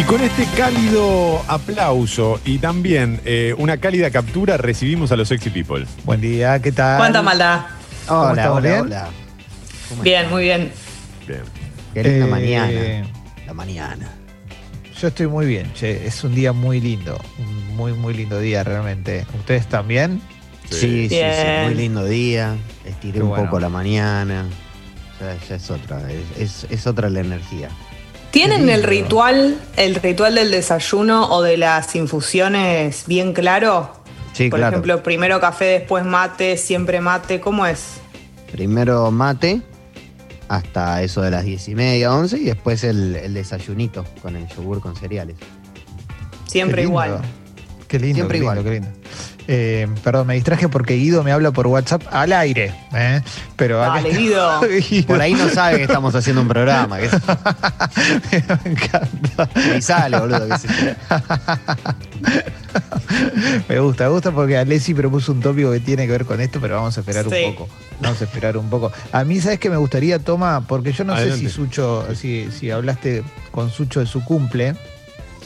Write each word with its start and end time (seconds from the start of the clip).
Y 0.00 0.02
con 0.04 0.20
este 0.22 0.46
cálido 0.56 1.42
aplauso 1.46 2.40
y 2.46 2.58
también 2.58 3.20
eh, 3.26 3.54
una 3.58 3.76
cálida 3.76 4.10
captura 4.10 4.56
recibimos 4.56 5.12
a 5.12 5.16
los 5.16 5.28
sexy 5.28 5.50
people. 5.50 5.84
Buen 6.04 6.20
día, 6.22 6.58
¿qué 6.62 6.72
tal? 6.72 6.96
¿Cuánta 6.98 7.20
maldad? 7.22 7.60
¿Cómo 8.06 8.20
Hola, 8.22 8.30
estamos? 8.42 8.58
hola, 8.58 8.68
¿Bien? 8.70 8.80
hola. 8.80 9.08
¿Cómo 9.90 10.02
Bien, 10.02 10.30
muy 10.30 10.42
bien. 10.44 10.72
Bien. 11.28 11.42
Qué 11.92 12.02
linda 12.02 12.26
Eh, 12.26 12.30
mañana. 12.30 13.08
La 13.46 13.52
mañana. 13.54 14.08
Yo 14.98 15.08
estoy 15.08 15.26
muy 15.26 15.46
bien, 15.46 15.70
che. 15.74 16.06
Es 16.06 16.24
un 16.24 16.34
día 16.34 16.52
muy 16.52 16.80
lindo. 16.80 17.20
Un 17.38 17.76
muy, 17.76 17.92
muy 17.92 18.14
lindo 18.14 18.38
día 18.40 18.64
realmente. 18.64 19.26
¿Ustedes 19.38 19.66
también? 19.66 20.20
Sí, 20.70 20.76
sí, 20.78 21.08
sí, 21.10 21.14
Bien. 21.16 21.64
Muy 21.64 21.74
lindo 21.74 22.04
día. 22.06 22.56
Estiré 22.86 23.14
Qué 23.18 23.22
un 23.22 23.28
bueno. 23.30 23.44
poco 23.44 23.60
la 23.60 23.68
mañana. 23.68 24.46
Ya, 25.20 25.36
ya 25.48 25.54
es 25.56 25.70
otra. 25.70 26.00
Es, 26.10 26.64
es- 26.64 26.66
es 26.70 26.86
otra 26.86 27.10
la 27.10 27.20
energía. 27.20 27.68
¿Tienen 28.30 28.68
el 28.68 28.84
ritual, 28.84 29.58
el 29.76 29.96
ritual 29.96 30.36
del 30.36 30.50
desayuno 30.52 31.26
o 31.30 31.42
de 31.42 31.56
las 31.56 31.94
infusiones 31.96 33.04
bien 33.06 33.32
claro? 33.32 33.92
Sí, 34.32 34.48
Por 34.48 34.60
claro. 34.60 34.74
ejemplo, 34.76 35.02
primero 35.02 35.40
café, 35.40 35.64
después 35.64 36.04
mate, 36.04 36.56
siempre 36.56 37.00
mate. 37.00 37.40
¿Cómo 37.40 37.66
es? 37.66 37.94
Primero 38.52 39.10
mate 39.10 39.62
hasta 40.48 41.02
eso 41.02 41.22
de 41.22 41.30
las 41.30 41.44
diez 41.44 41.68
y 41.68 41.74
media, 41.74 42.12
once, 42.12 42.36
y 42.38 42.44
después 42.44 42.82
el, 42.84 43.14
el 43.16 43.34
desayunito 43.34 44.04
con 44.22 44.36
el 44.36 44.46
yogur 44.48 44.80
con 44.80 44.96
cereales. 44.96 45.36
Siempre 46.46 46.82
igual. 46.82 47.20
Qué 47.88 47.98
lindo, 47.98 48.16
Siempre 48.16 48.38
qué 48.38 48.44
lindo, 48.44 48.60
igual. 48.60 48.64
qué 48.64 48.70
lindo. 48.80 48.88
Eh, 49.52 49.88
perdón, 50.04 50.28
me 50.28 50.34
distraje 50.34 50.68
porque 50.68 50.94
Guido 50.94 51.24
me 51.24 51.32
habla 51.32 51.50
por 51.50 51.66
WhatsApp 51.66 52.02
al 52.12 52.32
aire. 52.32 52.72
¿eh? 52.94 53.20
Pero 53.56 53.78
Dale, 53.78 54.10
Guido. 54.16 54.60
Guido. 54.88 55.06
Por 55.08 55.20
ahí 55.20 55.34
no 55.34 55.48
sabe 55.48 55.78
que 55.78 55.82
estamos 55.82 56.14
haciendo 56.14 56.40
un 56.42 56.46
programa. 56.46 56.98
Que 56.98 57.08
me 58.64 58.70
encanta. 58.70 59.48
sale, 59.80 60.20
boludo. 60.20 60.46
que 60.48 60.58
se- 60.58 60.96
Me 63.68 63.80
gusta, 63.80 64.04
me 64.04 64.10
gusta 64.10 64.30
porque 64.30 64.56
Alessi 64.56 64.94
propuso 64.94 65.32
un 65.32 65.40
tópico 65.40 65.72
que 65.72 65.80
tiene 65.80 66.06
que 66.06 66.12
ver 66.12 66.24
con 66.24 66.40
esto, 66.40 66.60
pero 66.60 66.76
vamos 66.76 66.96
a 66.96 67.00
esperar 67.00 67.26
Sí. 67.28 67.44
un 67.46 67.54
poco. 67.56 67.68
Vamos 68.00 68.20
a 68.20 68.24
esperar 68.24 68.56
un 68.56 68.70
poco. 68.70 68.92
A 69.12 69.24
mí, 69.24 69.40
¿sabes 69.40 69.58
qué 69.58 69.68
me 69.68 69.76
gustaría, 69.76 70.18
Toma? 70.20 70.64
Porque 70.66 70.92
yo 70.92 71.04
no 71.04 71.14
Adelante. 71.14 71.42
sé 71.42 71.48
si 71.48 71.54
Sucho, 71.54 72.06
si, 72.14 72.50
si 72.52 72.70
hablaste 72.70 73.24
con 73.50 73.70
Sucho 73.70 74.00
de 74.00 74.06
su 74.06 74.22
cumple, 74.24 74.74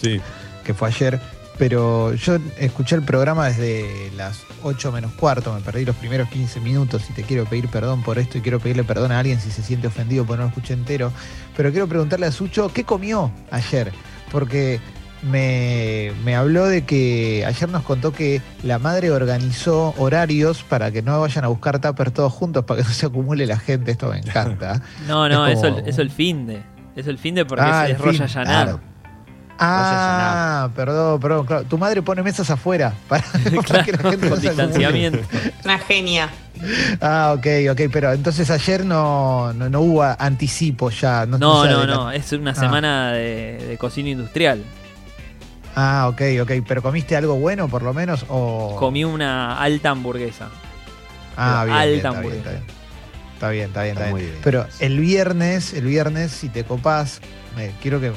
Sí. 0.01 0.21
que 0.65 0.75
fue 0.75 0.89
ayer, 0.89 1.19
pero 1.59 2.15
yo 2.15 2.37
escuché 2.59 2.97
el 2.97 3.03
programa 3.03 3.47
desde 3.47 4.11
las 4.17 4.41
8 4.63 4.91
menos 4.93 5.13
cuarto, 5.13 5.53
me 5.55 5.61
perdí 5.61 5.85
los 5.85 5.95
primeros 5.97 6.29
15 6.29 6.61
minutos 6.61 7.03
y 7.11 7.13
te 7.13 7.23
quiero 7.23 7.45
pedir 7.45 7.69
perdón 7.69 8.03
por 8.03 8.19
esto 8.19 8.39
y 8.39 8.41
quiero 8.41 8.59
pedirle 8.61 8.85
perdón 8.85 9.13
a 9.13 9.19
alguien 9.21 9.41
si 9.41 9.51
se 9.51 9.63
siente 9.63 9.87
ofendido 9.87 10.25
porque 10.25 10.39
no 10.39 10.43
lo 10.45 10.49
escuché 10.49 10.75
entero, 10.75 11.13
pero 11.57 11.71
quiero 11.71 11.87
preguntarle 11.87 12.27
a 12.27 12.33
Sucho, 12.33 12.71
¿qué 12.73 12.85
comió 12.85 13.31
ayer? 13.51 13.93
Porque 14.33 14.81
me, 15.23 16.13
me 16.25 16.35
habló 16.37 16.67
de 16.67 16.85
que 16.85 17.45
ayer 17.47 17.69
nos 17.69 17.83
contó 17.83 18.13
que 18.13 18.43
la 18.63 18.79
madre 18.79 19.11
organizó 19.11 19.95
horarios 19.97 20.63
para 20.65 20.91
que 20.91 21.01
no 21.03 21.21
vayan 21.21 21.45
a 21.45 21.49
buscar 21.49 21.79
tupper 21.81 22.11
todos 22.11 22.33
juntos 22.33 22.65
para 22.65 22.83
que 22.83 22.89
no 22.89 22.93
se 22.93 23.07
acumule 23.07 23.47
la 23.47 23.59
gente, 23.59 23.93
esto 23.93 24.11
me 24.11 24.19
encanta. 24.19 24.83
No, 25.07 25.29
no, 25.29 25.47
Es 25.47 25.59
eso, 25.59 25.75
como- 25.75 25.87
eso 25.87 26.03
el 26.03 26.11
fin 26.11 26.47
de. 26.47 26.63
Eso 26.97 27.11
el 27.11 27.19
fin 27.19 27.35
de 27.37 27.45
porque 27.45 27.65
Ah, 27.65 27.89
es, 27.89 27.99
es. 27.99 28.33
Claro. 28.33 28.81
Ah, 29.59 30.69
perdón, 30.75 31.21
perdón, 31.21 31.47
claro. 31.47 31.65
Tu 31.65 31.79
madre 31.79 32.03
pone 32.03 32.23
mesas 32.23 32.51
afuera 32.51 32.93
para, 33.09 33.25
para 33.69 33.85
que 33.85 33.93
la 33.93 34.11
gente 34.11 34.29
Con 34.29 34.41
distanciamiento. 34.41 35.19
Una 35.65 35.79
genia. 35.79 36.29
Ah, 37.01 37.35
ok, 37.37 37.47
ok, 37.73 37.81
pero 37.93 38.13
entonces 38.13 38.51
ayer 38.51 38.85
no, 38.85 39.53
no, 39.53 39.69
no 39.69 39.81
hubo 39.81 40.03
anticipo 40.03 40.91
ya. 40.91 41.27
No, 41.27 41.39
No, 41.39 41.87
no. 41.87 42.11
Es 42.11 42.33
una 42.33 42.53
Ah. 42.53 42.55
semana 42.55 43.13
de, 43.13 43.59
de 43.69 43.79
cocina 43.79 44.09
industrial. 44.11 44.63
Ah, 45.77 46.07
ok, 46.09 46.21
ok, 46.43 46.51
pero 46.67 46.83
¿comiste 46.83 47.17
algo 47.17 47.35
bueno 47.35 47.69
por 47.69 47.83
lo 47.83 47.93
menos? 47.93 48.25
O... 48.29 48.77
Comí 48.79 49.03
una 49.05 49.59
alta 49.61 49.91
hamburguesa. 49.91 50.49
Ah, 51.37 51.65
bien, 51.65 51.77
alta 51.77 51.87
bien, 51.87 51.97
está, 51.97 52.11
bien, 52.11 52.17
hamburguesa. 52.17 52.39
está 52.39 52.51
bien. 52.51 52.65
Está 53.35 53.51
bien, 53.51 53.67
está 53.67 53.83
bien, 53.83 53.93
está 53.93 54.05
Está 54.05 54.05
bien. 54.05 54.11
muy 54.13 54.23
bien. 54.23 54.41
Pero 54.45 54.67
el 54.79 55.01
viernes, 55.01 55.73
el 55.75 55.85
viernes, 55.85 56.31
si 56.31 56.49
te 56.49 56.63
copás, 56.65 57.21
quiero 57.83 58.01
que 58.01 58.13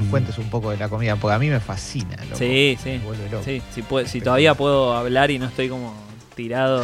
nos 0.00 0.08
Mm. 0.08 0.10
cuentes 0.10 0.38
un 0.38 0.50
poco 0.50 0.70
de 0.70 0.76
la 0.78 0.88
comida, 0.88 1.16
porque 1.16 1.34
a 1.34 1.38
mí 1.38 1.48
me 1.48 1.60
fascina. 1.60 2.16
loco. 2.24 2.36
Sí, 2.36 2.76
sí. 2.82 2.90
Me 2.90 2.98
vuelve 3.00 3.28
loco. 3.30 3.44
Sí, 3.44 3.62
si, 4.06 4.20
todavía 4.20 4.54
puedo 4.54 4.94
hablar 4.96 5.30
y 5.30 5.38
no 5.38 5.46
estoy 5.46 5.68
como 5.68 5.94
tirado. 6.34 6.82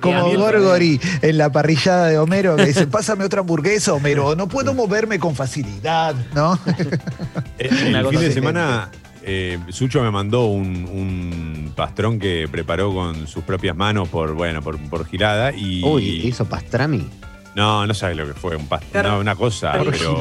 Como. 0.00 0.30
Gorgori 0.36 1.00
en 1.22 1.38
la 1.38 1.50
parrillada 1.50 2.06
de 2.08 2.18
Homero 2.18 2.56
que 2.56 2.66
dice, 2.66 2.86
pásame 2.86 3.24
otra 3.24 3.40
hamburguesa, 3.40 3.94
Homero, 3.94 4.36
no 4.36 4.48
puedo 4.48 4.74
moverme 4.74 5.18
con 5.18 5.34
facilidad, 5.34 6.14
¿no? 6.34 6.58
El, 7.58 7.88
Una 7.88 7.98
el 7.98 8.04
cosa 8.04 8.18
fin 8.18 8.28
de 8.28 8.32
semana, 8.34 8.90
eh, 9.22 9.58
Sucho 9.70 10.02
me 10.02 10.10
mandó 10.10 10.46
un, 10.46 10.66
un 10.84 11.72
pastrón 11.74 12.18
que 12.18 12.48
preparó 12.50 12.92
con 12.92 13.26
sus 13.26 13.42
propias 13.44 13.76
manos 13.76 14.08
por, 14.08 14.34
bueno, 14.34 14.62
por, 14.62 14.78
por 14.88 15.06
girada 15.06 15.52
y. 15.52 15.82
Uy, 15.84 16.04
hizo 16.26 16.44
pastrami. 16.44 17.08
No, 17.54 17.86
no 17.86 17.92
sabes 17.94 18.16
lo 18.16 18.26
que 18.26 18.34
fue, 18.34 18.56
un 18.56 18.66
pastrón, 18.66 19.06
no, 19.06 19.18
una 19.18 19.34
cosa, 19.36 19.72
Por 19.72 19.90
pero. 19.90 20.18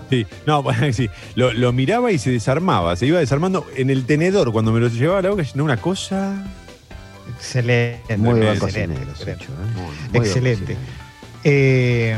Sí, 0.10 0.26
no, 0.46 0.64
sí. 0.92 1.08
Lo, 1.34 1.52
lo 1.52 1.72
miraba 1.72 2.12
y 2.12 2.18
se 2.18 2.30
desarmaba, 2.30 2.96
se 2.96 3.06
iba 3.06 3.18
desarmando 3.18 3.66
en 3.76 3.90
el 3.90 4.04
tenedor 4.04 4.52
cuando 4.52 4.72
me 4.72 4.80
lo 4.80 4.88
llevaba 4.88 5.18
a 5.18 5.22
la 5.22 5.30
boca, 5.30 5.44
no, 5.54 5.64
una 5.64 5.76
cosa. 5.76 6.44
Excelente. 7.36 8.16
Muy 8.16 8.40
buen 8.40 8.42
excelente, 8.54 8.60
cocinero, 8.96 9.10
excelente. 9.10 9.44
Sucho, 9.44 9.52
¿eh? 9.52 9.66
Muy- 9.74 9.82
Muy 9.84 9.92
buen 10.12 10.22
Excelente. 10.26 10.76
Eh, 11.44 12.16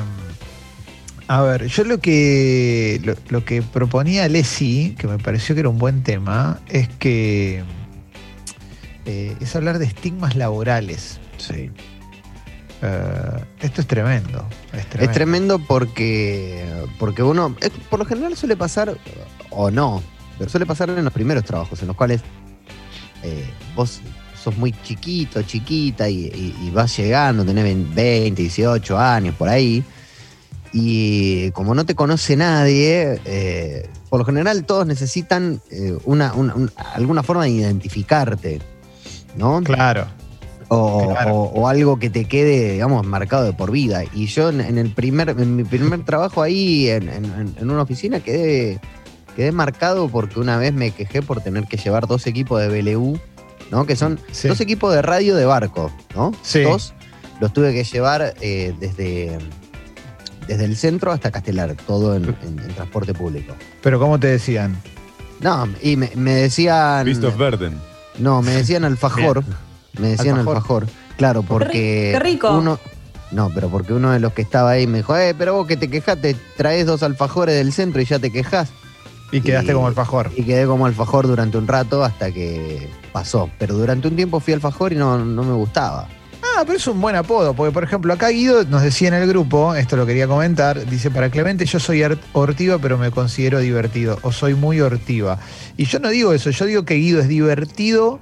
a 1.29 1.41
ver, 1.43 1.67
yo 1.69 1.85
lo 1.85 1.99
que 2.01 3.01
lo, 3.05 3.15
lo 3.31 3.45
que 3.45 3.63
proponía 3.63 4.29
Leslie, 4.29 4.95
que 4.97 5.07
me 5.07 5.19
pareció 5.19 5.55
que 5.55 5.61
era 5.61 5.69
un 5.71 5.79
buen 5.79 6.03
tema, 6.03 6.61
es 6.69 6.89
que 6.99 7.63
eh, 9.07 9.35
es 9.41 9.57
hablar 9.57 9.79
de 9.79 9.87
estigmas 9.87 10.37
laborales. 10.37 11.19
Sí. 11.39 11.71
Eh, 12.87 13.45
esto 13.61 13.81
es 13.81 13.87
tremendo. 13.87 14.45
Es 14.73 14.87
tremendo. 14.89 15.11
Es 15.11 15.13
tremendo 15.13 15.59
porque, 15.59 16.65
porque 16.99 17.23
uno, 17.23 17.57
es- 17.61 17.71
por 17.89 17.99
lo 17.99 18.05
general 18.05 18.37
suele 18.37 18.57
pasar, 18.57 18.97
o 19.51 19.71
no, 19.71 20.03
pero 20.39 20.51
suele 20.51 20.67
pasar 20.67 20.91
en 20.91 21.03
los 21.05 21.13
primeros 21.13 21.45
trabajos, 21.45 21.81
en 21.81 21.89
los 21.89 21.97
cuales 21.97 22.21
eh, 23.23 23.49
vos 23.75 24.01
sos 24.43 24.57
muy 24.59 24.73
chiquito, 24.83 25.41
chiquita, 25.43 26.09
y, 26.09 26.27
y- 26.27 26.57
y 26.67 26.71
vas 26.71 26.95
llegando, 26.97 27.45
tenés 27.45 27.65
20, 27.95 28.43
18 28.43 28.99
años 28.99 29.35
por 29.37 29.49
ahí, 29.49 29.83
y 30.73 31.51
como 31.53 31.75
no 31.75 31.87
te 31.87 31.95
conoce 31.95 32.37
nadie, 32.37 33.21
eh, 33.25 33.89
por 34.11 34.19
lo 34.19 34.25
general 34.27 34.65
todos 34.65 34.87
necesitan 34.87 35.61
eh, 35.71 35.97
una, 36.05 36.35
una- 36.35 36.55
un- 36.55 36.71
alguna 36.95 37.23
forma 37.23 37.45
de 37.45 37.51
identificarte, 37.51 38.61
¿no? 39.37 39.63
Claro. 39.63 40.07
O, 40.77 41.09
Claro. 41.13 41.35
o- 41.35 41.61
o 41.61 41.69
algo 41.69 41.99
que 41.99 42.11
te 42.11 42.25
quede, 42.27 42.73
digamos, 42.73 43.07
marcado 43.07 43.45
de 43.45 43.53
por 43.53 43.71
vida. 43.71 44.03
Y 44.15 44.27
yo 44.27 44.49
en, 44.51 44.61
en 44.61 44.79
el 44.79 44.93
primer, 44.93 45.31
en 45.31 45.57
mi 45.57 45.65
primer 45.65 46.05
trabajo 46.05 46.43
ahí 46.43 46.89
en, 46.89 47.09
en- 47.09 47.55
en 47.59 47.71
una 47.71 47.83
oficina 47.83 48.21
quedé, 48.21 48.81
quedé 49.37 49.53
marcado 49.53 50.09
porque 50.09 50.41
una 50.41 50.57
vez 50.59 50.73
me 50.73 50.91
quejé 50.91 51.23
por 51.23 51.41
tener 51.41 51.65
que 51.65 51.77
llevar 51.77 52.07
dos 52.07 52.27
equipos 52.27 52.61
de 52.61 52.69
BLU, 52.69 53.19
¿no? 53.71 53.87
Que 53.87 53.97
son 53.97 54.19
Sí. 54.33 54.49
dos 54.49 54.61
equipos 54.61 54.95
de 54.95 55.03
radio 55.03 55.37
de 55.37 55.45
barco, 55.45 55.91
¿no? 56.15 56.33
Sí. 56.43 56.63
Dos 56.63 56.95
los 57.41 57.53
tuve 57.53 57.73
que 57.73 57.83
llevar 57.85 58.35
eh, 58.41 58.75
desde, 58.79 59.39
desde 60.47 60.65
el 60.65 60.77
centro 60.77 61.11
hasta 61.13 61.31
Castelar, 61.31 61.75
todo 61.87 62.15
en, 62.17 62.25
en- 62.25 62.59
en 62.61 62.75
transporte 62.75 63.13
público. 63.15 63.55
Pero 63.83 63.99
¿cómo 63.99 64.21
te 64.21 64.29
decían? 64.29 64.77
No, 65.41 65.67
y 65.83 65.97
me, 65.97 66.11
me 66.15 66.33
decían. 66.33 67.05
Christoph 67.05 67.37
Verden. 67.37 67.75
No, 68.19 68.41
me 68.43 68.53
decían 68.53 68.85
alfajor. 68.85 69.43
Me 69.99 70.09
decían 70.09 70.37
Alfajor. 70.39 70.57
alfajor. 70.57 70.87
Claro, 71.17 71.43
porque. 71.43 72.11
qué 72.13 72.19
rico. 72.19 72.57
Uno, 72.57 72.79
no, 73.31 73.51
pero 73.55 73.69
porque 73.69 73.93
uno 73.93 74.11
de 74.13 74.21
los 74.21 74.33
que 74.33 74.43
estaba 74.43 74.71
ahí 74.71 74.87
me 74.87 74.99
dijo, 74.99 75.17
eh, 75.17 75.35
pero 75.37 75.55
vos 75.55 75.67
que 75.67 75.77
te 75.77 75.89
quejaste, 75.89 76.37
traes 76.57 76.87
dos 76.87 77.03
alfajores 77.03 77.55
del 77.57 77.73
centro 77.73 78.01
y 78.01 78.05
ya 78.05 78.19
te 78.19 78.31
quejas. 78.33 78.71
Y 79.33 79.41
quedaste 79.41 79.73
Y- 79.73 79.75
como 79.75 79.87
alfajor. 79.89 80.31
Y 80.37 80.45
quedé 80.45 80.67
como 80.67 80.87
alfajor 80.87 81.27
durante 81.27 81.59
un 81.59 81.67
rato 81.67 82.05
hasta 82.05 82.31
que 82.31 82.89
pasó. 83.13 83.51
Pero 83.59 83.75
durante 83.75 84.07
un 84.09 84.15
tiempo 84.17 84.39
fui 84.41 84.53
alfajor 84.55 84.93
y 84.93 84.97
no, 84.97 85.19
no 85.25 85.43
me 85.43 85.55
gustaba. 85.55 86.09
No, 86.41 86.65
pero 86.67 86.79
es 86.79 86.87
un 86.87 87.01
buen 87.01 87.17
apodo, 87.17 87.55
porque 87.55 87.73
por 87.73 87.83
ejemplo 87.83 88.13
acá 88.13 88.29
Guido 88.29 88.65
nos 88.65 88.83
decía 88.83 89.09
en 89.09 89.15
el 89.15 89.27
grupo, 89.27 89.75
esto 89.75 89.97
lo 89.97 90.07
quería 90.07 90.29
comentar, 90.29 90.85
dice, 90.87 91.11
para 91.11 91.31
Clemente 91.31 91.65
yo 91.65 91.81
soy 91.81 92.01
hort- 92.03 92.21
hortiva 92.33 92.79
pero 92.79 92.97
me 92.99 93.11
considero 93.11 93.59
divertido, 93.59 94.19
o 94.23 94.31
soy 94.31 94.55
muy 94.55 94.81
hortiva. 94.81 95.39
Y 95.77 95.87
yo 95.87 95.99
no 95.99 96.11
digo 96.11 96.33
eso, 96.33 96.51
yo 96.51 96.67
digo 96.67 96.85
que 96.85 96.95
Guido 96.95 97.19
es 97.21 97.27
divertido 97.29 98.21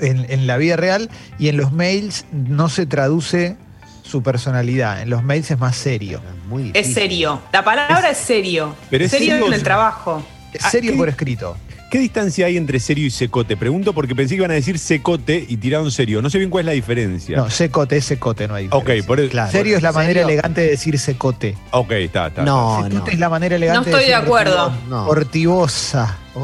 en, 0.00 0.26
en 0.30 0.46
la 0.46 0.56
vida 0.56 0.76
real 0.76 1.10
y 1.38 1.48
en 1.48 1.56
los 1.56 1.72
mails 1.72 2.24
no 2.32 2.68
se 2.68 2.86
traduce 2.86 3.56
su 4.02 4.22
personalidad, 4.22 5.02
en 5.02 5.10
los 5.10 5.22
mails 5.24 5.50
es 5.50 5.58
más 5.58 5.76
serio. 5.76 6.20
Muy 6.48 6.70
Es 6.74 6.94
serio. 6.94 7.40
La 7.52 7.64
palabra 7.64 8.10
es, 8.10 8.18
serio. 8.18 8.74
Pero 8.88 9.04
es 9.04 9.10
serio 9.10 9.32
serio 9.32 9.46
en 9.48 9.52
el 9.52 9.62
trabajo. 9.64 10.24
Es 10.52 10.64
Ah, 10.64 10.70
serio 10.70 10.92
¿qué? 10.92 10.98
por 10.98 11.08
escrito. 11.08 11.56
¿Qué 11.90 12.00
distancia 12.00 12.46
hay 12.46 12.56
entre 12.56 12.80
serio 12.80 13.06
y 13.06 13.10
secote? 13.10 13.56
Pregunto 13.56 13.92
porque 13.92 14.14
pensé 14.16 14.34
que 14.34 14.38
iban 14.40 14.50
a 14.50 14.54
decir 14.54 14.78
secote 14.78 15.44
y 15.48 15.56
tiraron 15.56 15.92
serio. 15.92 16.20
No 16.20 16.30
sé 16.30 16.38
bien 16.38 16.50
cuál 16.50 16.62
es 16.62 16.66
la 16.66 16.72
diferencia. 16.72 17.36
No, 17.36 17.48
secote 17.48 17.98
es 17.98 18.04
secote, 18.04 18.48
no 18.48 18.54
hay 18.56 18.66
ok, 18.66 18.72
diferencia. 18.80 19.06
por 19.06 19.20
eso. 19.20 19.30
Claro. 19.30 19.52
Serio 19.52 19.76
es 19.76 19.82
la 19.82 19.92
manera 19.92 20.20
¿Serio? 20.22 20.28
elegante 20.28 20.60
de 20.62 20.70
decir 20.70 20.98
secote. 20.98 21.56
Ok, 21.70 21.92
está, 21.92 22.26
está. 22.26 22.42
No, 22.42 22.80
no. 22.82 22.88
Secote 22.90 23.12
es 23.12 23.18
la 23.20 23.28
manera 23.28 23.54
elegante 23.54 23.90
No 23.90 23.96
estoy 23.96 24.10
de 24.10 24.16
decir 24.16 24.24
acuerdo. 24.26 24.72
No. 24.88 25.06
Hortivosa. 25.06 26.18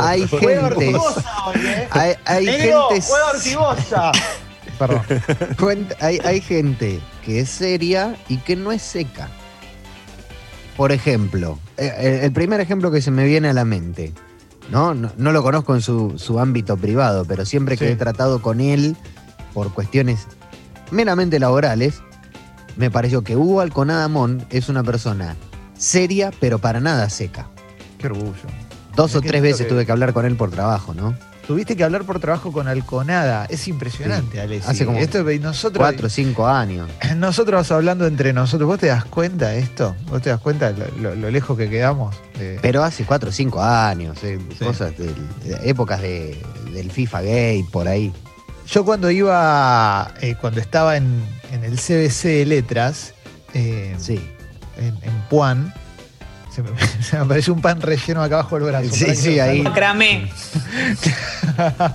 Hay 0.00 0.26
gente. 0.28 0.90
¿eh? 0.90 1.88
Hay, 1.90 2.14
hay 2.24 2.44
Negro, 2.44 2.88
gente. 2.90 3.02
fue 3.06 3.18
hortivosa. 3.22 4.12
Perdón. 4.78 5.02
Hay 6.00 6.40
gente 6.40 7.00
que 7.24 7.40
es 7.40 7.48
seria 7.48 8.16
y 8.28 8.38
que 8.38 8.56
no 8.56 8.72
es 8.72 8.82
seca. 8.82 9.28
Por 10.76 10.90
ejemplo, 10.92 11.58
eh, 11.76 11.92
eh, 11.98 12.20
el 12.24 12.32
primer 12.32 12.60
ejemplo 12.60 12.90
que 12.90 13.02
se 13.02 13.10
me 13.10 13.24
viene 13.26 13.48
a 13.48 13.52
la 13.52 13.64
mente, 13.64 14.12
¿no? 14.70 14.94
No, 14.94 15.10
no 15.16 15.32
lo 15.32 15.42
conozco 15.42 15.74
en 15.74 15.82
su, 15.82 16.14
su 16.18 16.38
ámbito 16.40 16.76
privado, 16.76 17.24
pero 17.26 17.44
siempre 17.44 17.76
que 17.76 17.86
Sí. 17.86 17.92
he 17.92 17.96
tratado 17.96 18.40
con 18.40 18.60
él 18.60 18.96
por 19.52 19.72
cuestiones 19.74 20.26
meramente 20.90 21.38
laborales, 21.38 22.00
me 22.76 22.90
pareció 22.90 23.22
que 23.22 23.36
Hugo 23.36 23.60
Alconadamón 23.60 24.46
es 24.50 24.68
una 24.70 24.82
persona 24.82 25.36
seria, 25.76 26.30
pero 26.40 26.58
para 26.58 26.80
nada 26.80 27.10
seca. 27.10 27.48
Qué 27.98 28.06
orgullo. 28.06 28.32
Dos 28.96 29.14
o 29.14 29.20
tres 29.20 29.42
veces 29.42 29.62
que- 29.66 29.72
tuve 29.72 29.84
que 29.86 29.92
hablar 29.92 30.12
con 30.14 30.24
él 30.24 30.36
por 30.36 30.50
trabajo, 30.50 30.94
¿no? 30.94 31.14
Tuviste 31.52 31.76
que 31.76 31.84
hablar 31.84 32.04
por 32.04 32.18
trabajo 32.18 32.50
con 32.50 32.66
Alconada. 32.66 33.44
Es 33.44 33.68
impresionante, 33.68 34.40
Sí. 34.48 34.60
Hace 34.66 34.86
como 34.86 34.96
Esto, 34.96 35.30
y 35.30 35.38
nosotros, 35.38 35.82
Cuatro 35.86 36.06
o 36.06 36.08
cinco 36.08 36.48
años. 36.48 36.88
nosotros 37.16 37.70
hablando 37.70 38.06
entre 38.06 38.32
nosotros. 38.32 38.66
¿Vos 38.66 38.78
te 38.78 38.86
das 38.86 39.04
cuenta 39.04 39.48
de 39.48 39.58
esto? 39.58 39.94
¿Vos 40.08 40.22
te 40.22 40.30
das 40.30 40.40
cuenta 40.40 40.70
lo, 40.70 40.86
lo- 40.98 41.14
lo 41.14 41.30
lejos 41.30 41.58
que 41.58 41.68
quedamos? 41.68 42.16
de- 42.38 42.58
Pero 42.62 42.82
hace 42.82 43.04
cuatro 43.04 43.28
o 43.28 43.32
cinco 43.32 43.62
años, 43.62 44.16
eh, 44.24 44.38
Sí. 44.58 44.64
cosas 44.64 44.96
de, 44.96 45.08
de 45.44 45.68
épocas 45.68 46.00
de, 46.00 46.40
del 46.72 46.90
FIFA 46.90 47.20
Gay, 47.20 47.62
por 47.64 47.86
ahí. 47.86 48.10
Yo 48.66 48.82
cuando 48.86 49.10
iba, 49.10 50.10
eh, 50.22 50.34
cuando 50.40 50.58
estaba 50.58 50.96
en, 50.96 51.22
en 51.52 51.64
el 51.64 51.76
CBC 51.78 52.28
de 52.28 52.46
Letras, 52.46 53.12
eh, 53.52 53.94
Sí. 53.98 54.26
en, 54.78 54.86
en 55.02 55.12
Puan, 55.28 55.74
se 56.54 56.62
me, 56.62 56.68
se 57.02 57.16
me 57.16 57.22
apareció 57.22 57.54
un 57.54 57.62
pan 57.62 57.80
relleno 57.80 58.22
acá 58.22 58.40
abajo 58.40 58.56
del 58.58 58.68
brazo. 58.68 58.90
Sí, 58.92 59.14
sí, 59.16 59.40
ahí. 59.40 59.62
Macramé. 59.62 60.30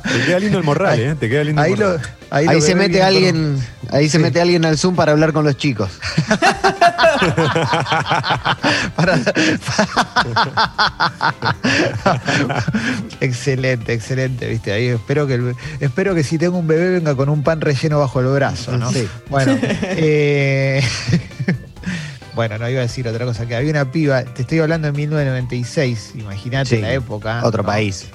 Te 0.04 0.26
queda 0.26 0.40
lindo 0.40 0.58
el 0.58 0.64
morral, 0.64 1.00
¿eh? 1.00 1.16
Te 1.20 1.30
queda 1.30 1.44
lindo 1.44 1.62
el 1.62 1.68
Ahí, 1.68 1.76
lo, 1.76 1.86
morral. 1.90 2.10
ahí, 2.32 2.48
Ahí, 2.48 2.56
lo 2.56 2.62
se 2.62 2.74
mete 2.76 2.98
un- 3.00 3.06
alguien, 3.06 3.60
ahí 3.92 4.10
se 4.10 4.18
mete 4.20 4.42
alguien 4.42 4.66
al 4.66 4.78
Zoom 4.78 4.96
para 4.96 5.12
hablar 5.12 5.34
con 5.34 5.46
los 5.46 5.56
chicos. 5.58 5.92
Para- 8.96 9.18
excelente, 13.22 13.94
excelente, 13.94 14.48
viste. 14.48 14.72
Ahí 14.72 14.88
espero 14.88 15.28
que 15.28 15.36
el- 15.36 15.56
espero 15.80 16.16
que 16.16 16.24
si 16.24 16.38
tengo 16.38 16.58
un 16.58 16.68
bebé 16.68 16.90
venga 16.92 17.16
con 17.16 17.30
un 17.30 17.44
pan 17.44 17.62
relleno 17.62 18.00
bajo 18.00 18.20
el 18.20 18.28
brazo, 18.28 18.78
¿no? 18.78 18.92
Sí. 18.92 19.08
Bueno, 19.30 19.58
eh, 19.62 20.84
bueno, 22.38 22.58
no 22.58 22.70
iba 22.70 22.80
a 22.80 22.84
decir 22.84 23.06
otra 23.08 23.26
cosa, 23.26 23.46
que 23.48 23.56
había 23.56 23.72
una 23.72 23.92
piba, 23.92 24.24
te 24.24 24.44
estoy 24.44 24.60
hablando 24.60 24.86
de 24.90 24.94
1996, 24.94 26.14
imagínate 26.16 26.76
Sí, 26.78 26.82
la 26.82 26.94
época. 26.94 27.42
Otro 27.44 27.64
¿no? 27.64 27.68
país. 27.68 28.06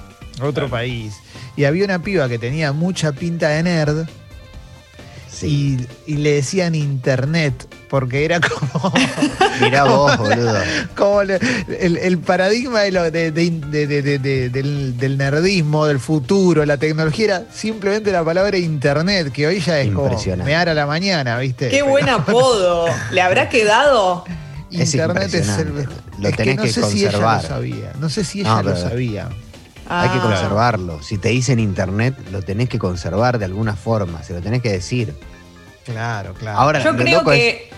Otro 0.41 0.67
país. 0.69 1.13
Y 1.55 1.65
había 1.65 1.85
una 1.85 2.01
piba 2.01 2.27
que 2.27 2.39
tenía 2.39 2.71
mucha 2.71 3.11
pinta 3.11 3.49
de 3.49 3.61
nerd 3.63 4.07
Sí. 5.29 5.87
y, 6.07 6.11
y 6.13 6.17
le 6.17 6.33
decían 6.35 6.73
internet, 6.73 7.67
porque 7.93 8.25
era 8.25 8.39
como... 8.41 8.91
Mirá 9.61 9.83
vos, 9.83 10.17
boludo. 10.17 10.57
como 10.97 11.21
el, 11.21 11.37
el 11.97 12.17
paradigma 12.17 12.79
de 12.79 12.91
lo- 12.91 13.11
de- 13.11 13.29
de- 13.31 13.51
de- 13.51 13.85
de- 13.85 14.01
de- 14.01 14.17
de- 14.17 14.49
del, 14.49 14.97
del 14.97 15.15
nerdismo, 15.15 15.85
del 15.85 15.99
futuro, 15.99 16.65
la 16.65 16.77
tecnología 16.77 17.25
era 17.25 17.43
simplemente 17.53 18.11
la 18.11 18.23
palabra 18.23 18.57
internet, 18.57 19.31
que 19.31 19.45
hoy 19.45 19.59
ya 19.59 19.79
es 19.79 19.91
como 19.93 20.09
mear 20.43 20.69
a 20.69 20.73
la 20.73 20.87
mañana, 20.87 21.37
¿viste? 21.37 21.69
Qué 21.69 21.83
buen 21.83 22.09
apodo. 22.09 22.87
¿Le 23.11 23.21
habrá 23.21 23.47
quedado? 23.49 24.23
Es 24.71 24.91
Internet 24.95 25.31
es, 25.31 25.33
el 25.35 25.67
impresionante. 25.67 25.95
Lo 26.17 26.29
es 26.29 26.35
tenés 26.35 26.55
no 26.55 26.63
que 26.63 26.69
sé 26.73 26.81
si 26.89 26.97
ella 27.01 27.11
conservar. 27.11 27.41
lo 27.43 27.47
sabía. 27.47 27.91
No 27.99 28.09
sé 28.09 28.23
si 28.23 28.41
No, 28.41 28.59
ella 28.59 28.69
lo 28.71 28.75
sabía. 28.75 29.29
Hay 29.87 30.09
que 30.09 30.17
Ah. 30.17 30.21
conservarlo. 30.23 31.03
Si 31.03 31.19
te 31.19 31.29
dicen 31.29 31.59
internet, 31.59 32.15
lo 32.31 32.41
tenés 32.41 32.69
que 32.69 32.79
conservar 32.79 33.37
de 33.37 33.45
alguna 33.45 33.75
forma. 33.75 34.23
Se 34.23 34.33
lo 34.33 34.41
tenés 34.41 34.63
que 34.63 34.71
decir. 34.71 35.13
Claro, 35.85 36.33
claro. 36.33 36.57
Ahora, 36.57 36.83
Yo 36.83 36.93
lo 36.93 36.97
creo 36.97 37.19
loco 37.19 37.33
es 37.33 37.39
que 37.39 37.69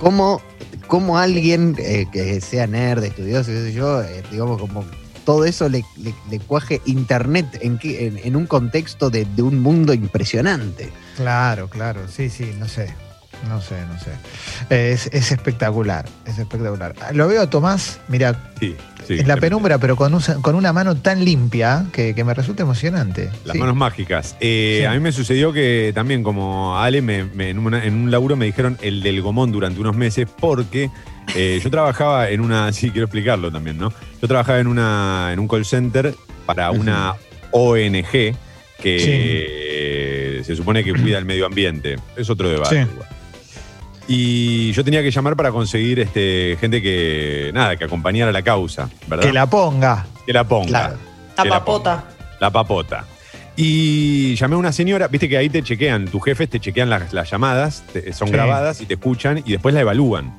cómo, 0.00 0.40
cómo 0.86 1.18
alguien 1.18 1.76
eh, 1.78 2.06
que 2.10 2.40
sea 2.40 2.66
nerd, 2.66 3.04
estudioso, 3.04 3.50
qué 3.50 3.62
sé 3.62 3.72
yo, 3.72 4.02
eh, 4.02 4.22
digamos, 4.30 4.60
como 4.60 4.84
todo 5.24 5.44
eso 5.44 5.68
le, 5.68 5.84
cuaje 6.46 6.80
internet 6.86 7.46
en, 7.60 7.78
en, 7.82 8.34
un 8.34 8.46
contexto 8.46 9.10
de 9.10 9.26
un 9.42 9.60
mundo 9.60 9.92
impresionante. 9.92 10.90
Claro, 11.16 11.68
claro, 11.68 12.08
sí, 12.08 12.30
sí, 12.30 12.52
no 12.58 12.66
sé. 12.66 12.92
No 13.48 13.60
sé, 13.60 13.74
no 13.86 13.98
sé. 13.98 14.92
Es, 14.92 15.06
es 15.12 15.32
espectacular, 15.32 16.04
es 16.26 16.38
espectacular. 16.38 16.94
Lo 17.14 17.26
veo 17.26 17.42
a 17.42 17.48
Tomás, 17.50 17.98
mira, 18.08 18.52
Sí, 18.60 18.76
sí. 19.08 19.18
en 19.18 19.26
la 19.26 19.36
penumbra, 19.38 19.78
pero 19.78 19.96
con, 19.96 20.12
un- 20.14 20.22
con 20.42 20.54
una 20.54 20.72
mano 20.72 20.94
tan 20.96 21.24
limpia 21.24 21.86
que, 21.92 22.14
que 22.14 22.22
me 22.22 22.34
resulta 22.34 22.62
emocionante. 22.62 23.30
Las 23.44 23.54
Sí. 23.54 23.58
manos 23.58 23.74
mágicas. 23.76 24.36
Eh. 24.40 24.86
A 24.88 24.92
mí 24.92 25.00
me 25.00 25.10
sucedió 25.10 25.52
que 25.52 25.90
también 25.94 26.22
como 26.22 26.78
Ale, 26.78 27.00
me- 27.02 27.24
me- 27.24 27.50
en, 27.50 27.58
una- 27.58 27.84
en 27.84 27.94
un 27.94 28.10
laburo 28.10 28.36
me 28.36 28.44
dijeron 28.46 28.76
el 28.82 29.02
del 29.02 29.20
gomón 29.22 29.50
durante 29.52 29.80
unos 29.80 29.96
meses 29.96 30.28
porque 30.38 30.90
eh, 31.34 31.60
yo 31.62 31.70
trabajaba 31.70 32.28
en 32.30 32.40
una, 32.42 32.72
sí, 32.74 32.90
quiero 32.90 33.06
explicarlo 33.06 33.50
también, 33.50 33.78
¿no? 33.78 33.92
Yo 34.20 34.28
trabajaba 34.28 34.60
en, 34.60 34.66
una, 34.66 35.30
en 35.32 35.38
un 35.38 35.48
call 35.48 35.64
center 35.64 36.14
para 36.46 36.70
una 36.70 37.14
ONG 37.52 38.34
que 38.82 40.42
se 40.44 40.56
supone 40.56 40.82
que 40.84 40.92
cuida 40.92 41.18
el 41.18 41.24
medio 41.24 41.46
ambiente. 41.46 41.96
Es 42.16 42.30
otro 42.30 42.48
debate. 42.48 42.84
Sí. 42.84 42.90
igual. 42.92 43.08
Y 44.12 44.72
yo 44.72 44.82
tenía 44.84 45.02
que 45.04 45.12
llamar 45.12 45.36
para 45.36 45.52
conseguir 45.52 46.00
este, 46.00 46.56
gente 46.60 46.82
que, 46.82 47.52
nada, 47.54 47.76
que 47.76 47.84
acompañara 47.84 48.32
la 48.32 48.42
causa, 48.42 48.90
¿verdad? 49.06 49.24
Que 49.24 49.32
la 49.32 49.46
ponga. 49.48 50.04
Que 50.26 50.32
la 50.32 50.42
ponga. 50.42 50.66
Claro. 50.66 50.96
la 51.36 51.42
Que 51.44 51.48
la 51.48 51.58
papota. 51.60 52.04
La 52.40 52.50
papota. 52.50 53.04
Y 53.54 54.34
llamé 54.34 54.56
a 54.56 54.58
una 54.58 54.72
señora, 54.72 55.06
viste 55.06 55.28
que 55.28 55.36
ahí 55.36 55.48
te 55.48 55.62
chequean, 55.62 56.06
tus 56.06 56.24
jefes 56.24 56.50
te 56.50 56.58
chequean 56.58 56.90
las, 56.90 57.12
las 57.12 57.30
llamadas, 57.30 57.84
te- 57.92 58.12
son 58.12 58.26
Sí. 58.26 58.32
grabadas 58.34 58.80
y 58.80 58.86
te 58.86 58.94
escuchan 58.94 59.44
y 59.46 59.52
después 59.52 59.72
la 59.76 59.82
evalúan. 59.82 60.36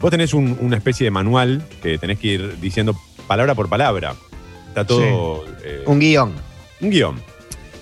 Vos 0.00 0.10
tenés 0.10 0.32
un- 0.32 0.56
una 0.62 0.78
especie 0.78 1.04
de 1.04 1.10
manual 1.10 1.62
que 1.82 1.98
tenés 1.98 2.18
que 2.18 2.26
ir 2.28 2.58
diciendo 2.58 2.96
palabra 3.26 3.54
por 3.54 3.68
palabra. 3.68 4.14
Está 4.68 4.86
todo 4.86 5.44
eh, 5.62 5.82
Un 5.84 5.98
guion. 5.98 6.32
un 6.80 6.88
guion. 6.90 7.20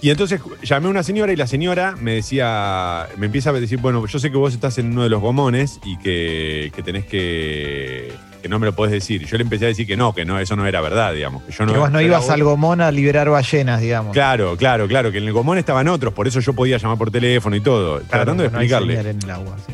Y 0.02 0.10
entonces 0.10 0.40
llamé 0.64 0.88
a 0.88 0.90
una 0.90 1.02
señora 1.04 1.32
y 1.32 1.36
la 1.36 1.46
señora 1.46 1.94
me 2.00 2.14
decía, 2.14 3.06
me 3.16 3.26
empieza 3.26 3.50
a 3.50 3.52
decir, 3.52 3.78
bueno, 3.78 4.04
yo 4.04 4.18
sé 4.18 4.32
que 4.32 4.36
vos 4.36 4.52
estás 4.52 4.76
en 4.78 4.86
uno 4.92 5.04
de 5.04 5.08
los 5.08 5.20
gomones 5.20 5.78
y 5.84 5.96
que, 5.98 6.72
que 6.74 6.82
tenés 6.82 7.04
que, 7.04 8.12
que 8.42 8.48
no 8.48 8.58
me 8.58 8.66
lo 8.66 8.74
podés 8.74 8.90
decir. 8.92 9.24
Yo 9.24 9.36
le 9.36 9.44
empecé 9.44 9.66
a 9.66 9.68
decir 9.68 9.86
que 9.86 9.96
no, 9.96 10.12
que 10.12 10.24
no, 10.24 10.40
eso 10.40 10.56
no 10.56 10.66
era 10.66 10.80
verdad, 10.80 11.14
digamos. 11.14 11.44
Que 11.44 11.52
yo 11.52 11.64
no, 11.66 11.72
que 11.72 11.78
vos 11.78 11.92
no 11.92 12.00
ibas 12.00 12.28
al 12.30 12.42
Gomón 12.42 12.80
a 12.80 12.90
liberar 12.90 13.30
ballenas, 13.30 13.80
digamos. 13.80 14.12
Claro, 14.12 14.56
claro, 14.56 14.88
claro, 14.88 15.12
que 15.12 15.18
en 15.18 15.24
el 15.24 15.32
Gomón 15.32 15.58
estaban 15.58 15.86
otros, 15.86 16.12
por 16.12 16.26
eso 16.26 16.40
yo 16.40 16.52
podía 16.52 16.78
llamar 16.78 16.98
por 16.98 17.12
teléfono 17.12 17.54
y 17.54 17.60
todo, 17.60 17.98
Claro, 17.98 18.08
tratando 18.08 18.42
de 18.42 18.50
no 18.50 18.58
hay 18.58 18.64
explicarle. 18.66 18.96
señal 18.96 19.06
en 19.16 19.22
el 19.22 19.30
agua, 19.30 19.56
sí. 19.64 19.72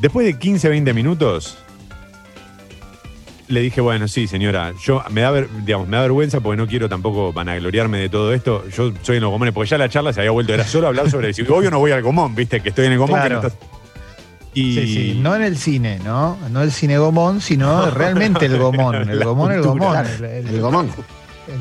Después 0.00 0.24
de 0.24 0.38
15, 0.38 0.68
20 0.68 0.94
minutos, 0.94 1.58
le 3.48 3.60
dije, 3.60 3.80
bueno, 3.80 4.08
sí, 4.08 4.26
señora, 4.26 4.72
yo 4.82 5.02
me 5.10 5.20
da, 5.20 5.30
ver- 5.30 5.48
digamos, 5.64 5.86
me 5.88 5.96
da 5.96 6.02
vergüenza 6.02 6.40
porque 6.40 6.56
no 6.56 6.66
quiero 6.66 6.88
tampoco 6.88 7.32
vanagloriarme 7.32 7.98
de 7.98 8.08
todo 8.08 8.32
esto. 8.32 8.64
Yo 8.70 8.92
soy 9.02 9.16
en 9.16 9.22
los 9.22 9.30
Gomones, 9.30 9.52
porque 9.54 9.70
ya 9.70 9.78
la 9.78 9.88
charla 9.88 10.12
se 10.12 10.20
había 10.20 10.30
vuelto, 10.30 10.54
era 10.54 10.64
solo 10.66 10.86
hablar 10.88 11.10
sobre 11.10 11.32
si 11.34 11.42
obvio 11.42 11.70
no 11.70 11.78
voy 11.78 11.92
al 11.92 12.02
Gomón, 12.02 12.34
viste, 12.34 12.60
que 12.60 12.70
estoy 12.70 12.86
en 12.86 12.92
el 12.92 12.98
Gomón. 12.98 13.20
que 13.20 13.26
Claro. 13.28 13.42
no 13.42 13.48
estás- 13.48 13.68
Y 14.54 14.74
Sí, 14.74 14.86
sí, 14.94 15.18
no 15.20 15.34
en 15.34 15.42
el 15.42 15.56
cine, 15.58 15.98
¿no? 16.04 16.38
No 16.50 16.62
el 16.62 16.70
cine 16.72 16.96
Gomón, 16.98 17.40
sino 17.40 17.90
realmente 17.90 18.46
el 18.46 18.56
Gomón. 18.58 18.94
El 19.10 19.18
La 19.18 19.24
Gomón, 19.26 19.52
el 19.52 19.62
Gomón. 19.62 19.96
El, 20.06 20.24
El 20.46 20.60
gomón. 20.60 20.90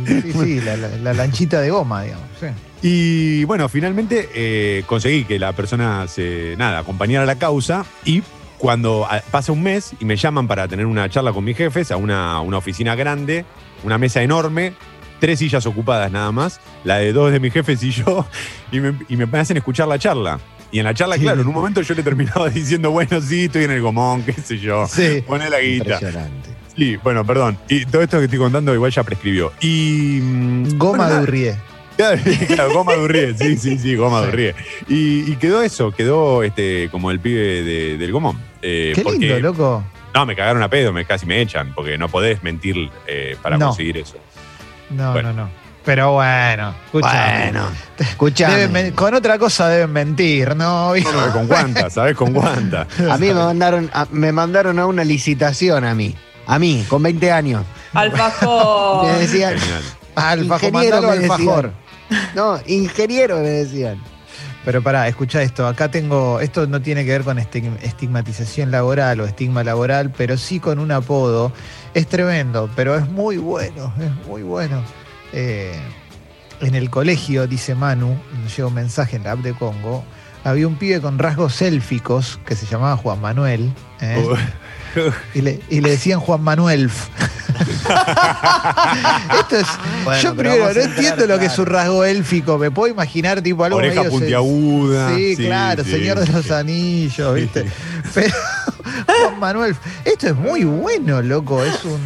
el- 0.08 0.22
sí, 0.24 0.32
sí, 0.32 0.62
la, 0.62 0.78
la- 0.78 0.98
la 0.98 1.14
lanchita 1.14 1.60
de 1.60 1.70
goma, 1.72 2.04
digamos. 2.04 2.26
sí. 2.40 2.48
Y 2.86 3.46
bueno, 3.46 3.70
finalmente 3.70 4.30
eh, 4.36 4.84
conseguí 4.86 5.24
que 5.24 5.40
la 5.40 5.54
persona 5.54 6.06
se, 6.10 6.56
nada, 6.58 6.80
acompañara 6.80 7.26
la 7.26 7.36
causa 7.36 7.86
y 8.04 8.22
cuando 8.58 9.06
ah, 9.10 9.22
pasa 9.32 9.52
un 9.52 9.64
mes 9.64 9.92
y 10.00 10.06
me 10.06 10.16
llaman 10.16 10.48
para 10.48 10.68
tener 10.68 10.86
una 10.86 11.10
charla 11.10 11.34
con 11.34 11.44
mis 11.44 11.58
jefes 11.58 11.92
a 11.92 11.98
una, 11.98 12.40
una 12.42 12.58
oficina 12.58 12.96
grande, 12.96 13.46
una 13.84 13.98
mesa 13.98 14.22
enorme, 14.22 14.74
tres 15.20 15.40
sillas 15.40 15.66
ocupadas 15.66 16.12
nada 16.12 16.32
más, 16.32 16.60
la 16.84 16.98
de 16.98 17.14
dos 17.14 17.32
de 17.32 17.40
mis 17.40 17.54
jefes 17.54 17.82
y 17.84 17.92
yo, 17.92 18.26
y 18.72 18.80
me, 18.80 18.94
y 19.10 19.16
me 19.18 19.26
hacen 19.38 19.58
escuchar 19.58 19.88
la 19.88 20.00
charla. 20.00 20.40
Y 20.72 20.80
en 20.80 20.86
la 20.86 20.94
charla, 20.96 21.16
Sí. 21.18 21.22
claro, 21.22 21.42
en 21.42 21.48
un 21.48 21.54
momento 21.54 21.82
yo 21.82 21.94
le 21.94 22.02
terminaba 22.02 22.50
diciendo, 22.50 22.90
bueno, 22.92 23.22
sí, 23.22 23.46
estoy 23.46 23.66
en 23.66 23.72
el 23.72 23.82
gomón, 23.82 24.24
qué 24.24 24.34
sé 24.34 24.58
yo. 24.58 24.88
Sí. 24.88 25.24
Poné 25.28 25.50
la 25.50 25.60
guita. 25.60 25.94
Impresionante. 25.94 26.50
Sí, 26.76 26.98
bueno, 27.04 27.24
perdón. 27.24 27.58
Y 27.70 27.86
todo 27.86 28.02
esto 28.02 28.18
que 28.18 28.24
estoy 28.26 28.40
contando 28.40 28.74
igual 28.74 28.92
ya 28.92 29.04
prescribió. 29.04 29.52
Y. 29.62 30.20
mm, 30.22 30.78
Goma 30.80 30.98
bueno, 31.06 31.16
de 31.18 31.22
Urrie. 31.24 31.56
Claro, 31.98 32.20
claro, 32.48 32.74
goma 32.74 32.94
Durrié, 32.96 33.38
sí, 33.38 33.58
sí, 33.58 33.78
sí, 33.78 33.96
goma 33.96 34.22
Durrié. 34.22 34.56
Y, 34.88 35.32
y 35.32 35.36
quedó 35.36 35.62
eso, 35.62 35.92
quedó 35.92 36.42
este 36.44 36.90
como 36.92 37.12
el 37.12 37.20
pibe 37.20 37.64
de- 37.64 37.98
del 37.98 38.12
gomón. 38.12 38.38
Eh, 38.62 38.94
Qué 38.96 39.02
porque- 39.02 39.20
lindo, 39.20 39.40
loco. 39.40 39.84
No, 40.14 40.26
me 40.28 40.36
cagaron 40.36 40.62
a 40.62 40.70
pedo, 40.70 40.94
me 40.94 41.06
casi 41.06 41.26
me 41.26 41.42
echan, 41.42 41.74
porque 41.74 41.98
no 41.98 42.08
podés 42.10 42.44
mentir 42.44 42.90
eh, 43.08 43.36
para 43.42 43.58
No. 43.58 43.68
conseguir 43.68 43.98
eso. 43.98 44.16
No, 44.92 45.12
Bueno. 45.14 45.34
no, 45.34 45.44
no. 45.46 45.50
Pero 45.86 46.14
bueno, 46.14 46.74
escuchame. 46.92 47.52
Bueno, 48.68 48.72
men- 48.72 48.92
con 48.94 49.14
otra 49.16 49.38
cosa 49.38 49.68
deben 49.68 49.92
mentir, 49.92 50.56
¿no? 50.56 50.94
¿Sabes 50.96 51.04
con 51.34 51.48
cuánta? 51.48 51.90
¿Sabes 51.90 52.16
con 52.16 52.32
cuánta? 52.32 52.88
A 53.12 53.18
mí 53.18 53.28
me 53.28 53.34
mandaron, 53.34 53.90
a, 53.94 54.08
me 54.12 54.32
mandaron 54.32 54.80
a 54.80 54.86
una 54.86 55.04
licitación 55.04 55.84
a 55.84 55.94
mí. 55.94 56.16
A 56.46 56.58
mí, 56.60 56.86
con 56.88 57.04
20 57.04 57.32
años. 57.32 57.64
Alfajor. 57.94 59.06
Me 59.08 59.20
decían, 59.20 59.58
Genial. 59.60 59.84
Alfajor, 60.16 60.72
mandalo 60.72 61.10
alfajor. 61.12 61.74
No, 62.36 62.60
ingeniero 62.68 63.38
me 63.38 63.50
decían. 63.50 64.02
Pero 64.66 64.82
pará, 64.82 65.08
escucha 65.10 65.42
esto. 65.42 65.68
Acá 65.68 65.92
tengo. 65.92 66.40
Esto 66.40 66.68
no 66.68 66.82
tiene 66.82 67.04
que 67.04 67.12
ver 67.12 67.24
con 67.24 67.38
estig- 67.38 67.78
estigmatización 67.82 68.72
laboral 68.72 69.20
o 69.20 69.26
estigma 69.26 69.64
laboral, 69.64 70.12
pero 70.18 70.38
sí 70.38 70.60
con 70.62 70.80
un 70.80 70.92
apodo. 70.92 71.52
Es 71.94 72.08
tremendo, 72.08 72.70
pero 72.76 72.96
es 72.96 73.08
muy 73.10 73.38
bueno. 73.38 73.94
Es 74.00 74.26
muy 74.28 74.42
bueno. 74.42 74.82
Eh, 75.34 75.78
en 76.62 76.76
el 76.76 76.90
colegio, 76.90 77.46
dice 77.46 77.76
Manu, 77.76 78.18
nos 78.42 78.56
llega 78.56 78.68
un 78.70 78.74
mensaje 78.74 79.18
en 79.18 79.24
la 79.24 79.34
app 79.34 79.40
de 79.40 79.54
Congo. 79.54 80.06
Había 80.44 80.68
un 80.68 80.76
pibe 80.76 81.00
con 81.02 81.20
rasgos 81.20 81.62
élficos 81.62 82.40
que 82.46 82.56
se 82.56 82.66
llamaba 82.66 82.98
Juan 82.98 83.22
Manuel. 83.22 83.72
¿eh? 84.02 84.24
Y, 85.34 85.42
le, 85.42 85.60
y 85.70 85.82
le 85.82 85.92
decían 85.92 86.20
Juan 86.20 86.42
Manuel. 86.42 86.90
Esto 89.40 89.58
es. 89.58 89.68
Bueno, 90.04 90.22
yo 90.22 90.36
primero 90.36 90.64
no 90.66 90.70
entrar, 90.70 90.86
entiendo 90.90 91.26
lo 91.28 91.40
que 91.40 91.46
es 91.46 91.58
un 91.58 91.66
rasgo 91.66 92.04
élfico. 92.06 92.58
Me 92.58 92.70
puedo 92.72 92.92
imaginar 92.94 93.42
tipo 93.42 93.64
algo 93.64 93.78
Oreja 93.78 94.02
medio 94.04 94.12
puntiaguda. 94.12 95.16
Sí, 95.16 95.36
claro, 95.38 95.84
sí, 95.84 95.92
Señor 95.92 96.20
de 96.20 96.28
los. 96.32 96.52
Anillos, 96.52 97.34
¿viste? 97.36 97.66
Pero, 98.14 98.34
Juan 99.08 99.40
Manuel, 99.40 99.76
esto 100.06 100.28
es 100.28 100.36
muy 100.36 100.64
bueno, 100.66 101.22
loco. 101.22 101.64
Es 101.64 101.84
un. 101.86 102.00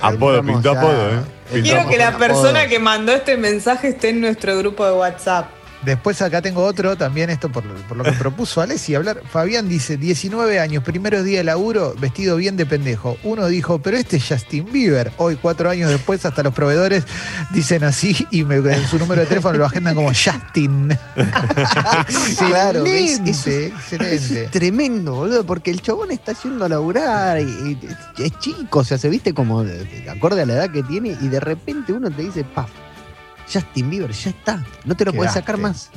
Apodo, 0.00 0.42
pintó 0.42 0.70
apodo, 0.72 1.10
¿eh? 1.10 1.20
Pintó 1.52 1.62
Quiero 1.64 1.80
apodo. 1.80 1.92
que 1.92 1.98
la 1.98 2.08
Apodo. 2.08 2.18
persona 2.20 2.66
que 2.68 2.78
mandó 2.78 3.12
este 3.12 3.36
mensaje 3.36 3.88
esté 3.88 4.10
en 4.10 4.20
nuestro 4.22 4.56
grupo 4.58 4.86
de 4.86 4.92
WhatsApp. 4.92 5.48
Después 5.84 6.20
acá 6.22 6.42
tengo 6.42 6.62
otro, 6.64 6.96
también 6.96 7.30
esto 7.30 7.50
por, 7.50 7.64
por 7.64 7.96
lo 7.96 8.04
que 8.04 8.12
propuso 8.18 8.60
Alessi 8.60 8.94
hablar. 8.94 9.22
Fabián 9.30 9.68
dice, 9.68 9.96
19 9.96 10.60
años, 10.60 10.84
primeros 10.84 11.24
día 11.24 11.38
de 11.38 11.44
laburo, 11.44 11.94
vestido 11.98 12.36
bien 12.36 12.56
de 12.56 12.66
pendejo. 12.66 13.16
Uno 13.24 13.46
dijo, 13.46 13.80
pero 13.80 13.96
este 13.96 14.18
es 14.18 14.24
Justin 14.28 14.66
Bieber. 14.70 15.10
Hoy, 15.16 15.36
cuatro 15.40 15.70
años 15.70 15.90
después, 15.90 16.24
hasta 16.26 16.42
los 16.42 16.52
proveedores 16.54 17.04
dicen 17.50 17.84
así 17.84 18.26
y 18.30 18.44
me- 18.44 18.56
en 18.56 18.86
su 18.86 18.98
número 18.98 19.22
de 19.22 19.26
teléfono 19.26 19.56
lo 19.58 19.64
agendan 19.66 19.94
como 19.94 20.08
Justin. 20.08 20.96
Claro, 22.38 22.84
Eso 22.84 23.24
es- 23.30 23.46
excelente. 23.46 24.44
Es 24.44 24.50
tremendo, 24.50 25.14
boludo, 25.14 25.44
porque 25.44 25.70
el 25.70 25.80
chabón 25.80 26.10
está 26.10 26.32
yendo 26.42 26.64
a 26.64 26.68
laburar 26.68 27.40
y, 27.40 27.44
y 28.16 28.22
es 28.22 28.38
chico, 28.38 28.80
o 28.80 28.84
sea, 28.84 28.98
se 28.98 29.08
viste 29.08 29.32
como 29.34 29.62
de- 29.64 29.84
de- 29.84 30.10
acorde 30.10 30.42
a 30.42 30.46
la 30.46 30.54
edad 30.54 30.70
que 30.70 30.82
tiene 30.82 31.16
y 31.20 31.28
de 31.28 31.40
repente 31.40 31.92
uno 31.92 32.10
te 32.10 32.22
dice, 32.22 32.44
paf, 32.44 32.70
Justin 33.52 33.90
Bieber, 33.90 34.12
ya 34.12 34.30
está, 34.30 34.64
no 34.84 34.94
te 34.94 35.04
lo 35.04 35.12
puedes 35.12 35.32
sacar 35.32 35.56
más. 35.58 35.90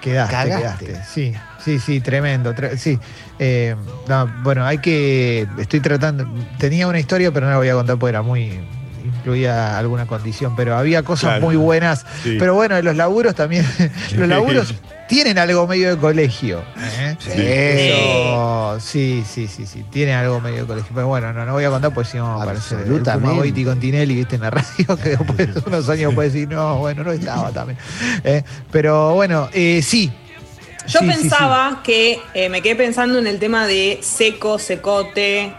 Quedaste, 0.00 0.32
Cagaste. 0.34 0.84
quedaste. 0.86 1.04
Sí, 1.12 1.32
sí, 1.64 1.78
sí, 1.78 2.00
tremendo. 2.00 2.52
tre- 2.54 2.76
sí. 2.76 2.98
Eh, 3.38 3.74
no, 4.06 4.30
bueno, 4.42 4.64
hay 4.66 4.76
que. 4.78 5.46
Estoy 5.58 5.80
tratando. 5.80 6.28
Tenía 6.58 6.86
una 6.88 6.98
historia, 7.00 7.32
pero 7.32 7.46
no 7.46 7.52
la 7.52 7.58
voy 7.58 7.68
a 7.70 7.74
contar 7.74 7.96
porque 7.98 8.10
era 8.10 8.20
muy. 8.20 8.60
incluía 9.02 9.78
alguna 9.78 10.06
condición, 10.06 10.54
pero 10.56 10.76
había 10.76 11.02
cosas 11.02 11.30
Claro. 11.30 11.46
muy 11.46 11.56
buenas. 11.56 12.04
Sí. 12.22 12.36
Pero 12.38 12.54
bueno, 12.54 12.80
los 12.82 12.96
laburos 12.96 13.34
también. 13.34 13.66
los 14.16 14.28
laburos 14.28 14.74
tienen 15.14 15.38
algo 15.38 15.64
medio 15.68 15.94
de 15.94 15.96
colegio. 15.96 16.64
¿eh? 16.76 17.16
Sí. 17.20 17.30
Eso, 17.36 18.80
sí, 18.80 19.24
sí, 19.24 19.46
sí, 19.46 19.64
sí. 19.64 19.84
Tiene 19.88 20.12
algo 20.12 20.40
medio 20.40 20.62
de 20.62 20.66
colegio. 20.66 20.90
Pero 20.92 21.06
bueno, 21.06 21.32
no, 21.32 21.46
no 21.46 21.52
voy 21.52 21.62
a 21.62 21.70
contar 21.70 21.94
porque 21.94 22.10
si 22.10 22.16
no 22.16 22.42
aparece 22.42 22.74
el 22.74 22.80
Absolutamente. 22.80 23.28
Fumagoiti 23.28 23.64
con 23.64 23.78
Tinelli, 23.78 24.16
viste, 24.16 24.34
en 24.34 24.42
la 24.42 24.50
radio, 24.50 24.96
que 25.00 25.10
después 25.10 25.48
unos 25.64 25.88
años 25.88 26.12
puede 26.14 26.30
decir, 26.30 26.48
no, 26.48 26.78
bueno, 26.78 27.04
no 27.04 27.12
estaba 27.12 27.52
también. 27.52 27.78
Eh, 28.24 28.42
pero 28.72 29.14
bueno, 29.14 29.48
eh, 29.52 29.82
sí. 29.82 30.10
Yo 30.88 30.98
Sí, 30.98 31.06
sí, 31.06 31.12
pensaba 31.12 31.80
que 31.84 32.20
eh, 32.34 32.48
me 32.48 32.60
quedé 32.60 32.74
pensando 32.74 33.20
en 33.20 33.28
el 33.28 33.38
tema 33.38 33.68
de 33.68 34.00
seco, 34.02 34.58
secote, 34.58 35.54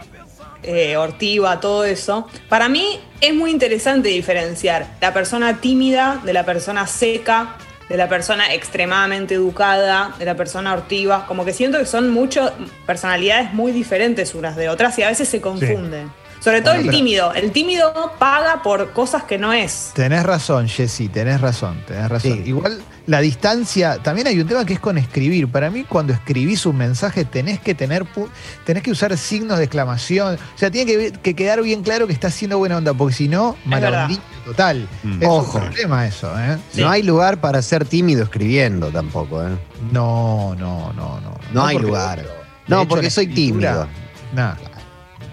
eh, 0.62 0.98
ortiva, 0.98 1.60
todo 1.60 1.84
eso. 1.86 2.28
Para 2.50 2.68
mí 2.68 3.00
es 3.22 3.34
muy 3.34 3.50
interesante 3.50 4.10
diferenciar 4.10 4.86
la 5.00 5.14
persona 5.14 5.62
tímida 5.62 6.20
de 6.24 6.34
la 6.34 6.44
persona 6.44 6.86
seca, 6.86 7.56
de 7.88 7.96
la 7.96 8.08
persona 8.08 8.52
extremadamente 8.52 9.34
educada, 9.34 10.14
de 10.18 10.24
la 10.24 10.34
persona 10.34 10.72
ortiva. 10.72 11.26
Como 11.26 11.44
que 11.44 11.52
siento 11.52 11.78
que 11.78 11.86
son 11.86 12.10
muchas 12.10 12.52
personalidades 12.86 13.52
muy 13.52 13.72
diferentes 13.72 14.34
unas 14.34 14.56
de 14.56 14.68
otras 14.68 14.98
y 14.98 15.02
a 15.02 15.08
veces 15.08 15.28
se 15.28 15.40
confunden. 15.40 16.10
Sobre 16.46 16.60
todo 16.62 16.74
Bueno, 16.74 16.90
el 16.92 16.96
tímido. 16.96 17.34
El 17.34 17.50
tímido 17.50 18.12
paga 18.20 18.62
por 18.62 18.92
cosas 18.92 19.24
que 19.24 19.36
no 19.36 19.52
es. 19.52 19.90
Tenés 19.94 20.22
razón, 20.22 20.68
Jessy, 20.68 21.08
tenés 21.08 21.40
razón, 21.40 21.82
tenés 21.88 22.08
razón. 22.08 22.34
Sí. 22.34 22.42
Igual 22.50 22.80
la 23.08 23.20
distancia, 23.20 23.98
también 24.00 24.28
hay 24.28 24.38
un 24.38 24.46
tema 24.46 24.64
que 24.64 24.74
es 24.74 24.78
con 24.78 24.96
escribir. 24.96 25.48
Para 25.48 25.70
mí, 25.70 25.82
cuando 25.82 26.12
escribís 26.12 26.64
un 26.64 26.76
mensaje, 26.76 27.24
tenés 27.24 27.58
que 27.58 27.74
tener 27.74 28.04
pu- 28.04 28.28
tenés 28.64 28.84
que 28.84 28.92
usar 28.92 29.16
signos 29.18 29.58
de 29.58 29.64
exclamación. 29.64 30.36
O 30.36 30.58
sea, 30.58 30.70
tiene 30.70 30.88
que, 30.92 31.10
que 31.20 31.34
quedar 31.34 31.60
bien 31.62 31.82
claro 31.82 32.06
que 32.06 32.12
estás 32.12 32.32
haciendo 32.32 32.58
buena 32.58 32.76
onda, 32.76 32.94
porque 32.94 33.16
si 33.16 33.26
no, 33.26 33.56
ondita 33.66 34.22
total. 34.44 34.86
Mm. 35.02 35.22
Es 35.24 35.28
Ojo. 35.28 35.58
un 35.58 35.64
problema 35.64 36.06
eso, 36.06 36.32
¿eh? 36.38 36.58
Sí. 36.72 36.80
No 36.80 36.90
hay 36.90 37.02
lugar 37.02 37.40
para 37.40 37.60
ser 37.60 37.84
tímido 37.86 38.22
escribiendo 38.22 38.92
tampoco, 38.92 39.42
¿eh? 39.42 39.50
No, 39.90 40.54
no, 40.56 40.92
no, 40.92 41.20
no. 41.20 41.36
No 41.52 41.66
hay 41.66 41.74
porque- 41.74 41.88
lugar. 41.88 42.24
No, 42.68 42.86
porque 42.86 43.10
soy 43.10 43.26
tímido. 43.26 43.88
Nah, 44.32 44.54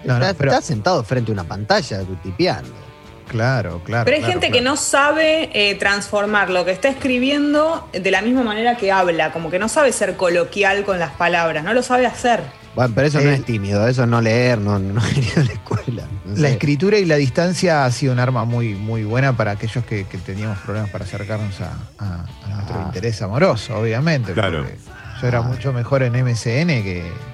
No, 0.04 0.14
no, 0.18 0.20
Estás 0.24 0.36
pero- 0.36 0.50
estás 0.52 0.64
sentado 0.64 1.02
frente 1.04 1.30
a 1.30 1.34
una 1.34 1.44
pantalla 1.44 2.00
tipeando. 2.22 2.70
claro, 3.28 3.80
claro. 3.84 4.04
Pero 4.04 4.16
hay 4.16 4.22
claro, 4.22 4.40
gente 4.40 4.52
que 4.52 4.60
no 4.60 4.76
sabe 4.76 5.50
eh, 5.54 5.74
transformar 5.76 6.50
lo 6.50 6.64
que 6.64 6.70
está 6.72 6.88
escribiendo 6.88 7.88
de 7.92 8.10
la 8.10 8.20
misma 8.22 8.42
manera 8.42 8.76
que 8.76 8.92
habla, 8.92 9.32
como 9.32 9.50
que 9.50 9.58
no 9.58 9.68
sabe 9.68 9.92
ser 9.92 10.16
coloquial 10.16 10.84
con 10.84 10.98
las 10.98 11.12
palabras, 11.12 11.64
no 11.64 11.72
lo 11.74 11.82
sabe 11.82 12.06
hacer. 12.06 12.40
Bueno, 12.74 12.92
pero 12.94 13.06
eso 13.06 13.20
no 13.20 13.30
Eh, 13.30 13.34
es 13.34 13.44
tímido, 13.44 13.86
eso 13.86 14.02
es 14.02 14.08
no 14.08 14.20
leer, 14.20 14.58
no, 14.58 14.78
no 14.80 15.00
ir 15.16 15.32
a 15.36 15.44
la 15.44 15.52
escuela. 15.52 16.02
no 16.24 16.36
La 16.40 16.48
escritura 16.48 16.98
y 16.98 17.04
la 17.04 17.14
distancia 17.16 17.84
ha 17.84 17.90
sido 17.92 18.12
un 18.12 18.18
arma 18.18 18.44
muy, 18.44 18.74
muy 18.74 19.04
buena 19.04 19.36
para 19.36 19.52
aquellos 19.52 19.84
que, 19.84 20.04
que 20.06 20.18
teníamos 20.18 20.58
problemas 20.58 20.90
para 20.90 21.04
acercarnos 21.04 21.60
a, 21.60 21.72
a- 21.98 22.26
a 22.44 22.54
nuestro 22.54 22.76
Ah. 22.80 22.82
interés 22.86 23.22
amoroso, 23.22 23.76
obviamente. 23.78 24.32
Claro. 24.32 24.64
Yo 25.22 25.28
era 25.28 25.38
Ah. 25.38 25.42
mucho 25.42 25.72
mejor 25.72 26.02
en 26.02 26.14
MSN 26.16 26.82
que, 26.82 27.12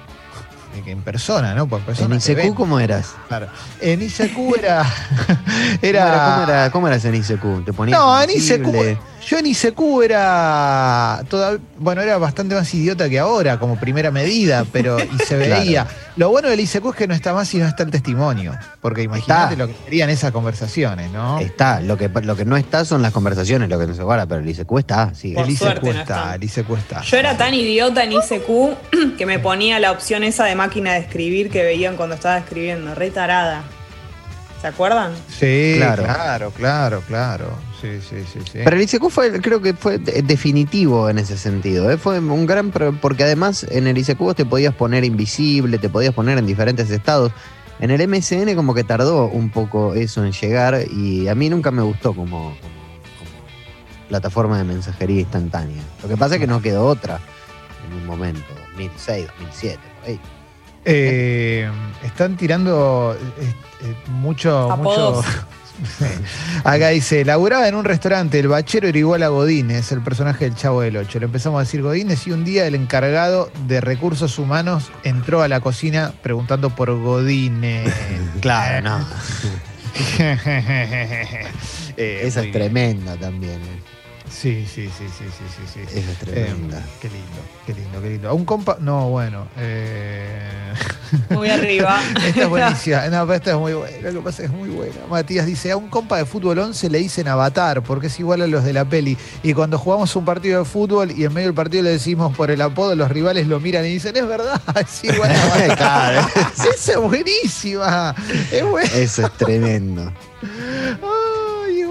en 0.85 1.01
persona, 1.01 1.53
¿no? 1.53 1.67
Por 1.67 1.81
persona 1.81 2.15
¿En 2.15 2.21
ICQ 2.21 2.53
cómo 2.55 2.79
eras? 2.79 3.13
claro. 3.27 3.47
En 3.79 4.01
ICQ 4.01 4.57
era. 4.57 4.83
¿Cómo, 5.27 5.37
era, 5.81 6.25
cómo, 6.35 6.43
era- 6.43 6.71
cómo 6.71 6.87
eras 6.87 7.05
en 7.05 7.15
ICQ? 7.15 7.65
¿Te 7.65 7.73
ponías 7.73 7.99
no, 7.99 8.21
en? 8.21 8.29
ICQ. 8.31 8.97
Yo 9.27 9.37
en 9.37 9.45
ICQ 9.45 10.01
era. 10.03 11.23
toda- 11.29 11.57
bueno, 11.77 12.01
era 12.01 12.17
bastante 12.17 12.55
más 12.55 12.73
idiota 12.73 13.07
que 13.09 13.19
ahora, 13.19 13.59
como 13.59 13.75
primera 13.79 14.09
medida, 14.11 14.65
pero. 14.71 14.97
Y 14.99 15.17
se 15.25 15.37
Claro. 15.45 15.61
veía. 15.61 15.87
Lo 16.17 16.29
bueno 16.29 16.49
del 16.49 16.59
ICQ 16.59 16.89
es 16.89 16.95
que 16.95 17.07
no 17.07 17.13
está 17.13 17.33
más 17.33 17.53
y 17.53 17.57
no 17.59 17.67
está 17.67 17.83
el 17.83 17.91
testimonio. 17.91 18.53
Porque 18.81 19.03
imagínate 19.03 19.53
Está. 19.53 19.55
lo 19.55 19.67
que 19.67 19.75
serían 19.85 20.09
esas 20.09 20.31
conversaciones, 20.31 21.11
¿no? 21.11 21.39
Está, 21.39 21.79
lo 21.81 21.97
que, 21.97 22.09
lo 22.09 22.35
que 22.35 22.45
no 22.45 22.57
está 22.57 22.83
son 22.83 23.01
las 23.01 23.13
conversaciones, 23.13 23.69
lo 23.69 23.79
que 23.79 23.87
no 23.87 23.93
se 23.93 24.03
guarda, 24.03 24.25
pero 24.25 24.41
el 24.41 24.49
ICQ 24.49 24.79
está, 24.79 25.13
sí. 25.13 25.33
Por 25.33 25.45
El 25.45 25.51
ICQ 25.51 25.59
suerte 25.63 25.93
no 25.93 25.99
está, 25.99 26.01
está. 26.01 26.35
el 26.35 26.43
ICQ 26.43 26.71
está. 26.77 27.01
Yo 27.01 27.17
era 27.17 27.37
tan 27.37 27.53
idiota 27.53 28.03
en 28.03 28.11
ICQ 28.13 28.47
que 29.17 29.25
me 29.25 29.39
ponía 29.39 29.79
la 29.79 29.91
opción 29.91 30.23
esa 30.23 30.45
de 30.45 30.55
máquina 30.55 30.93
de 30.93 30.99
escribir 30.99 31.49
que 31.49 31.63
veían 31.63 31.95
cuando 31.95 32.15
estaba 32.15 32.37
escribiendo, 32.39 32.93
re 32.95 33.11
tarada. 33.11 33.61
¿Se 34.61 34.67
acuerdan? 34.67 35.11
Sí, 35.29 35.75
Claro. 35.77 36.03
claro, 36.03 36.51
claro, 36.51 37.03
claro. 37.07 37.70
Sí, 37.81 37.99
sí, 38.07 38.17
sí, 38.31 38.39
sí. 38.45 38.59
Pero 38.63 38.75
el 38.75 38.83
ICQ 38.83 39.09
fue, 39.09 39.41
creo 39.41 39.59
que 39.61 39.73
fue 39.73 39.97
de- 39.97 40.21
definitivo 40.21 41.09
en 41.09 41.17
ese 41.17 41.35
sentido. 41.37 41.89
¿eh? 41.89 41.97
Fue 41.97 42.19
un 42.19 42.45
gran. 42.45 42.69
pro- 42.71 42.93
Porque 43.01 43.23
además 43.23 43.65
en 43.71 43.87
el 43.87 43.97
ICQ 43.97 44.19
vos 44.19 44.35
te 44.35 44.45
podías 44.45 44.75
poner 44.75 45.03
invisible, 45.03 45.77
te 45.79 45.89
podías 45.89 46.13
poner 46.13 46.37
en 46.37 46.45
diferentes 46.45 46.89
estados. 46.91 47.31
En 47.79 47.89
el 47.89 47.99
MSN, 48.07 48.55
como 48.55 48.75
que 48.75 48.83
tardó 48.83 49.25
un 49.25 49.49
poco 49.49 49.95
eso 49.95 50.23
en 50.23 50.31
llegar 50.33 50.85
y 50.91 51.27
a 51.27 51.33
mí 51.33 51.49
nunca 51.49 51.71
me 51.71 51.81
gustó 51.81 52.13
como, 52.13 52.27
como- 52.51 52.55
como 53.17 54.07
plataforma 54.09 54.59
de 54.59 54.63
mensajería 54.65 55.21
instantánea. 55.21 55.81
Lo 56.03 56.07
que 56.09 56.17
pasa 56.17 56.35
es 56.35 56.41
que 56.41 56.45
no 56.47 56.61
quedó 56.61 56.85
otra 56.85 57.19
en 57.87 57.97
un 57.97 58.05
momento, 58.05 58.43
2006, 58.75 59.25
2007, 59.39 59.79
por 59.99 60.09
ahí. 60.09 60.19
Eh, 60.85 61.69
están 62.03 62.37
tirando 62.37 63.15
eh, 63.39 63.53
eh, 63.81 63.95
mucho, 64.11 64.67
mucho. 64.77 65.23
Acá 66.63 66.89
dice, 66.89 67.25
laburaba 67.25 67.67
en 67.67 67.75
un 67.75 67.85
restaurante, 67.85 68.39
el 68.39 68.47
bachero 68.47 68.87
era 68.87 68.97
igual 68.97 69.23
a 69.23 69.29
Godínez, 69.29 69.91
el 69.91 70.01
personaje 70.01 70.45
del 70.45 70.55
Chavo 70.55 70.81
del 70.81 70.97
Ocho. 70.97 71.19
Le 71.19 71.25
empezamos 71.25 71.57
a 71.59 71.63
decir 71.63 71.81
Godínez 71.81 72.27
y 72.27 72.31
un 72.31 72.43
día 72.45 72.65
el 72.67 72.75
encargado 72.75 73.51
de 73.67 73.81
recursos 73.81 74.37
humanos 74.39 74.91
entró 75.03 75.41
a 75.41 75.47
la 75.47 75.59
cocina 75.59 76.13
preguntando 76.21 76.69
por 76.75 76.91
Godínez. 76.99 77.93
Claro, 78.41 78.81
no. 78.81 79.05
Eh, 81.97 82.21
Esa 82.23 82.41
es 82.43 82.51
tremenda 82.51 83.17
también. 83.17 83.55
eh. 83.55 83.90
Sí, 84.41 84.65
sí, 84.65 84.89
sí, 84.97 85.05
sí, 85.07 85.25
sí, 85.37 85.45
sí, 85.55 85.83
sí. 85.87 85.99
Esa 85.99 86.11
es 86.13 86.17
tremenda. 86.17 86.79
Eh, 86.79 86.83
qué 86.99 87.09
lindo, 87.09 87.27
qué 87.67 87.73
lindo, 87.75 88.01
qué 88.01 88.09
lindo. 88.09 88.29
A 88.29 88.33
un 88.33 88.43
compa. 88.43 88.75
No, 88.79 89.09
bueno. 89.09 89.47
Eh... 89.55 90.73
Muy 91.29 91.47
arriba. 91.47 92.01
Esta 92.25 92.41
es 92.41 92.49
buenísima. 92.49 93.07
No, 93.09 93.27
pero 93.27 93.33
esta 93.35 93.51
es 93.51 93.57
muy 93.57 93.73
buena. 93.73 94.09
Lo 94.09 94.19
que 94.19 94.25
pasa 94.25 94.43
es 94.43 94.49
que 94.49 94.55
es 94.55 94.59
muy 94.59 94.69
buena. 94.69 94.95
Matías 95.11 95.45
dice: 95.45 95.71
A 95.71 95.77
un 95.77 95.89
compa 95.89 96.17
de 96.17 96.25
fútbol 96.25 96.57
11 96.57 96.89
le 96.89 96.97
dicen 96.97 97.27
avatar 97.27 97.83
porque 97.83 98.07
es 98.07 98.19
igual 98.19 98.41
a 98.41 98.47
los 98.47 98.63
de 98.63 98.73
la 98.73 98.85
peli. 98.85 99.15
Y 99.43 99.53
cuando 99.53 99.77
jugamos 99.77 100.15
un 100.15 100.25
partido 100.25 100.57
de 100.57 100.65
fútbol 100.65 101.11
y 101.11 101.23
en 101.23 101.33
medio 101.33 101.49
del 101.49 101.55
partido 101.55 101.83
le 101.83 101.91
decimos 101.91 102.35
por 102.35 102.49
el 102.49 102.61
apodo, 102.61 102.95
los 102.95 103.11
rivales 103.11 103.45
lo 103.45 103.59
miran 103.59 103.85
y 103.85 103.89
dicen: 103.89 104.15
Es 104.15 104.27
verdad, 104.27 104.59
es 104.79 105.03
igual 105.03 105.31
a 105.31 105.43
avatar. 105.53 106.29
Esa 106.73 106.93
es 106.93 106.97
buenísima. 106.97 108.15
Es 108.51 108.65
buena. 108.65 108.89
Eso 108.89 109.23
es 109.23 109.31
tremendo. 109.33 110.11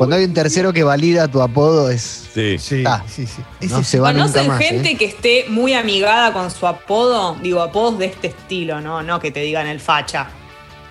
Cuando 0.01 0.17
hay 0.17 0.25
un 0.25 0.33
tercero 0.33 0.73
que 0.73 0.83
valida 0.83 1.29
tu 1.29 1.43
apodo 1.43 1.91
es. 1.91 2.27
Sí. 2.33 2.57
Sí, 2.59 2.83
Ah. 2.87 3.05
sí, 3.07 3.27
sí. 3.27 3.43
No 3.69 3.81
Ese 3.81 3.85
se 3.85 4.01
va 4.01 4.15
nunca 4.15 4.25
¿Conocen 4.29 4.49
más. 4.49 4.59
gente 4.59 4.91
¿eh? 4.93 4.97
que 4.97 5.05
esté 5.05 5.45
muy 5.51 5.75
amigada 5.75 6.33
con 6.33 6.51
su 6.51 6.67
apodo? 6.67 7.37
Digo, 7.43 7.61
apodos 7.61 7.99
de 7.99 8.07
este 8.07 8.29
estilo, 8.29 8.81
¿no? 8.81 9.03
No 9.03 9.21
que 9.21 9.31
te 9.31 9.41
digan 9.41 9.67
el 9.67 9.79
facha. 9.79 10.29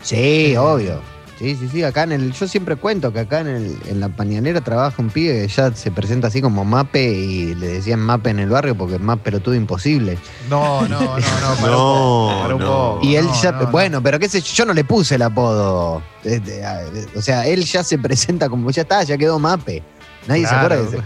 Sí, 0.04 0.56
obvio. 0.56 1.02
Sí, 1.40 1.56
sí, 1.56 1.70
sí. 1.70 1.84
Acá 1.84 2.04
en 2.04 2.12
el. 2.12 2.34
Yo 2.34 2.48
siempre 2.50 2.76
cuento 2.76 3.14
que 3.14 3.22
acá 3.22 3.40
en, 3.40 3.48
el, 3.48 3.78
en 3.88 4.00
la 4.02 4.10
pañanera 4.10 4.60
trabaja 4.60 5.02
un 5.02 5.10
pibe 5.10 5.42
que 5.42 5.48
ya 5.48 5.74
se 5.74 5.90
presenta 5.90 6.28
así 6.28 6.42
como 6.42 6.66
Mape 6.66 7.02
y 7.14 7.56
le 7.56 7.68
decían 7.68 8.02
Mape 8.02 8.32
en 8.32 8.40
el 8.40 8.50
barrio 8.50 8.76
porque 8.76 8.96
es 8.96 9.02
más 9.02 9.20
pelotudo 9.20 9.56
imposible. 9.56 10.18
No, 10.50 10.82
no, 10.88 11.00
no, 11.00 11.18
no. 11.18 11.22
para 11.22 11.52
un 11.54 11.62
No, 11.62 12.28
poco, 12.28 12.40
para 12.42 12.56
un 12.56 12.62
no. 12.62 12.68
poco. 12.68 13.00
Y 13.06 13.16
él 13.16 13.26
No, 13.26 13.42
ya. 13.42 13.52
no, 13.54 13.62
no. 13.62 13.68
bueno, 13.72 14.04
pero 14.04 14.20
qué 14.20 14.28
sé 14.28 14.42
yo, 14.42 14.54
yo 14.54 14.66
no 14.66 14.74
le 14.74 14.84
puse 14.84 15.16
el 15.16 15.22
apodo. 15.22 16.04
A- 16.26 16.28
de- 16.28 17.08
O 17.16 17.22
sea, 17.22 17.48
él 17.48 17.64
ya 17.64 17.86
se 17.86 17.98
presenta 17.98 18.50
como 18.50 18.70
ya 18.72 18.82
está, 18.82 19.02
ya 19.04 19.18
quedó 19.18 19.40
Mape. 19.40 19.82
Nadie 20.28 20.46
se 20.46 20.54
acuerda 20.54 20.76
de 20.76 20.84
ese. 20.90 20.98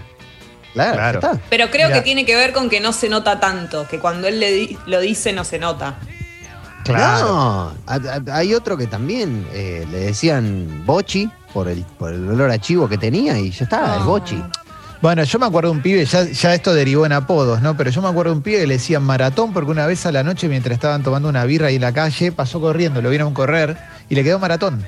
Claro, 0.74 0.94
Claro. 0.96 1.22
ya 1.22 1.28
está. 1.34 1.42
Pero 1.52 1.70
creo 1.70 1.90
Mira. 1.90 2.00
que 2.00 2.04
tiene 2.04 2.26
que 2.26 2.36
ver 2.36 2.54
con 2.54 2.72
que 2.72 2.80
no 2.80 2.92
se 2.92 3.08
nota 3.08 3.40
tanto, 3.40 3.88
que 3.88 4.00
cuando 4.00 4.28
él 4.28 4.40
le 4.40 4.52
di- 4.52 4.78
lo 4.88 5.00
dice 5.00 5.32
no 5.32 5.44
se 5.44 5.60
nota. 5.60 6.00
Claro. 6.84 7.72
No, 7.88 8.34
hay 8.34 8.54
otro 8.54 8.78
que 8.78 8.88
también 8.88 9.46
eh, 9.54 9.86
le 9.92 10.00
decían 10.00 10.84
Bochi 10.86 11.30
por 11.54 11.68
el, 11.68 11.84
por 11.98 12.12
el 12.14 12.28
olor 12.30 12.52
a 12.52 12.60
chivo 12.60 12.88
que 12.90 12.98
tenía 12.98 13.38
y 13.40 13.52
ya 13.52 13.64
está, 13.66 13.96
el 13.96 14.02
Ah. 14.02 14.06
Bochi. 14.06 14.42
Bueno, 15.02 15.22
yo 15.26 15.38
me 15.38 15.46
acuerdo 15.46 15.70
de 15.72 15.76
un 15.76 15.82
pibe, 15.82 16.06
ya, 16.06 16.24
ya 16.24 16.54
esto 16.54 16.74
derivó 16.74 17.06
en 17.06 17.12
apodos, 17.12 17.62
¿no? 17.62 17.76
Pero 17.76 17.90
yo 17.90 18.02
me 18.02 18.08
acuerdo 18.08 18.32
de 18.32 18.38
un 18.38 18.42
pibe 18.42 18.60
que 18.62 18.68
le 18.68 18.76
decían 18.76 19.04
maratón 19.04 19.52
porque 19.52 19.70
una 19.70 19.86
vez 19.86 20.06
a 20.06 20.14
la 20.14 20.24
noche, 20.24 20.48
mientras 20.48 20.74
estaban 20.76 21.04
tomando 21.04 21.28
una 21.28 21.44
birra 21.44 21.68
ahí 21.68 21.76
en 21.76 21.82
la 21.82 21.92
calle, 21.92 22.32
pasó 22.32 22.62
corriendo, 22.62 23.02
lo 23.02 23.10
vieron 23.10 23.34
correr 23.34 23.78
y 24.08 24.16
le 24.16 24.24
quedó 24.24 24.40
maratón. 24.40 24.82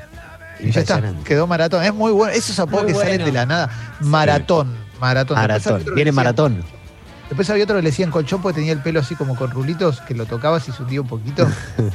Y 0.61 0.71
ya 0.71 0.79
está, 0.79 1.01
quedó 1.25 1.47
maratón. 1.47 1.83
Es 1.83 1.93
muy 1.93 2.13
bueno. 2.13 2.33
Esos 2.33 2.57
apodos 2.59 2.85
Muy 2.85 2.93
que 2.93 2.99
salen 2.99 3.25
de 3.25 3.31
la 3.33 3.45
nada. 3.45 3.69
Maratón. 3.99 4.73
Maratón. 5.01 5.35
Maratón, 5.37 5.83
viene 5.93 6.13
maratón. 6.13 6.63
Después 7.29 7.49
había 7.49 7.63
otro 7.63 7.75
que 7.77 7.81
le 7.81 7.89
decían 7.89 8.11
colchón 8.11 8.41
porque 8.41 8.55
tenía 8.59 8.73
el 8.73 8.79
pelo 8.79 8.99
así 8.99 9.15
como 9.15 9.35
con 9.35 9.49
rulitos, 9.51 10.01
que 10.01 10.13
lo 10.13 10.25
tocabas 10.25 10.67
y 10.69 10.71
se 10.71 10.83
hundía 10.83 11.01
un 11.01 11.07
poquito. 11.07 11.47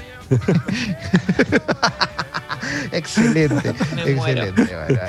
excelente, 2.92 3.72
Me 3.94 4.10
excelente. 4.10 4.14
bueno, 4.16 4.44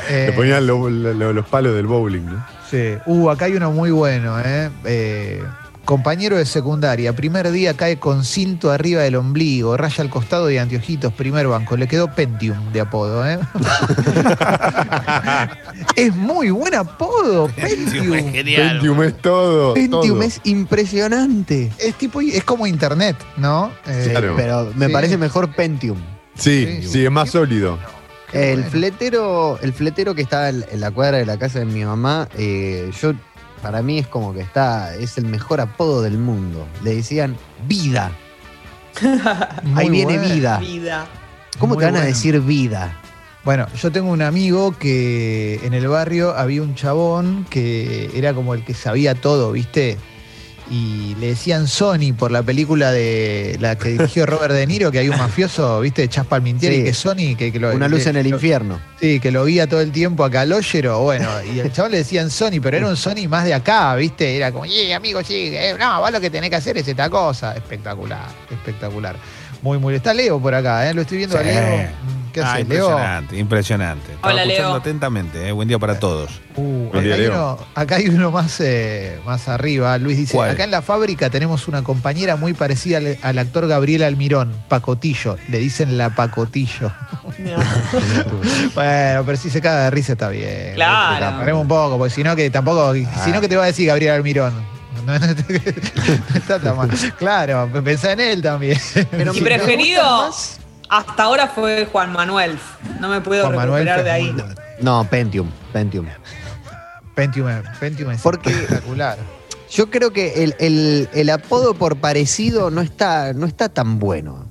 Le 0.09 0.29
eh, 0.29 0.33
ponían 0.35 0.67
lo- 0.67 0.89
lo- 0.89 1.33
los 1.33 1.45
palos 1.47 1.75
del 1.75 1.87
bowling, 1.87 2.25
¿no? 2.25 2.45
Sí. 2.69 2.95
Uh, 3.05 3.29
acá 3.29 3.45
hay 3.45 3.55
uno 3.55 3.71
muy 3.71 3.91
bueno, 3.91 4.39
¿eh? 4.39 4.69
Eh, 4.85 5.43
Compañero 5.91 6.38
de 6.38 6.45
secundaria, 6.45 7.13
primer 7.13 7.51
día 7.51 7.75
cae 7.75 8.00
con 8.00 8.24
cinto 8.24 8.71
arriba 8.71 9.01
del 9.01 9.15
ombligo, 9.17 9.75
raya 9.75 10.01
al 10.01 10.10
costado 10.10 10.50
y 10.50 10.57
anteojitos, 10.57 11.12
primer 11.12 11.50
banco. 11.50 11.75
Le 11.75 11.86
quedó 11.86 12.15
Pentium 12.15 12.71
de 12.71 12.79
apodo, 12.79 13.29
¿eh? 13.29 13.38
es 15.98 16.15
muy 16.15 16.50
buen 16.50 16.75
apodo, 16.75 17.50
Pentium. 17.50 18.31
Pentium 18.31 19.03
es 19.03 19.18
todo. 19.18 19.74
Pentium 19.74 20.20
todo. 20.20 20.22
es 20.22 20.39
impresionante. 20.46 21.70
Es 21.77 21.96
tipo, 21.96 22.22
es 22.22 22.46
como 22.46 22.65
internet, 22.68 23.18
¿no? 23.35 23.70
Eh, 23.85 24.07
Claro. 24.11 24.35
Pero 24.37 24.72
me 24.75 24.87
Sí. 24.87 24.94
parece 24.94 25.18
mejor 25.18 25.53
Pentium. 25.53 25.98
Sí, 26.35 26.83
Sí. 26.83 26.87
sí, 26.87 27.03
es 27.03 27.11
más 27.11 27.31
sólido. 27.31 27.77
Qué 28.31 28.51
El 28.53 28.59
bueno. 28.59 28.72
fletero, 28.72 29.59
el 29.61 29.74
fletero 29.74 30.15
que 30.15 30.22
está 30.22 30.48
en 30.48 30.63
en 30.72 30.79
la 30.79 30.89
cuadra 30.92 31.18
de 31.18 31.25
la 31.25 31.37
casa 31.37 31.59
de 31.59 31.65
mi 31.65 31.83
mamá, 31.83 32.29
eh, 32.37 32.89
yo 33.01 33.11
para 33.61 33.81
mí 33.81 34.00
es 34.00 34.07
como 34.07 34.33
que 34.33 34.41
está, 34.41 34.95
es 34.95 35.17
el 35.17 35.25
mejor 35.25 35.61
apodo 35.61 36.01
del 36.01 36.17
mundo. 36.17 36.67
Le 36.83 36.95
decían 36.95 37.37
vida. 37.67 38.11
Ahí 39.75 39.89
viene 39.89 40.17
bueno. 40.17 40.33
vida. 40.33 40.57
Vida. 40.59 41.07
¿Cómo 41.59 41.75
Muy 41.75 41.83
te 41.83 41.91
van 41.91 42.01
a 42.01 42.05
decir 42.05 42.39
vida? 42.41 42.97
Bueno, 43.43 43.67
yo 43.81 43.91
tengo 43.91 44.11
un 44.11 44.21
amigo 44.21 44.77
que 44.77 45.59
en 45.63 45.74
el 45.74 45.87
barrio 45.87 46.35
había 46.37 46.61
un 46.61 46.75
chabón 46.75 47.45
que 47.50 48.11
era 48.13 48.33
como 48.33 48.53
el 48.53 48.63
que 48.63 48.74
sabía 48.74 49.15
todo, 49.15 49.51
¿viste? 49.51 49.97
Y 50.74 51.16
le 51.20 51.27
decían 51.27 51.68
Sony 51.68 52.14
por 52.18 52.31
la 52.31 52.44
película 52.44 52.94
de 52.94 53.57
la 53.60 53.77
que 53.77 53.90
dirigió 53.90 54.25
Robert 54.25 54.53
De 54.53 54.66
Niro, 54.66 54.90
que 54.90 55.00
hay 55.00 55.10
un 55.10 55.18
mafioso, 55.18 55.81
¿viste? 55.81 56.07
Chas 56.07 56.25
Palmintieri, 56.25 56.77
Sí. 56.77 56.84
que 56.84 56.90
es 56.90 56.98
Sony, 56.98 57.36
que, 57.38 57.51
que 57.51 57.60
lo, 57.60 57.74
Una 57.74 57.90
luz 57.90 58.03
que- 58.05 58.10
en 58.12 58.16
el 58.16 58.29
lo- 58.29 58.36
infierno. 58.38 58.79
Sí, 58.98 59.20
que 59.20 59.31
lo 59.31 59.44
guía 59.44 59.68
todo 59.68 59.81
el 59.81 59.92
tiempo 59.92 60.24
a 60.24 60.31
Calogero, 60.31 61.01
bueno, 61.01 61.27
y 61.44 61.60
el 61.60 61.74
chabón 61.74 61.92
le 61.92 61.98
decían 61.98 62.29
Sony, 62.31 62.62
pero 62.62 62.77
era 62.77 62.88
un 62.88 62.96
Sony 62.96 63.27
más 63.27 63.44
de 63.44 63.53
acá, 63.53 63.94
¿viste? 63.96 64.38
Era 64.38 64.53
como, 64.53 64.66
yeah, 64.66 64.96
amigo, 64.96 65.22
sí, 65.25 65.51
eh, 65.53 65.75
no, 65.77 66.00
vos 66.00 66.10
lo 66.10 66.22
que 66.22 66.29
tenés 66.29 66.50
que 66.50 66.55
hacer 66.55 66.77
es 66.77 66.88
esta 66.88 67.10
cosa. 67.10 67.53
Espectacular, 67.53 68.29
espectacular. 68.50 69.18
Muy, 69.62 69.77
muy. 69.77 69.94
Está 69.96 70.14
Leo 70.14 70.40
por 70.40 70.55
acá, 70.55 70.90
¿eh? 70.90 70.94
Lo 70.94 71.01
estoy 71.01 71.18
viendo 71.18 71.38
a. 71.38 71.44
Leo. 71.44 72.21
¿Qué 72.33 72.41
Ah, 72.41 72.53
hace, 72.53 72.63
Leo? 72.65 72.85
impresionante, 72.89 73.37
impresionante. 73.37 74.11
Estaba 74.13 74.33
Hola, 74.33 74.44
escuchando 74.44 74.70
Leo. 74.72 74.79
atentamente. 74.79 75.48
eh. 75.48 75.51
Buen 75.51 75.67
día 75.67 75.79
para 75.79 76.00
todos. 76.00 76.31
Uh, 76.55 76.89
Buen 76.89 77.03
día, 77.03 77.13
acá, 77.15 77.22
hay 77.24 77.27
uno, 77.27 77.57
acá 77.75 77.96
hay 77.96 78.07
uno 78.09 78.31
más, 78.31 78.59
eh, 78.59 79.20
más 79.25 79.48
arriba. 79.48 79.98
Luis 79.98 80.17
dice, 80.17 80.33
¿Cuál? 80.35 80.51
acá 80.51 80.63
en 80.63 80.72
la 80.72 80.81
fábrica 80.81 81.29
tenemos 81.29 81.67
una 81.67 81.81
compañera 81.83 82.35
muy 82.35 82.53
parecida 82.53 82.98
al, 82.98 83.17
al 83.22 83.39
actor 83.39 83.67
Gabriel 83.67 84.03
Almirón, 84.03 84.53
Pacotillo. 84.67 85.37
Le 85.50 85.59
dicen 85.59 85.98
la 85.98 86.09
Pacotillo. 86.11 86.91
bueno, 88.75 89.24
pero 89.25 89.37
si 89.37 89.50
se 89.50 89.61
caga 89.61 89.85
de 89.85 89.89
risa 89.91 90.13
está 90.13 90.29
bien. 90.29 90.74
Claro. 90.75 91.37
Paremos 91.37 91.61
un 91.61 91.67
poco, 91.67 91.98
porque 91.98 92.13
si 92.13 92.24
no 92.24 92.35
que 92.35 92.50
tampoco, 92.50 92.94
si 92.94 93.31
no 93.31 93.41
que 93.41 93.48
te 93.48 93.55
va 93.55 93.63
a 93.63 93.67
decir 93.67 93.87
Gabriel 93.87 94.15
Almirón. 94.15 94.53
No, 95.01 95.17
no, 95.17 95.25
no 95.25 96.35
está 96.35 96.59
tan 96.59 96.77
mal. 96.77 96.87
Claro, 97.17 97.67
pensá 97.83 98.11
en 98.11 98.20
él 98.20 98.41
también. 98.44 98.77
Pero 99.09 99.33
Mi 99.33 99.41
preferido 99.41 100.29
hasta 100.91 101.23
ahora 101.23 101.47
fue 101.47 101.87
Juan 101.91 102.11
Manuel. 102.11 102.59
No 102.99 103.09
me 103.09 103.21
puedo 103.21 103.45
Juan 103.51 103.57
recuperar 103.67 104.03
de 104.03 104.11
ahí. 104.11 104.35
No, 104.79 105.03
Pentium, 105.09 105.49
Pentium. 105.73 106.05
Pentium, 107.15 107.47
Pentium 107.79 108.11
es 108.11 108.21
Porque- 108.21 108.51
espectacular. 108.51 109.17
Yo 109.71 109.89
creo 109.89 110.11
que 110.11 110.43
el, 110.43 110.55
el- 110.59 111.09
el 111.13 111.29
apodo 111.29 111.73
por 111.73 111.95
parecido 111.97 112.69
no 112.71 112.81
está, 112.81 113.33
no 113.33 113.45
está 113.45 113.69
tan 113.69 113.99
bueno. 113.99 114.47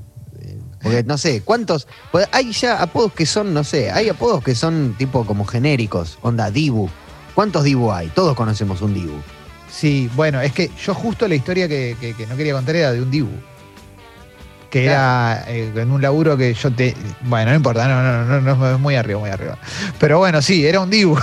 Porque 0.82 1.02
no 1.04 1.18
sé, 1.18 1.42
¿cuántos? 1.42 1.86
pues 2.10 2.26
hay 2.32 2.52
ya 2.52 2.80
apodos 2.80 3.12
que 3.12 3.26
son, 3.26 3.52
no 3.52 3.64
sé, 3.64 3.90
hay 3.90 4.08
apodos 4.08 4.42
que 4.42 4.54
son 4.54 4.94
tipo 4.96 5.26
como 5.26 5.44
genéricos, 5.44 6.18
onda 6.22 6.50
Dibu. 6.50 6.88
¿Cuántos 7.34 7.64
Dibu 7.64 7.92
hay? 7.92 8.08
Todos 8.08 8.34
conocemos 8.34 8.80
un 8.80 8.94
Dibu. 8.94 9.18
Sí, 9.70 10.10
bueno, 10.16 10.40
es 10.40 10.52
que 10.54 10.70
yo 10.82 10.94
justo 10.94 11.28
la 11.28 11.34
historia 11.34 11.68
que, 11.68 11.96
que- 12.00 12.14
que 12.14 12.26
no 12.26 12.34
quería 12.34 12.54
contar 12.54 12.76
era 12.76 12.92
de 12.92 13.02
un 13.02 13.10
Dibu. 13.10 13.28
Que 14.70 14.84
era 14.84 15.44
eh, 15.48 15.72
en 15.74 15.90
un 15.90 16.00
laburo 16.00 16.36
que 16.36 16.54
yo 16.54 16.70
te. 16.70 16.94
Bueno, 17.22 17.50
no 17.50 17.56
importa, 17.56 17.88
no, 17.88 18.02
no, 18.02 18.24
no, 18.24 18.40
no, 18.40 18.56
no, 18.56 18.74
es 18.74 18.78
muy 18.78 18.94
arriba, 18.94 19.18
muy 19.18 19.30
arriba. 19.30 19.58
Pero 19.98 20.18
bueno, 20.18 20.40
sí, 20.40 20.64
era 20.64 20.80
un 20.80 20.88
Dibu. 20.90 21.18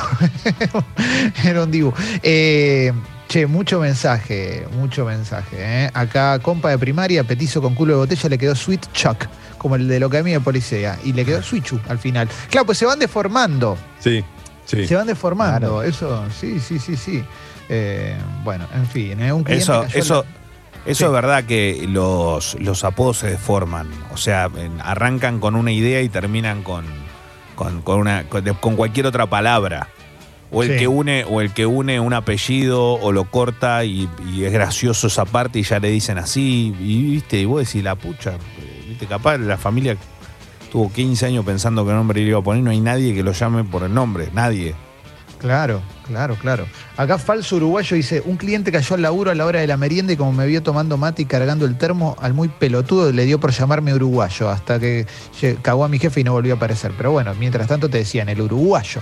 era 1.46 1.64
un 1.64 1.72
Dibu. 1.72 1.94
Eh, 2.22 2.92
che, 3.30 3.48
mucho 3.48 3.80
mensaje, 3.80 4.68
mucho 4.74 5.06
mensaje. 5.06 5.56
¿eh? 5.60 5.90
Acá, 5.94 6.40
compa 6.40 6.70
de 6.70 6.78
primaria, 6.78 7.24
petizo 7.24 7.62
con 7.62 7.74
culo 7.74 7.94
de 7.94 8.00
botella, 8.00 8.30
le 8.30 8.38
quedó 8.38 8.54
Sweet 8.56 8.92
Chuck, 8.92 9.28
como 9.58 9.76
el 9.76 9.88
de 9.88 10.00
lo 10.00 10.10
que 10.10 10.18
a 10.18 10.24
mí 10.24 10.32
me 10.32 10.42
policía. 10.42 10.98
Y 11.04 11.14
le 11.14 11.24
quedó 11.24 11.42
Sweet 11.42 11.66
al 11.88 12.00
final. 12.00 12.28
Claro, 12.50 12.66
pues 12.66 12.78
se 12.78 12.86
van 12.86 13.00
deformando. 13.00 13.78
Sí, 14.00 14.24
sí. 14.66 14.86
Se 14.88 14.96
van 14.96 15.08
deformando, 15.08 15.60
Claro. 15.60 15.84
eso, 15.84 16.26
sí, 16.38 16.60
sí, 16.60 16.80
sí, 16.80 16.98
sí. 16.98 17.24
Eh, 17.70 18.16
bueno, 18.44 18.66
en 18.74 18.88
fin, 18.88 19.22
¿eh? 19.22 19.32
un 19.32 19.44
cliente 19.44 19.64
Eso, 19.64 19.82
cayó 19.84 20.00
eso, 20.00 20.26
eso 20.86 21.00
Sí. 21.00 21.04
es 21.06 21.12
verdad 21.12 21.44
que 21.44 21.86
los, 21.90 22.56
los 22.60 22.84
apodos 22.84 23.18
se 23.18 23.28
deforman. 23.32 23.90
O 24.14 24.18
sea, 24.18 24.50
arrancan 24.84 25.40
con 25.40 25.56
una 25.56 25.72
idea 25.72 26.02
y 26.02 26.10
terminan 26.10 26.64
con, 26.64 26.86
con, 27.56 27.82
con 27.82 28.00
una, 28.00 28.26
con, 28.62 28.76
cualquier 28.76 29.06
otra 29.08 29.26
palabra. 29.28 29.90
O 30.50 30.64
el 30.64 30.72
Sí. 30.74 30.78
que 30.78 30.88
une, 30.88 31.26
o 31.26 31.42
el 31.42 31.54
que 31.54 31.66
une 31.66 32.00
un 32.00 32.14
apellido 32.14 32.94
o 32.94 33.12
lo 33.12 33.26
corta 33.26 33.84
y, 33.84 34.08
y 34.34 34.46
es 34.46 34.54
gracioso 34.54 35.08
esa 35.08 35.26
parte 35.26 35.60
y 35.60 35.64
ya 35.64 35.80
le 35.80 35.90
dicen 35.90 36.18
así. 36.18 36.74
Y 36.80 37.02
viste, 37.12 37.38
y 37.40 37.46
vos 37.46 37.66
decís 37.66 37.84
la 37.84 37.96
pucha, 37.96 38.38
viste, 38.88 39.06
capaz 39.08 39.38
la 39.40 39.58
familia 39.58 39.98
tuvo 40.72 40.92
15 40.92 41.26
años 41.26 41.46
pensando 41.46 41.86
qué 41.86 41.92
nombre 41.92 42.22
le 42.22 42.28
iba 42.30 42.40
a 42.40 42.42
poner, 42.42 42.64
no 42.64 42.72
hay 42.72 42.80
nadie 42.80 43.14
que 43.14 43.24
lo 43.24 43.32
llame 43.34 43.64
por 43.66 43.84
el 43.84 43.94
nombre, 43.94 44.30
nadie. 44.34 44.74
Claro, 45.40 45.82
claro, 46.08 46.36
claro. 46.36 46.66
Acá 46.98 47.20
falso 47.20 47.58
uruguayo 47.58 47.96
dice, 47.96 48.24
un 48.26 48.38
cliente 48.38 48.72
cayó 48.72 48.96
al 48.96 49.04
laburo 49.04 49.30
a 49.30 49.36
la 49.36 49.46
hora 49.46 49.60
de 49.60 49.68
la 49.68 49.78
merienda 49.78 50.12
y 50.14 50.18
como 50.18 50.34
me 50.34 50.48
vio 50.48 50.64
tomando 50.64 50.98
mate 50.98 51.22
y 51.22 51.26
cargando 51.26 51.66
el 51.66 51.78
termo, 51.78 52.16
al 52.20 52.34
muy 52.34 52.48
pelotudo 52.48 53.12
le 53.12 53.26
dio 53.26 53.40
por 53.40 53.52
llamarme 53.52 53.94
uruguayo, 53.94 54.50
hasta 54.50 54.80
que 54.80 55.06
cagó 55.62 55.86
a 55.86 55.90
mi 55.90 56.00
jefe 56.00 56.22
y 56.22 56.24
no 56.24 56.32
volvió 56.32 56.56
a 56.56 56.58
aparecer. 56.58 56.92
Pero 56.98 57.12
bueno, 57.12 57.36
mientras 57.36 57.68
tanto 57.68 57.88
te 57.88 58.00
decían 58.00 58.30
el 58.30 58.42
uruguayo, 58.42 59.00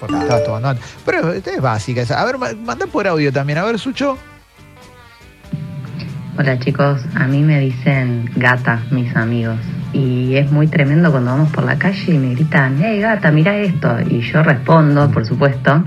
porque 0.00 0.16
estabas 0.16 0.44
tomando. 0.44 0.80
Pero 1.04 1.32
es 1.34 1.60
básica 1.60 2.00
esa. 2.00 2.18
A 2.18 2.24
ver, 2.24 2.38
ma- 2.38 2.54
manda 2.64 2.86
por 2.86 3.06
audio 3.06 3.30
también. 3.30 3.58
A 3.58 3.64
ver, 3.64 3.78
Sucho. 3.78 4.16
Hola 6.38 6.58
chicos, 6.58 7.00
a 7.14 7.26
mí 7.26 7.42
me 7.42 7.60
dicen 7.60 8.28
gata 8.36 8.82
mis 8.90 9.14
amigos 9.14 9.58
y 9.94 10.36
es 10.36 10.50
muy 10.50 10.66
tremendo 10.66 11.10
cuando 11.12 11.30
vamos 11.30 11.52
por 11.52 11.64
la 11.64 11.78
calle 11.78 12.12
y 12.12 12.18
me 12.18 12.34
gritan, 12.34 12.78
hey 12.82 13.00
gata, 13.00 13.30
mira 13.30 13.56
esto 13.56 13.96
y 14.10 14.20
yo 14.20 14.42
respondo, 14.42 15.08
por 15.10 15.24
supuesto, 15.24 15.84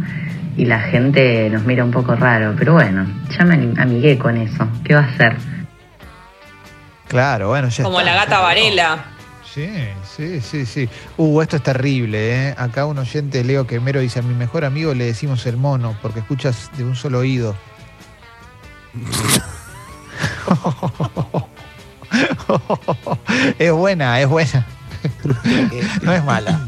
y 0.56 0.66
la 0.66 0.80
gente 0.80 1.50
nos 1.50 1.66
mira 1.66 1.84
un 1.84 1.92
poco 1.92 2.16
raro, 2.16 2.56
pero 2.58 2.74
bueno, 2.74 3.06
ya 3.38 3.44
me 3.44 3.56
amigué 3.80 4.18
con 4.18 4.38
eso, 4.38 4.66
¿qué 4.86 4.96
va 4.96 5.02
a 5.02 5.08
hacer? 5.08 5.36
Claro, 7.10 7.50
bueno, 7.50 7.68
ya 7.68 7.84
Como 7.84 8.00
está, 8.00 8.12
la 8.12 8.24
gata. 8.24 8.40
Varela. 8.40 9.04
Sí, 9.44 9.70
sí, 10.04 10.40
sí, 10.40 10.66
sí. 10.66 10.88
Uh, 11.18 11.42
esto 11.42 11.58
es 11.58 11.64
terrible, 11.64 12.50
¿eh? 12.50 12.56
Acá 12.58 12.86
un 12.86 13.00
oyente, 13.00 13.44
Leo 13.44 13.68
Quemero, 13.68 14.00
dice, 14.00 14.20
a 14.20 14.22
mi 14.22 14.36
mejor 14.36 14.64
amigo 14.66 14.94
le 14.94 15.06
decimos 15.06 15.46
el 15.48 15.58
mono, 15.58 15.98
porque 16.02 16.20
escuchas 16.20 16.70
de 16.78 16.84
un 16.84 16.96
solo 16.96 17.20
oído. 17.20 17.56
es 23.60 23.72
buena, 23.72 24.20
es 24.22 24.28
buena. 24.28 24.66
no 26.02 26.14
es 26.14 26.24
mala. 26.24 26.60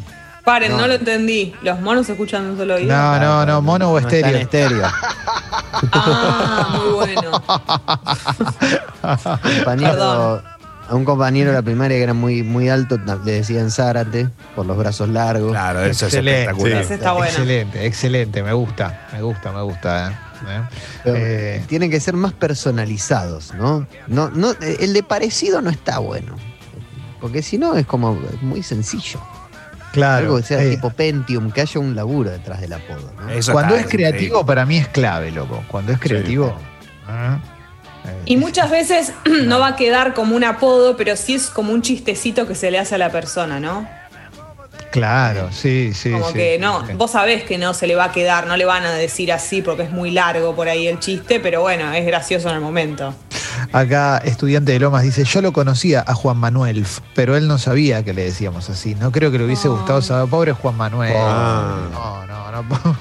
Paren, 0.46 0.72
no. 0.72 0.78
No. 0.80 0.88
lo 0.88 0.94
entendí. 0.96 1.54
¿Los 1.62 1.80
monos 1.80 2.06
se 2.08 2.14
escuchan 2.14 2.44
de 2.46 2.52
un 2.52 2.58
solo 2.58 2.76
oído? 2.76 2.96
No, 2.96 3.20
no, 3.20 3.46
no, 3.46 3.62
mono 3.62 3.90
o 3.92 4.00
No 4.00 4.08
está 4.08 4.18
en 4.30 4.36
estéreo. 4.38 4.86
estéreo. 4.86 4.92
Ah, 5.94 6.80
muy 6.84 6.94
bueno. 6.94 7.32
Compañero- 9.02 9.92
Perdón. 9.92 10.44
a 10.90 10.96
un 10.96 11.06
compañero 11.06 11.52
de 11.52 11.56
la 11.58 11.62
primaria 11.62 11.98
que 11.98 12.04
era 12.04 12.14
muy, 12.16 12.42
muy 12.42 12.68
alto 12.68 12.98
le 13.24 13.32
decían 13.32 13.70
Zárate 13.70 14.30
por 14.56 14.66
los 14.66 14.76
brazos 14.78 15.08
largos. 15.10 15.52
Claro, 15.52 15.82
eso 15.84 16.06
Excelente. 16.06 16.42
es 16.42 16.48
espectacular. 16.48 16.82
Ese 16.82 16.94
está 16.96 17.12
bueno. 17.12 17.28
Excelente, 17.28 17.86
excelente, 17.86 18.42
me 18.44 18.54
gusta, 18.54 19.08
me 19.14 19.22
gusta, 19.22 19.52
me 19.52 19.62
gusta. 19.62 20.10
¿eh? 20.12 20.16
¿Eh? 20.48 20.62
Eh, 21.06 21.64
Tienen 21.68 21.90
que 21.92 22.00
ser 22.00 22.16
más 22.16 22.34
personalizados, 22.34 23.54
¿no? 23.54 23.88
No, 24.08 24.30
no, 24.30 24.54
el 24.62 24.94
de 24.94 25.04
parecido 25.04 25.62
no 25.62 25.70
está 25.70 26.00
bueno. 26.00 26.36
Porque 27.22 27.42
si 27.42 27.58
no 27.58 27.76
es 27.76 27.86
como 27.86 28.20
muy 28.42 28.64
sencillo. 28.64 29.20
claro. 29.92 30.26
Algo 30.26 30.38
que 30.38 30.44
sea 30.44 30.64
eh, 30.64 30.72
tipo 30.72 30.90
Pentium, 30.90 31.52
que 31.52 31.62
haya 31.62 31.80
un 31.80 31.96
laburo 31.96 32.30
detrás 32.30 32.62
del 32.62 32.74
apodo, 32.74 33.12
¿no? 33.20 33.30
Eso 33.30 33.52
cuando 33.52 33.76
es 33.76 33.88
creativo, 33.88 34.46
para 34.46 34.66
mí 34.66 34.78
es 34.78 34.88
clave, 34.88 35.32
loco. 35.32 35.64
Cuando 35.68 35.92
es 35.92 36.00
creativo. 36.00 36.56
Y 38.26 38.38
muchas 38.38 38.70
veces 38.72 39.14
no 39.46 39.60
va 39.60 39.70
a 39.70 39.76
quedar 39.76 40.14
como 40.14 40.36
un 40.36 40.44
apodo, 40.44 40.96
pero 40.96 41.16
sí 41.16 41.36
es 41.36 41.48
como 41.48 41.74
un 41.74 41.82
chistecito 41.82 42.48
que 42.48 42.56
se 42.56 42.72
le 42.72 42.80
hace 42.80 42.96
a 42.96 42.98
la 42.98 43.12
persona, 43.12 43.60
¿no? 43.60 43.88
Claro, 44.92 45.50
sí, 45.52 45.92
sí. 45.94 46.12
Como 46.12 46.28
sí, 46.28 46.34
que 46.34 46.56
sí, 46.56 46.62
no, 46.62 46.86
sí. 46.88 46.94
vos 46.94 47.12
sabés 47.12 47.44
que 47.44 47.58
no 47.58 47.74
se 47.74 47.86
le 47.88 47.96
va 47.96 48.06
a 48.06 48.12
quedar, 48.12 48.48
no 48.48 48.58
le 48.58 48.66
van 48.66 48.84
a 48.84 48.92
decir 48.92 49.32
así 49.32 49.62
porque 49.62 49.84
es 49.84 49.92
muy 49.92 50.10
largo 50.12 50.56
por 50.56 50.68
ahí 50.68 50.88
el 50.88 51.00
chiste, 51.00 51.40
pero 51.40 51.62
bueno, 51.62 51.92
es 51.94 52.06
gracioso 52.06 52.50
en 52.50 52.56
el 52.56 52.62
momento. 52.62 53.14
Acá, 53.72 54.20
estudiante 54.24 54.72
de 54.72 54.80
Lomas 54.80 55.04
dice: 55.04 55.24
Yo 55.26 55.42
lo 55.42 55.52
conocía 55.54 56.04
a 56.08 56.14
Juan 56.16 56.38
Manuel, 56.38 56.86
pero 57.14 57.36
él 57.38 57.48
no 57.48 57.58
sabía 57.58 58.04
que 58.04 58.14
le 58.14 58.24
decíamos 58.24 58.70
así. 58.70 58.96
No 58.96 59.12
creo 59.12 59.32
que 59.32 59.38
le 59.38 59.46
hubiese 59.46 59.68
Oh. 59.68 59.76
gustado 59.76 60.02
saber. 60.02 60.30
Pobre 60.30 60.52
Juan 60.54 60.76
Manuel. 60.78 61.14
No, 61.14 62.26
no, 62.26 62.52
no. 62.64 62.64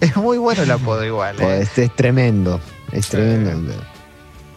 es 0.00 0.16
muy 0.16 0.38
bueno 0.38 0.62
el 0.62 0.70
apodo 0.70 1.04
igual. 1.04 1.36
¿eh? 1.36 1.42
Pues, 1.42 1.76
es 1.78 1.94
tremendo. 1.96 2.60
Es 2.92 3.08
tremendo. 3.08 3.74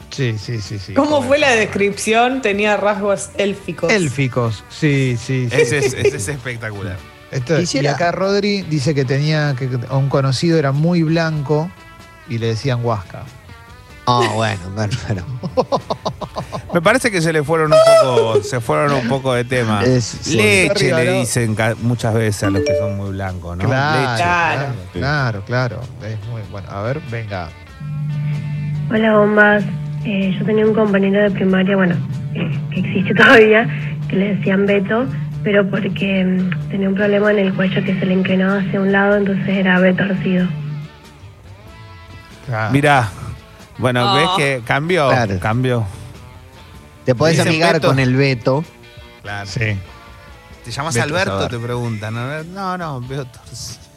Sí, 0.10 0.38
sí, 0.38 0.60
sí, 0.62 0.80
sí. 0.80 0.94
¿Cómo 0.94 1.18
pobre. 1.18 1.28
fue 1.28 1.38
la 1.40 1.52
descripción? 1.52 2.42
Tenía 2.42 2.78
rasgos 2.78 3.30
élficos. 3.38 3.92
Élficos, 3.92 4.64
sí, 4.70 5.18
sí. 5.18 5.48
sí. 5.50 5.56
Ese 5.62 5.78
es, 5.80 5.94
ese 5.94 6.18
es 6.18 6.28
espectacular. 6.28 6.98
Esto- 7.32 7.56
Y 7.80 7.86
acá 7.88 8.12
Rodri 8.12 8.64
dice 8.64 8.96
que 8.96 9.06
tenía 9.06 9.56
que 9.58 9.70
a 9.90 9.98
un 9.98 10.10
conocido 10.10 10.58
era 10.58 10.72
muy 10.72 11.04
blanco 11.04 11.70
y 12.28 12.38
le 12.40 12.48
decían 12.48 12.84
Huasca. 12.84 13.24
Ah, 14.08 14.32
bueno, 14.34 14.62
bueno, 14.76 14.98
bueno. 15.06 15.26
Me 16.74 16.82
parece 16.82 17.12
que 17.12 17.22
se 17.22 17.32
le 17.32 17.44
fueron 17.44 17.72
un 17.72 17.78
poco, 18.04 18.42
se 18.44 18.60
fueron 18.60 18.94
un 18.94 19.08
poco 19.08 19.34
de 19.36 19.44
tema. 19.44 19.84
Es-. 19.84 20.26
Leche 20.28 20.72
Arriba, 20.72 21.00
le 21.04 21.20
dicen 21.20 21.56
muchas 21.84 22.16
veces 22.16 22.42
a 22.44 22.50
los 22.50 22.64
que 22.64 22.76
son 22.76 22.98
muy 22.98 23.12
blancos, 23.12 23.58
¿no? 23.58 23.66
Claro, 23.66 24.00
Leche. 24.02 24.24
Claro. 24.24 24.66
claro, 24.94 25.44
claro, 25.46 25.82
claro. 26.00 26.08
Es 26.12 26.28
muy 26.30 26.42
bueno. 26.50 26.68
A 26.72 26.82
ver, 26.82 27.00
venga. 27.12 27.50
Hola 28.92 29.18
bombas, 29.20 29.64
Eh, 30.06 30.36
yo 30.38 30.46
tenía 30.46 30.66
un 30.66 30.74
compañero 30.74 31.22
de 31.22 31.32
primaria, 31.32 31.76
bueno, 31.76 31.96
eh, 32.34 32.50
que 32.72 32.80
existe 32.80 33.14
todavía, 33.22 33.68
que 34.08 34.16
le 34.16 34.36
decían 34.36 34.66
Beto, 34.66 35.06
pero 35.44 35.70
porque 35.70 36.24
mm, 36.26 36.70
tenía 36.70 36.90
un 36.90 36.96
problema 36.96 37.32
en 37.32 37.40
el 37.40 37.54
cuello 37.54 37.84
que 37.84 38.00
se 38.00 38.06
le 38.06 38.14
inclinaba 38.14 38.60
hacia 38.60 38.80
un 38.82 38.92
lado, 38.92 39.18
entonces 39.18 39.48
era 39.50 39.80
B 39.80 39.94
torcido. 39.94 40.48
Claro. 42.46 42.72
Mirá, 42.72 43.10
bueno, 43.78 44.12
Oh. 44.12 44.16
ves 44.16 44.30
que 44.38 44.62
cambió, 44.66 45.10
Claro. 45.10 45.40
cambió. 45.40 45.86
Te 47.06 47.16
podés 47.16 47.36
Dicen 47.38 47.48
amigar 47.50 47.74
Beto. 47.76 47.88
con 47.90 48.00
el 48.00 48.16
Beto. 48.16 48.64
Claro. 49.22 49.46
Sí. 49.48 49.78
¿Te 50.64 50.72
llamas 50.72 50.94
Beto 50.96 51.06
Alberto? 51.08 51.32
Sabar. 51.32 51.50
Te 51.52 51.58
preguntan. 51.60 52.14
No, 52.14 52.44
no, 52.44 52.78
no 52.78 53.02
veo 53.08 53.26
torcido. 53.26 53.89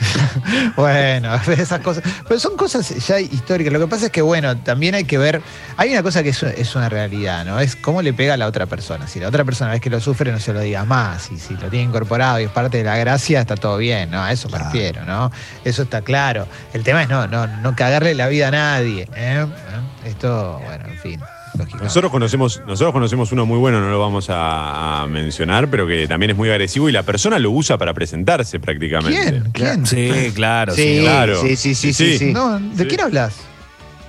Bueno, 0.76 1.34
esas 1.56 1.80
cosas. 1.80 2.04
Pero 2.26 2.40
son 2.40 2.56
cosas 2.56 2.88
ya 3.06 3.20
históricas. 3.20 3.72
Lo 3.72 3.80
que 3.80 3.86
pasa 3.86 4.06
es 4.06 4.12
que, 4.12 4.22
bueno, 4.22 4.56
también 4.58 4.94
hay 4.94 5.04
que 5.04 5.18
ver. 5.18 5.42
Hay 5.76 5.90
una 5.92 6.02
cosa 6.02 6.22
que 6.22 6.30
es, 6.30 6.42
es 6.42 6.74
una 6.76 6.88
realidad, 6.88 7.44
¿no? 7.44 7.58
Es 7.60 7.76
cómo 7.76 8.00
le 8.02 8.12
pega 8.12 8.34
a 8.34 8.36
la 8.36 8.46
otra 8.46 8.66
persona. 8.66 9.06
Si 9.08 9.18
la 9.20 9.28
otra 9.28 9.44
persona 9.44 9.72
ves 9.72 9.80
que 9.80 9.90
lo 9.90 10.00
sufre, 10.00 10.30
no 10.32 10.38
se 10.40 10.52
lo 10.52 10.60
digas 10.60 10.86
más. 10.86 11.30
Y 11.32 11.38
si 11.38 11.54
lo 11.54 11.68
tiene 11.68 11.86
incorporado 11.86 12.40
y 12.40 12.44
es 12.44 12.50
parte 12.50 12.78
de 12.78 12.84
la 12.84 12.96
gracia, 12.96 13.40
está 13.40 13.56
todo 13.56 13.76
bien, 13.78 14.10
¿no? 14.10 14.22
A 14.22 14.32
eso 14.32 14.48
me 14.48 14.52
Claro. 14.58 14.64
refiero, 14.72 15.04
¿no? 15.04 15.30
Eso 15.64 15.82
está 15.82 16.02
claro. 16.02 16.46
El 16.72 16.82
tema 16.84 17.02
es 17.02 17.08
no, 17.08 17.26
no, 17.26 17.46
no 17.46 17.76
cagarle 17.76 18.14
la 18.14 18.28
vida 18.28 18.48
a 18.48 18.52
nadie. 18.52 19.02
¿eh? 19.14 19.46
¿Eh? 19.46 20.08
Esto, 20.08 20.60
bueno, 20.64 20.86
en 20.88 20.98
fin. 20.98 21.20
Lógico. 21.58 21.78
Nosotros 21.84 22.10
conocemos, 22.12 22.62
nosotros 22.66 22.92
conocemos 22.92 23.32
uno 23.32 23.44
muy 23.46 23.58
bueno, 23.58 23.80
no 23.80 23.90
lo 23.90 23.98
vamos 24.00 24.30
a, 24.30 25.02
a 25.02 25.06
mencionar, 25.06 25.68
pero 25.68 25.86
que 25.86 26.06
también 26.08 26.30
es 26.30 26.36
muy 26.36 26.48
agresivo 26.50 26.88
y 26.88 26.92
la 26.92 27.02
persona 27.02 27.38
lo 27.38 27.50
usa 27.50 27.76
para 27.78 27.92
presentarse 27.94 28.60
prácticamente. 28.60 29.42
¿Quién? 29.52 29.84
¿Quién? 29.84 29.86
Sí, 29.86 30.32
claro. 30.34 30.74
Sí, 30.74 30.98
claro. 31.02 31.40
sí, 31.40 31.56
sí, 31.56 31.74
sí, 31.74 31.92
Sí, 31.92 32.12
sí, 32.12 32.18
sí. 32.18 32.32
No, 32.32 32.58
¿de 32.58 32.82
Sí. 32.84 32.88
quién 32.88 33.00
hablas? 33.02 33.34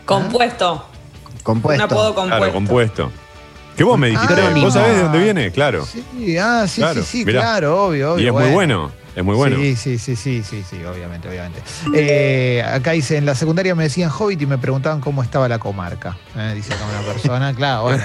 Compuesto. 0.06 0.86
Compuesto. 1.44 1.84
Un 1.86 1.92
apodo 1.92 2.16
compuesto. 2.16 2.38
Claro, 2.38 2.54
compuesto. 2.54 3.12
Que 3.76 3.84
vos 3.84 3.98
me 3.98 4.10
dijiste, 4.10 4.34
Ah, 4.34 4.52
¿vos 4.56 4.74
sabés 4.74 4.98
de 4.98 5.04
dónde 5.04 5.20
viene? 5.20 5.52
Claro. 5.52 5.86
Sí, 5.86 6.38
ah, 6.38 6.66
sí, 6.68 6.82
Claro, 6.82 7.02
sí, 7.02 7.08
sí, 7.20 7.26
mirá. 7.26 7.40
claro, 7.42 7.86
obvio, 7.86 8.14
obvio. 8.14 8.24
Y 8.24 8.28
es 8.28 8.34
muy 8.34 8.52
bueno, 8.52 8.92
es 9.16 9.24
muy 9.24 9.36
bueno. 9.36 9.58
Sí, 9.58 9.76
sí, 9.76 9.98
sí, 9.98 10.16
sí, 10.16 10.44
sí, 10.44 10.64
sí, 10.70 10.84
obviamente, 10.84 11.30
obviamente. 11.30 11.62
Eh, 11.94 12.64
acá 12.64 12.92
dice, 12.92 13.18
en 13.18 13.26
la 13.26 13.36
secundaria 13.36 13.76
me 13.76 13.84
decían 13.84 14.12
Hobbit 14.12 14.42
y 14.42 14.46
me 14.46 14.58
preguntaban 14.58 15.02
cómo 15.02 15.24
estaba 15.24 15.48
la 15.48 15.60
comarca. 15.60 16.18
Eh, 16.36 16.54
dice 16.56 16.74
acá 16.74 16.84
una 16.86 17.14
persona, 17.14 17.54
claro, 17.56 17.84
bueno. 17.84 18.04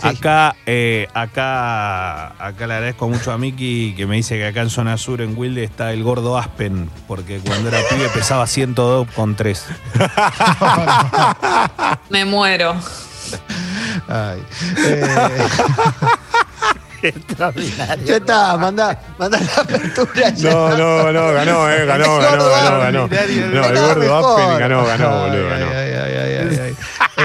sí. 0.00 0.08
Acá, 0.08 0.56
eh, 0.66 1.06
acá, 1.14 2.28
acá 2.44 2.66
le 2.66 2.74
agradezco 2.74 3.08
mucho 3.08 3.30
a 3.30 3.38
Miki 3.38 3.94
que 3.96 4.06
me 4.06 4.16
dice 4.16 4.36
que 4.36 4.46
acá 4.46 4.62
en 4.62 4.70
zona 4.70 4.98
sur, 4.98 5.20
en 5.20 5.38
Wilde, 5.38 5.62
está 5.62 5.92
el 5.92 6.02
gordo 6.02 6.36
Aspen, 6.36 6.90
porque 7.06 7.38
cuando 7.38 7.68
era 7.68 7.78
pibe 7.88 8.08
pesaba 8.08 8.46
102 8.46 9.06
con 9.14 9.36
3. 9.36 9.64
Me 12.10 12.24
muero. 12.24 12.74
Ay. 14.08 14.42
Eh, 14.84 15.06
Ya 18.04 18.16
está, 18.16 18.56
manda, 18.56 19.00
manda 19.18 19.38
la 19.40 19.62
apertura. 19.62 20.30
ya. 20.30 20.50
No, 20.52 20.76
no, 20.76 21.12
no, 21.12 21.32
ganó, 21.32 21.70
eh, 21.70 21.84
ganó, 21.84 22.20
El 22.20 22.26
ganó, 22.26 22.48
ganó, 22.48 22.78
ganó. 22.78 23.08
No, 23.08 23.64
el 23.66 23.78
gordo 23.78 24.36
ganó, 24.58 24.84
ganó, 24.86 25.20
boludo, 25.20 25.50
ay, 25.52 25.60
ganó. 25.60 25.70
ay, 25.72 25.92
ay, 25.92 26.16
ay, 26.16 26.48
ay, 26.50 26.60
ay. 26.62 26.76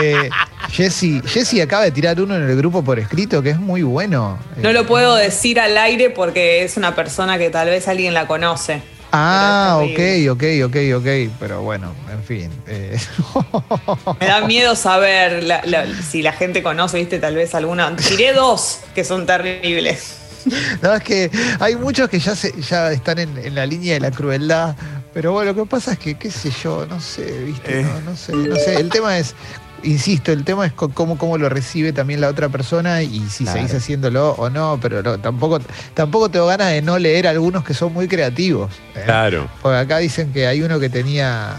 Eh, 0.01 0.29
Jessy, 0.71 1.21
Jessy 1.25 1.61
acaba 1.61 1.83
de 1.83 1.91
tirar 1.91 2.19
uno 2.19 2.35
en 2.35 2.43
el 2.49 2.55
grupo 2.57 2.83
por 2.83 2.99
escrito 2.99 3.41
que 3.41 3.51
es 3.51 3.59
muy 3.59 3.83
bueno. 3.83 4.37
No 4.57 4.69
Eh, 4.69 4.73
lo 4.73 4.85
puedo 4.85 5.15
decir 5.15 5.59
al 5.59 5.77
aire 5.77 6.09
porque 6.09 6.63
es 6.63 6.75
una 6.77 6.93
persona 6.95 7.37
que 7.37 7.49
tal 7.49 7.69
vez 7.69 7.87
alguien 7.87 8.13
la 8.13 8.27
conoce. 8.27 8.81
Ah, 9.12 9.80
ok, 9.82 10.30
ok, 10.32 10.43
ok, 10.65 10.76
ok. 10.98 11.32
Pero 11.39 11.62
bueno, 11.62 11.93
en 12.12 12.24
fin. 12.24 12.52
eh. 12.67 12.98
Me 14.20 14.26
da 14.28 14.41
miedo 14.41 14.76
saber 14.76 15.43
la- 15.43 15.62
la- 15.65 15.86
si 16.02 16.22
la 16.22 16.34
gente 16.34 16.62
conoce, 16.63 16.98
viste, 16.98 17.20
tal 17.20 17.36
vez 17.36 17.56
alguna. 17.56 17.96
Tiré 17.96 18.34
dos 18.34 18.80
que 18.93 19.04
son 19.04 19.26
terribles. 19.26 20.17
No, 20.82 20.93
es 20.93 21.04
que 21.04 21.30
hay 21.60 21.76
muchos 21.76 22.10
que 22.10 22.20
ya, 22.20 22.34
se, 22.36 22.54
ya 22.62 22.91
están 22.91 23.20
en, 23.20 23.38
en 23.38 23.54
la 23.56 23.65
línea 23.65 23.96
de 23.96 24.00
la 24.00 24.12
crueldad, 24.12 24.76
pero 25.13 25.34
bueno, 25.34 25.52
lo 25.54 25.63
que 25.63 25.70
pasa 25.70 25.93
es 25.93 26.00
que, 26.00 26.15
qué 26.15 26.32
sé 26.32 26.52
yo, 26.63 26.86
no 26.86 27.02
sé, 27.02 27.26
¿viste? 27.43 27.82
Eh. 27.82 27.84
No, 27.84 28.12
no 28.12 28.15
sé, 28.15 28.32
no 28.34 28.56
sé. 28.56 28.76
El 28.76 28.89
tema 28.89 29.17
es, 29.17 29.36
insisto, 29.83 30.31
el 30.31 30.43
tema 30.43 30.65
es 30.65 30.73
cómo, 30.73 31.17
cómo 31.17 31.37
lo 31.37 31.49
recibe 31.49 31.93
también 31.93 32.21
la 32.21 32.29
otra 32.29 32.49
persona 32.49 33.01
y 33.03 33.19
si 33.29 33.43
Claro. 33.43 33.59
seguís 33.59 33.73
haciéndolo 33.75 34.31
o 34.31 34.49
no, 34.49 34.79
pero 34.81 35.01
no, 35.03 35.17
tampoco, 35.19 35.59
tampoco 35.93 36.29
tengo 36.29 36.47
ganas 36.47 36.71
de 36.71 36.81
no 36.81 36.97
leer 36.99 37.27
algunos 37.27 37.63
que 37.63 37.73
son 37.73 37.93
muy 37.93 38.07
creativos. 38.07 38.71
¿eh? 38.95 39.01
Claro. 39.05 39.47
Porque 39.61 39.77
acá 39.77 39.97
dicen 39.99 40.31
que 40.33 40.47
hay 40.47 40.61
uno 40.61 40.79
que 40.79 40.89
tenía 40.89 41.55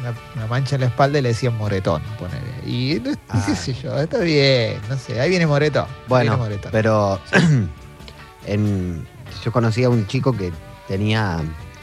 una, 0.00 0.14
una 0.36 0.46
mancha 0.46 0.74
en 0.76 0.82
la 0.82 0.86
espalda 0.88 1.18
y 1.18 1.22
le 1.22 1.28
decían 1.30 1.56
moretón, 1.56 2.02
ponele. 2.18 2.52
Y 2.66 3.00
no- 3.00 3.14
qué 3.46 3.54
sé 3.56 3.72
yo, 3.74 3.98
está 3.98 4.18
bien, 4.18 4.78
no 4.88 4.96
sé, 4.98 5.20
ahí 5.20 5.30
viene 5.30 5.46
moretón. 5.46 5.86
Bueno, 6.08 6.32
viene 6.32 6.36
moretón. 6.44 6.72
pero 6.72 7.20
en- 8.46 9.06
yo 9.44 9.52
conocí 9.52 9.84
a 9.84 9.88
un 9.90 10.06
chico 10.06 10.36
que 10.36 10.52
tenía, 10.88 11.38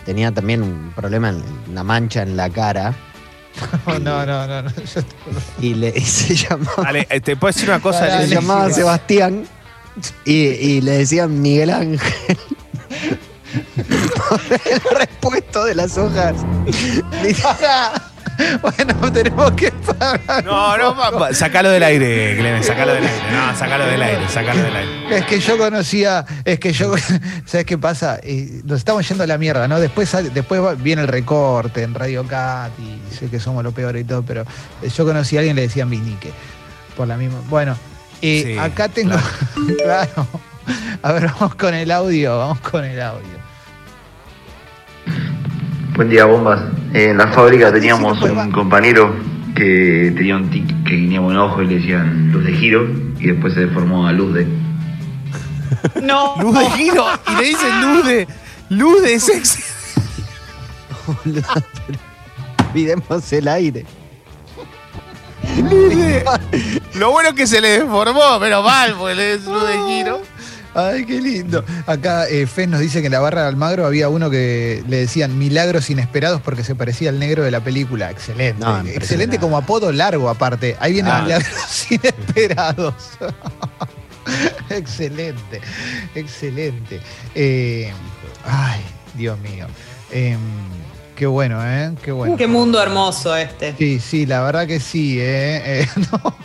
tenía 0.06 0.32
también 0.32 0.62
un 0.64 0.92
problema, 0.96 1.30
en, 1.30 1.44
una 1.70 1.84
mancha 1.84 2.22
en 2.24 2.38
la 2.38 2.50
cara. 2.50 2.94
No, 3.88 4.26
no, 4.26 4.48
no, 4.48 4.62
no, 4.64 4.72
Y, 5.60 5.74
le, 5.74 5.94
y 5.96 6.02
se 6.02 6.36
llamaba, 6.36 6.84
Dale, 6.84 7.08
eh, 7.10 7.20
te 7.20 7.36
puedo 7.36 7.54
decir 7.54 7.70
una 7.70 7.80
cosa. 7.80 8.22
Se 8.22 8.28
llamaba. 8.28 8.72
Sebastián 8.72 9.46
y, 10.26 10.34
y 10.34 10.82
le 10.82 10.92
decían 10.92 11.42
Miguel 11.42 11.70
Ángel. 11.70 12.38
Por 14.30 14.42
el 14.50 14.82
repuesto 14.98 15.66
de 15.66 15.76
las 15.76 15.98
hojas. 15.98 16.36
Pará. 17.44 18.11
Bueno, 18.62 19.12
tenemos 19.12 19.52
que 19.52 19.72
parar. 19.72 20.44
No, 20.44 20.78
no, 20.78 21.34
sacalo 21.34 21.70
del 21.70 21.84
aire, 21.84 22.36
Clemen, 22.38 22.64
sacalo 22.64 22.94
del 22.94 23.04
aire. 23.04 23.32
No, 23.32 23.56
sacalo 23.56 23.86
del 23.86 24.02
aire, 24.02 24.28
sacalo 24.30 24.62
del 24.62 24.76
aire. 24.76 25.18
Es 25.18 25.26
que 25.26 25.40
yo 25.40 25.58
conocía, 25.58 26.26
es 26.46 26.60
que 26.60 26.74
yo, 26.74 26.94
¿sabes 27.46 27.66
qué 27.66 27.78
pasa? 27.78 28.20
Eh, 28.24 28.62
nos 28.64 28.80
estamos 28.80 29.08
yendo 29.08 29.24
a 29.24 29.28
la 29.28 29.38
mierda, 29.38 29.68
¿no? 29.68 29.80
Después, 29.80 30.12
después 30.34 30.82
viene 30.82 31.02
el 31.02 31.08
recorte 31.08 31.84
en 31.84 31.94
Radio 31.94 32.26
Cat 32.28 32.72
y 32.80 33.14
sé 33.14 33.30
que 33.30 33.40
somos 33.40 33.64
lo 33.64 33.72
peor 33.72 33.96
y 33.98 34.04
todo, 34.04 34.24
pero 34.24 34.46
eh, 34.82 34.90
yo 34.90 35.06
conocí 35.06 35.38
a 35.38 35.40
alguien 35.40 35.56
le 35.56 35.64
decían 35.64 35.90
Vinique. 35.90 36.32
Por 36.96 37.08
la 37.08 37.18
misma. 37.18 37.40
Bueno, 37.50 37.76
eh, 38.22 38.44
Sí, 38.46 38.58
acá 38.58 38.88
tengo. 38.90 39.16
Claro. 39.84 40.28
A 41.02 41.12
ver, 41.14 41.26
vamos 41.26 41.56
con 41.56 41.74
el 41.74 41.90
audio, 41.90 42.38
vamos 42.38 42.60
con 42.60 42.86
el 42.86 43.02
audio. 43.02 43.42
Buen 45.96 46.10
día, 46.10 46.26
bombas. 46.26 46.62
En 46.94 47.18
la 47.18 47.28
fábrica 47.32 47.72
teníamos 47.72 48.22
un 48.22 48.52
compañero 48.52 49.16
que 49.56 50.14
tenía 50.16 50.36
un 50.36 50.50
tic 50.50 50.66
que 50.84 50.96
guiñaba 50.96 51.28
un 51.28 51.38
ojo 51.38 51.62
y 51.62 51.68
le 51.68 51.76
decían 51.76 52.32
luz 52.32 52.44
de 52.46 52.54
giro 52.54 52.88
y 53.20 53.28
después 53.28 53.54
se 53.54 53.62
deformó 53.62 54.08
a 54.08 54.12
luz 54.12 54.34
de. 54.34 54.48
No. 56.04 56.36
Luz 56.42 56.60
de 56.60 56.66
giro 56.72 57.06
y 57.32 57.36
le 57.42 57.48
dicen 57.48 57.82
luz 57.82 58.06
de. 58.06 58.28
Luz 58.70 59.02
de 59.04 59.20
sexy. 59.20 59.64
Olvidemos 62.70 63.34
el 63.34 63.48
aire. 63.48 63.86
Luz 65.58 65.96
de- 65.96 66.24
Lo 66.96 67.12
bueno 67.12 67.30
es 67.30 67.36
que 67.36 67.48
se 67.48 67.60
le 67.62 67.80
deformó, 67.80 68.38
pero 68.40 68.62
mal, 68.64 68.96
porque 68.98 69.16
le 69.16 69.34
es 69.34 69.46
luz 69.46 69.68
de 69.68 69.74
giro. 69.88 70.22
Ay, 70.74 71.06
qué 71.06 71.20
lindo. 71.20 71.64
Acá 71.86 72.28
eh, 72.30 72.48
Fez 72.48 72.68
nos 72.68 72.80
dice 72.80 73.02
que 73.02 73.08
en 73.08 73.12
la 73.12 73.20
barra 73.20 73.42
de 73.44 73.48
Almagro 73.50 73.86
había 73.86 74.08
uno 74.10 74.30
que 74.30 74.84
le 74.88 74.98
decían 74.98 75.38
milagros 75.38 75.90
inesperados 75.90 76.42
porque 76.42 76.64
se 76.64 76.76
parecía 76.76 77.10
al 77.10 77.20
negro 77.20 77.44
de 77.44 77.52
la 77.52 77.60
película. 77.62 78.10
Excelente. 78.10 78.60
No. 78.64 78.80
Excelente 78.88 79.38
como 79.38 79.58
apodo 79.58 79.92
largo 79.92 80.30
aparte. 80.30 80.78
Ahí 80.80 80.94
vienen 80.94 81.12
Ah. 81.14 81.22
milagros 81.24 81.52
inesperados. 81.92 82.94
excelente, 84.70 85.60
excelente. 86.16 87.02
Eh, 87.36 87.92
ay, 88.46 88.82
Dios 89.14 89.38
mío. 89.40 89.68
Em, 90.12 90.40
qué 91.16 91.26
bueno, 91.26 91.60
¿eh? 91.66 91.92
Qué 92.02 92.12
bueno. 92.12 92.38
Qué 92.38 92.48
mundo 92.48 92.82
hermoso 92.82 93.36
este. 93.36 93.76
Sí, 93.78 94.00
sí, 94.00 94.26
la 94.26 94.42
verdad 94.44 94.68
que 94.68 94.80
sí, 94.80 95.18
¿eh? 95.20 95.82
Eh, 95.82 95.88
no, 96.12 96.36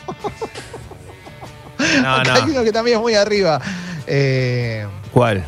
No, 2.03 2.17
acá 2.17 2.35
hay 2.35 2.43
no. 2.47 2.53
uno 2.53 2.65
que 2.65 2.73
también 2.73 2.97
es 2.97 3.03
muy 3.03 3.15
arriba. 3.15 3.61
Eh, 4.07 4.87
¿Cuál? 5.13 5.45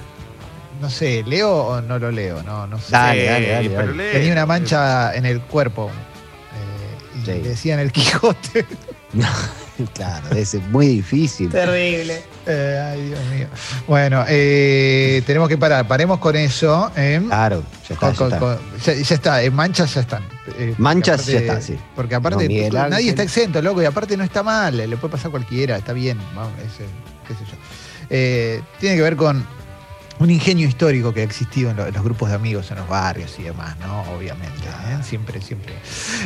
no 0.80 0.88
sé, 0.90 1.24
¿leo 1.26 1.50
o 1.50 1.80
no 1.80 1.98
lo 1.98 2.10
leo? 2.12 2.42
No, 2.44 2.66
no 2.66 2.78
sé. 2.78 2.92
Dale, 2.92 3.24
dale, 3.24 3.48
dale, 3.50 3.70
pero 3.70 3.86
dale. 3.88 4.06
lee. 4.06 4.12
Tenía 4.12 4.32
una 4.32 4.46
mancha 4.46 5.14
en 5.14 5.26
el 5.26 5.40
cuerpo. 5.40 5.90
eh, 5.90 7.18
y 7.18 7.20
Sí. 7.24 7.26
le 7.26 7.40
decían 7.40 7.78
el 7.80 7.92
Quijote. 7.92 8.64
Claro, 9.94 10.34
es 10.34 10.54
muy 10.70 10.88
difícil. 10.88 11.50
Terrible. 11.50 12.20
Eh, 12.46 12.84
ay, 12.92 13.06
Dios 13.10 13.20
mío. 13.26 13.46
Bueno, 13.86 14.24
eh, 14.26 15.22
tenemos 15.24 15.48
que 15.48 15.56
parar. 15.56 15.86
Paremos 15.86 16.18
con 16.18 16.34
eso. 16.34 16.90
¿eh? 16.96 17.22
Claro, 17.28 17.62
ya 17.88 17.94
está, 17.94 18.12
Con- 18.12 18.30
ya 18.30 18.36
está. 18.36 18.38
con- 18.40 18.58
ya, 18.84 18.92
ya 18.94 19.14
está, 19.14 19.42
eh, 19.44 19.50
manchas 19.52 19.94
ya 19.94 20.00
están. 20.00 20.24
Eh, 20.58 20.74
Manchas 20.78 21.20
aparte- 21.20 21.32
ya 21.32 21.38
está, 21.38 21.60
sí. 21.60 21.78
Porque 21.94 22.16
aparte 22.16 22.42
No, 22.42 22.48
Miguel 22.48 22.72
nadie 22.74 23.10
está 23.10 23.22
exento, 23.22 23.62
loco, 23.62 23.80
y 23.80 23.84
aparte 23.84 24.16
no 24.16 24.24
está 24.24 24.42
mal, 24.42 24.76
le 24.76 24.96
puede 24.96 25.12
pasar 25.12 25.28
a 25.28 25.30
cualquiera, 25.30 25.76
está 25.76 25.92
bien, 25.92 26.18
vamos, 26.34 26.52
ese, 26.58 26.84
qué 27.28 27.34
sé 27.34 27.40
yo. 27.48 27.56
Eh, 28.10 28.62
tiene 28.80 28.96
que 28.96 29.02
ver 29.02 29.16
con 29.16 29.44
un 30.20 30.30
ingenio 30.30 30.66
histórico 30.66 31.14
que 31.14 31.20
ha 31.20 31.24
existido 31.24 31.70
en, 31.70 31.76
lo- 31.76 31.86
en 31.86 31.94
los 31.94 32.02
grupos 32.02 32.28
de 32.30 32.34
amigos, 32.34 32.70
en 32.72 32.78
los 32.78 32.88
barrios 32.88 33.36
y 33.38 33.44
demás, 33.44 33.76
¿no? 33.78 34.02
Obviamente, 34.16 34.64
¿eh? 34.66 34.98
siempre, 35.02 35.40
siempre. 35.40 35.74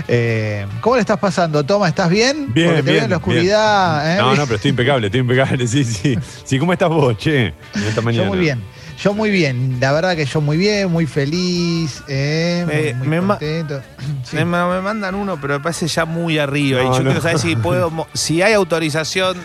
Eh, 0.09 0.67
¿Cómo 0.81 0.97
le 0.97 1.01
estás 1.01 1.19
pasando, 1.19 1.63
Toma? 1.65 1.89
¿Estás 1.89 2.09
bien? 2.09 2.53
Bien, 2.55 2.69
Porque 2.69 2.83
te 2.83 2.83
veo 2.83 2.93
bien, 2.95 3.05
en 3.05 3.11
la 3.11 3.17
oscuridad. 3.19 4.15
¿eh? 4.15 4.19
No, 4.19 4.35
no, 4.35 4.45
pero 4.45 4.57
estoy 4.57 4.71
impecable, 4.71 5.07
estoy 5.09 5.21
impecable. 5.21 5.67
Sí, 5.73 5.85
sí. 5.85 6.19
Sí, 6.45 6.59
¿cómo 6.59 6.73
estás 6.73 6.89
vos, 6.89 7.17
che? 7.19 7.47
En 7.75 7.83
esta 7.87 8.01
mañana. 8.01 8.25
Yo 8.25 8.31
muy 8.31 8.39
bien. 8.39 8.63
Yo 9.03 9.15
muy 9.15 9.31
bien, 9.31 9.79
la 9.81 9.91
verdad 9.93 10.15
que 10.15 10.25
yo 10.27 10.41
muy 10.41 10.57
bien, 10.57 10.89
muy 10.91 11.07
feliz, 11.07 12.03
eh, 12.09 12.63
muy, 12.67 12.75
Me- 12.77 12.95
muy 12.95 13.09
me 13.09 13.21
ma- 13.21 13.35
contento. 13.39 13.83
Sí. 14.25 14.37
Me, 14.37 14.45
me 14.45 14.81
mandan 14.81 15.15
uno, 15.17 15.39
pero 15.41 15.55
me 15.55 15.61
parece 15.61 15.89
ya 15.89 16.05
muy 16.05 16.39
arriba. 16.39 16.81
y 16.81 16.85
yo 16.85 16.99
no. 17.01 17.05
quiero 17.07 17.21
saber 17.21 17.39
si 17.41 17.57
puedo. 17.57 17.91
mo- 17.91 18.07
Si 18.15 18.41
hay 18.43 18.53
autorización. 18.55 19.37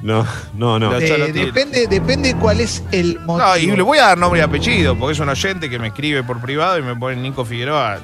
No, 0.00 0.24
no, 0.54 0.78
no. 0.78 0.96
Eh, 0.98 1.16
no 1.18 1.26
depende, 1.26 1.86
depende 1.88 2.34
cuál 2.36 2.60
es 2.60 2.84
el 2.92 3.18
motivo. 3.20 3.38
No, 3.38 3.56
y 3.56 3.66
le 3.66 3.82
voy 3.82 3.98
a 3.98 4.06
dar 4.08 4.18
nombre 4.18 4.40
y 4.40 4.42
apellido, 4.42 4.96
porque 4.96 5.12
es 5.14 5.18
un 5.18 5.28
oyente 5.28 5.68
que 5.68 5.78
me 5.78 5.88
escribe 5.88 6.22
por 6.22 6.40
privado 6.40 6.78
y 6.78 6.82
me 6.82 6.94
pone 6.94 7.16
Nico 7.16 7.44
Figueroa. 7.44 7.98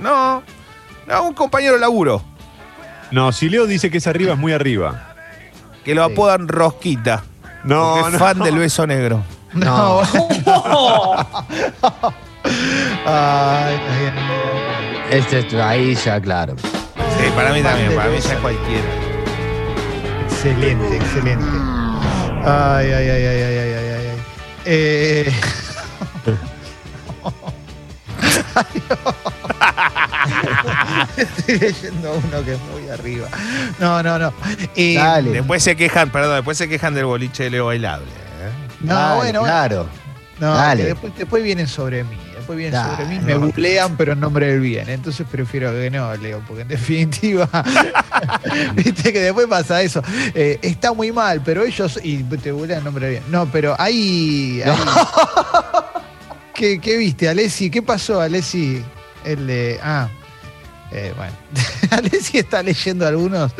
No, 0.00 0.42
no, 1.06 1.22
un 1.22 1.34
compañero 1.34 1.74
de 1.74 1.80
laburo, 1.80 2.22
No, 3.12 3.30
si 3.30 3.48
Leo 3.48 3.66
dice 3.66 3.88
que 3.90 3.98
es 3.98 4.06
arriba, 4.08 4.32
es 4.32 4.38
muy 4.38 4.52
arriba. 4.52 5.14
que 5.84 5.94
lo 5.94 6.02
apodan 6.02 6.48
Rosquita. 6.48 7.22
No, 7.62 7.92
porque 7.94 8.08
es 8.08 8.12
no. 8.14 8.18
fan 8.18 8.38
del 8.40 8.58
beso 8.58 8.84
negro. 8.86 9.22
No. 9.52 10.00
Oh, 10.46 11.14
Ay, 13.06 13.74
está 13.74 13.98
bien. 14.00 14.14
Este, 15.10 15.38
este, 15.40 15.62
ahí 15.62 15.94
ya, 15.94 16.20
claro. 16.20 16.56
Sí, 16.56 17.30
para 17.36 17.52
mí 17.52 17.62
también, 17.62 17.94
para 17.94 18.10
mí 18.10 18.18
ya 18.18 18.32
es 18.32 18.40
cualquiera. 18.40 19.01
Excelente, 20.44 20.96
excelente. 20.96 21.44
Ay, 22.44 22.90
ay, 22.90 23.10
ay, 23.10 23.26
ay, 23.26 23.42
ay, 23.42 23.58
ay, 23.58 23.74
ay. 23.74 24.06
ay. 24.08 24.18
Eh... 24.64 25.32
ay 28.56 28.82
no. 28.90 29.14
Estoy 31.16 31.58
leyendo 31.60 32.14
uno 32.14 32.44
que 32.44 32.54
es 32.54 32.60
muy 32.72 32.88
arriba. 32.90 33.28
No, 33.78 34.02
no, 34.02 34.18
no. 34.18 34.32
Eh, 34.74 34.96
Dale. 34.96 35.30
Después 35.30 35.62
se 35.62 35.76
quejan, 35.76 36.10
perdón, 36.10 36.34
después 36.34 36.58
se 36.58 36.68
quejan 36.68 36.92
del 36.94 37.04
boliche 37.04 37.44
de 37.44 37.50
Leo 37.50 37.66
Bailable. 37.66 38.08
¿eh? 38.08 38.50
No, 38.80 38.94
Dale, 38.96 39.16
bueno. 39.18 39.42
Claro. 39.44 39.88
No, 40.40 40.54
Dale. 40.54 40.86
Después, 40.86 41.12
después 41.16 41.44
vienen 41.44 41.68
sobre 41.68 42.02
mí. 42.02 42.18
Después 42.42 42.58
vienen 42.58 42.80
sobre 42.84 43.04
mí, 43.06 43.18
me 43.20 43.34
no. 43.34 43.40
bulean, 43.40 43.96
pero 43.96 44.12
en 44.12 44.20
nombre 44.20 44.46
del 44.48 44.60
bien. 44.60 44.88
Entonces 44.88 45.26
prefiero 45.30 45.70
que 45.72 45.90
no, 45.90 46.14
Leo, 46.16 46.42
porque 46.46 46.62
en 46.62 46.68
definitiva, 46.68 47.48
viste 48.74 49.12
que 49.12 49.20
después 49.20 49.46
pasa 49.46 49.80
eso. 49.82 50.02
Eh, 50.34 50.58
está 50.62 50.92
muy 50.92 51.12
mal, 51.12 51.40
pero 51.44 51.62
ellos. 51.64 51.98
Y 52.02 52.18
te 52.24 52.52
bulean 52.52 52.78
en 52.78 52.84
nombre 52.84 53.06
del 53.06 53.14
bien. 53.20 53.24
No, 53.30 53.46
pero 53.46 53.74
hay- 53.78 54.62
¿Qué, 56.54 56.80
qué 56.80 56.96
viste, 56.96 57.28
Alessi? 57.28 57.70
¿Qué 57.70 57.82
pasó, 57.82 58.20
Alessi? 58.20 58.82
El 59.24 59.46
de. 59.46 59.78
Ah. 59.82 60.08
Eh, 60.90 61.12
bueno. 61.16 61.32
Alessi 61.90 62.38
está 62.38 62.62
leyendo 62.62 63.06
algunos. 63.06 63.52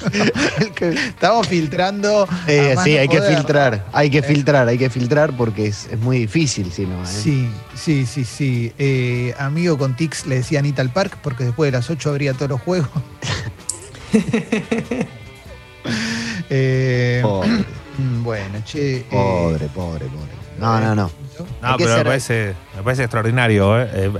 Estamos 0.80 1.46
filtrando. 1.48 2.26
Eh, 2.46 2.74
sí, 2.84 2.94
no 2.94 3.00
hay 3.00 3.08
que 3.08 3.20
filtrar, 3.22 3.86
hay 3.92 4.10
que 4.10 4.22
filtrar, 4.22 4.68
hay 4.68 4.78
que 4.78 4.90
filtrar 4.90 5.36
porque 5.36 5.66
es, 5.66 5.86
es 5.90 5.98
muy 5.98 6.18
difícil 6.20 6.70
si 6.72 6.86
no. 6.86 7.02
¿eh? 7.02 7.06
Sí, 7.06 7.48
sí, 7.74 8.06
sí, 8.06 8.24
sí. 8.24 8.72
Eh, 8.78 9.34
amigo 9.38 9.76
con 9.78 9.94
Tix 9.96 10.26
le 10.26 10.36
decía 10.36 10.58
Anita 10.60 10.82
al 10.82 10.90
Park 10.92 11.18
porque 11.22 11.44
después 11.44 11.70
de 11.70 11.78
las 11.78 11.90
8 11.90 12.10
abría 12.10 12.34
todos 12.34 12.50
los 12.50 12.60
juegos. 12.60 12.88
Eh, 16.52 17.20
Pobre, 17.22 17.64
mm, 17.98 18.22
bueno, 18.24 18.58
che. 18.64 18.96
eh, 18.98 19.06
pobre, 19.10 19.66
pobre, 19.68 20.06
pobre. 20.06 20.32
No, 20.58 20.80
no, 20.80 20.94
no. 20.94 21.10
No, 21.62 21.76
pero 21.78 21.90
me 21.90 21.96
ser- 21.96 22.04
parece, 22.06 22.54
me 22.76 22.82
parece 22.82 23.02
extraordinario. 23.04 23.80
¿eh? 23.80 24.10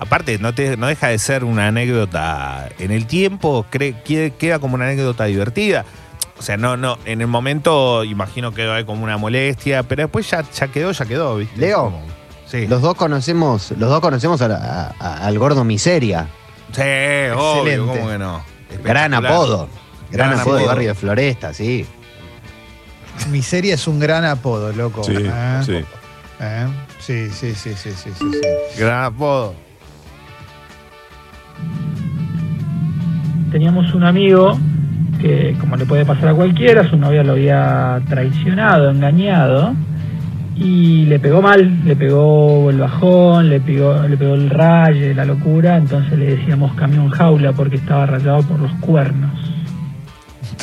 Aparte, 0.00 0.38
no, 0.38 0.52
te, 0.54 0.76
no 0.76 0.86
deja 0.88 1.08
de 1.08 1.18
ser 1.18 1.44
una 1.44 1.68
anécdota. 1.68 2.68
En 2.78 2.90
el 2.90 3.06
tiempo 3.06 3.66
queda 3.70 4.58
como 4.58 4.74
una 4.74 4.86
anécdota 4.86 5.24
divertida. 5.26 5.84
O 6.38 6.42
sea, 6.42 6.56
no, 6.56 6.76
no, 6.78 6.98
en 7.04 7.20
el 7.20 7.26
momento 7.26 8.02
imagino 8.02 8.52
que 8.54 8.62
hay 8.68 8.84
como 8.84 9.04
una 9.04 9.18
molestia, 9.18 9.82
pero 9.82 10.04
después 10.04 10.28
ya, 10.30 10.42
ya 10.50 10.68
quedó, 10.68 10.90
ya 10.92 11.04
quedó, 11.04 11.36
¿viste? 11.36 11.60
Leo, 11.60 11.92
sí. 12.46 12.66
Los 12.66 12.80
dos 12.80 12.94
conocemos, 12.94 13.72
los 13.72 13.90
dos 13.90 14.00
conocemos 14.00 14.40
a 14.40 14.48
la- 14.48 14.56
a- 14.56 14.94
a- 14.98 15.26
al 15.26 15.38
gordo 15.38 15.64
miseria. 15.64 16.28
Sí, 16.72 16.80
obvio, 16.80 17.58
Excelente. 17.66 17.98
¿cómo 17.98 18.08
que 18.08 18.18
no? 18.18 18.42
Gran 18.82 19.12
apodo. 19.12 19.68
Gran 20.10 20.30
Gran 20.30 20.40
apodo 20.40 20.54
de 20.54 20.60
apodo. 20.62 20.68
barrio 20.74 20.88
de 20.88 20.94
Floresta, 20.94 21.52
sí. 21.52 21.86
Miseria 23.30 23.74
es 23.74 23.86
un 23.86 24.00
gran 24.00 24.24
apodo, 24.24 24.72
loco. 24.72 25.04
Sí, 25.04 25.12
¿eh? 25.18 25.60
sí. 25.66 25.84
¿Eh? 26.40 26.66
Sí, 27.00 27.28
sí, 27.30 27.54
sí, 27.54 27.74
sí, 27.74 27.90
sí, 27.92 28.10
sí, 28.18 28.30
sí. 28.32 28.40
Gran 28.78 29.04
apodo. 29.04 29.54
Teníamos 33.50 33.94
un 33.94 34.04
amigo 34.04 34.58
que, 35.20 35.56
como 35.60 35.76
le 35.76 35.86
puede 35.86 36.04
pasar 36.04 36.28
a 36.28 36.34
cualquiera, 36.34 36.88
su 36.88 36.96
novia 36.96 37.22
lo 37.22 37.32
había 37.32 38.00
traicionado, 38.08 38.90
engañado, 38.90 39.74
y 40.56 41.06
le 41.06 41.18
pegó 41.18 41.40
mal, 41.40 41.84
le 41.84 41.96
pegó 41.96 42.70
el 42.70 42.78
bajón, 42.78 43.48
le 43.48 43.60
pegó, 43.60 44.02
le 44.02 44.16
pegó 44.16 44.34
el 44.34 44.50
raye, 44.50 45.14
la 45.14 45.24
locura, 45.24 45.76
entonces 45.76 46.18
le 46.18 46.36
decíamos 46.36 46.74
camión 46.74 47.08
jaula 47.10 47.52
porque 47.52 47.76
estaba 47.76 48.06
rayado 48.06 48.42
por 48.42 48.58
los 48.58 48.72
cuernos. 48.80 49.32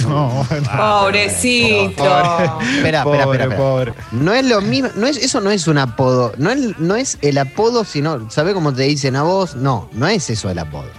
No, 0.08 0.46
bueno. 0.50 0.70
Pobrecito. 0.78 2.04
Espera, 2.04 3.00
espera, 3.00 3.44
espera. 3.44 3.94
No 4.12 4.34
es 4.34 4.46
lo 4.46 4.62
mismo, 4.62 4.90
no 4.96 5.08
es, 5.08 5.18
eso 5.18 5.42
no 5.42 5.50
es 5.50 5.68
un 5.68 5.80
apodo, 5.80 6.34
no 6.38 6.52
es, 6.52 6.78
no 6.80 6.96
es 6.96 7.18
el 7.22 7.38
apodo, 7.40 7.84
sino, 7.84 8.30
¿sabe 8.30 8.54
cómo 8.54 8.74
te 8.74 8.84
dicen 8.84 9.16
a 9.16 9.24
vos? 9.24 9.56
No, 9.56 9.90
no 9.94 10.08
es 10.08 10.30
eso 10.30 10.50
el 10.52 10.60
apodo. 10.60 10.90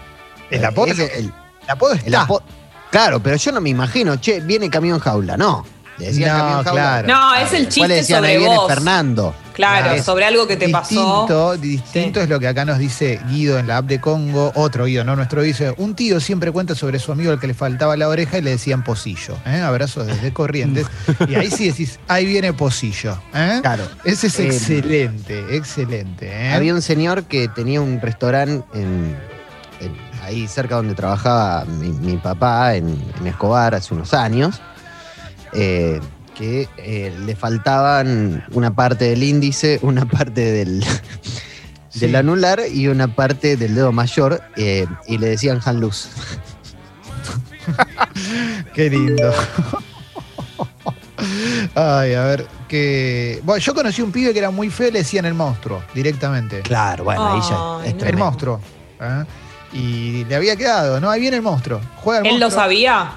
El 0.50 0.64
apodo, 0.64 0.86
Es 0.86 0.98
el, 0.98 1.32
el- 1.68 1.70
el 1.70 1.70
apodo 1.70 1.92
el 1.92 1.98
está. 1.98 2.22
apo- 2.26 2.42
claro, 2.90 3.20
pero 3.22 3.36
yo 3.36 3.52
no 3.52 3.60
me 3.60 3.70
imagino, 3.70 4.16
che, 4.16 4.40
viene 4.40 4.68
camión 4.70 4.98
jaula, 4.98 5.36
no. 5.36 5.64
Le 5.98 6.06
decían 6.06 6.30
No, 6.30 6.38
camión 6.44 6.64
jaula. 6.64 7.02
claro. 7.02 7.08
No, 7.08 7.34
es 7.34 7.52
el 7.54 7.68
chiste 7.68 7.92
decían, 7.92 8.18
sobre 8.20 8.30
ahí 8.32 8.38
viene 8.38 8.56
vos. 8.56 8.68
Fernando. 8.68 9.34
Claro, 9.52 9.86
Claro. 9.88 10.02
sobre 10.04 10.24
algo 10.24 10.46
que 10.46 10.56
te 10.56 10.68
pasó. 10.68 10.90
Distinto, 11.26 11.56
distinto 11.56 12.20
es 12.20 12.28
lo 12.28 12.38
que 12.38 12.46
acá 12.46 12.64
nos 12.64 12.78
dice 12.78 13.18
Guido 13.28 13.58
en 13.58 13.66
la 13.66 13.78
app 13.78 13.86
de 13.86 14.00
Congo, 14.00 14.52
otro 14.54 14.84
Guido, 14.84 15.02
no 15.02 15.16
nuestro 15.16 15.42
dice, 15.42 15.74
un 15.78 15.96
tío 15.96 16.20
siempre 16.20 16.52
cuenta 16.52 16.76
sobre 16.76 17.00
su 17.00 17.10
amigo 17.10 17.32
al 17.32 17.40
que 17.40 17.48
le 17.48 17.54
faltaba 17.54 17.96
la 17.96 18.06
oreja 18.06 18.38
y 18.38 18.42
le 18.42 18.50
decían 18.50 18.84
pocillo. 18.84 19.36
¿eh? 19.44 19.60
Abrazos 19.60 20.06
desde 20.06 20.32
Corrientes. 20.32 20.86
y 21.28 21.34
ahí 21.34 21.50
sí 21.50 21.66
decís, 21.66 21.98
ahí 22.06 22.24
viene 22.26 22.52
pocillo. 22.52 23.20
¿eh? 23.34 23.58
Claro. 23.60 23.82
Ese 24.04 24.28
es 24.28 24.38
Eh, 24.38 24.46
excelente, 24.46 25.56
excelente. 25.56 26.28
¿eh? 26.30 26.52
Había 26.54 26.72
un 26.72 26.80
señor 26.82 27.24
que 27.24 27.48
tenía 27.48 27.80
un 27.80 28.00
restaurante 28.00 28.64
en, 28.78 29.16
en- 29.80 30.07
ahí 30.28 30.46
cerca 30.46 30.76
donde 30.76 30.94
trabajaba 30.94 31.64
mi, 31.64 31.88
mi 31.88 32.16
papá, 32.18 32.76
en, 32.76 33.02
en 33.18 33.26
Escobar, 33.26 33.74
hace 33.74 33.94
unos 33.94 34.14
años, 34.14 34.60
eh, 35.52 36.00
que 36.34 36.68
eh, 36.76 37.16
le 37.24 37.34
faltaban 37.34 38.44
una 38.52 38.74
parte 38.74 39.06
del 39.06 39.22
índice, 39.22 39.78
una 39.82 40.04
parte 40.06 40.52
del, 40.52 40.84
del 41.94 42.14
anular 42.14 42.60
y 42.70 42.88
una 42.88 43.08
parte 43.08 43.56
del 43.56 43.74
dedo 43.74 43.90
mayor, 43.90 44.42
eh, 44.56 44.86
y 45.06 45.18
le 45.18 45.30
decían 45.30 45.60
Han 45.64 45.80
Luz. 45.80 46.10
Qué 48.74 48.90
lindo. 48.90 49.32
Ay, 51.74 52.14
a 52.14 52.24
ver, 52.24 52.46
que. 52.68 53.40
Bueno, 53.44 53.58
yo 53.58 53.74
conocí 53.74 54.02
un 54.02 54.12
pibe 54.12 54.32
que 54.32 54.38
era 54.38 54.50
muy 54.50 54.70
feo 54.70 54.90
le 54.90 55.00
decían 55.00 55.24
el 55.24 55.34
monstruo, 55.34 55.82
directamente. 55.94 56.60
Claro, 56.60 57.04
bueno, 57.04 57.34
ahí 57.34 57.40
ya 57.40 57.90
es. 57.90 58.02
El 58.02 58.16
monstruo. 58.16 58.60
¿eh? 59.00 59.24
Y 59.72 60.24
le 60.24 60.34
había 60.36 60.56
quedado, 60.56 61.00
¿no? 61.00 61.10
Ahí 61.10 61.20
viene 61.20 61.36
el 61.36 61.42
monstruo. 61.42 61.80
Juega 61.96 62.20
el 62.20 62.34
¿Él 62.34 62.40
lo 62.40 62.50
sabía? 62.50 63.10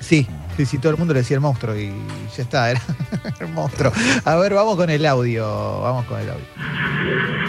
Sí, 0.00 0.26
sí, 0.56 0.64
sí, 0.66 0.78
todo 0.78 0.92
el 0.92 0.98
mundo 0.98 1.12
le 1.14 1.20
decía 1.20 1.34
el 1.36 1.40
monstruo 1.40 1.76
y 1.76 1.92
ya 2.36 2.42
está, 2.42 2.70
era 2.72 2.80
el 3.40 3.48
monstruo. 3.48 3.92
A 4.24 4.36
ver, 4.36 4.54
vamos 4.54 4.76
con 4.76 4.90
el 4.90 5.04
audio. 5.06 5.80
Vamos 5.80 6.04
con 6.06 6.20
el 6.20 6.30
audio. 6.30 6.44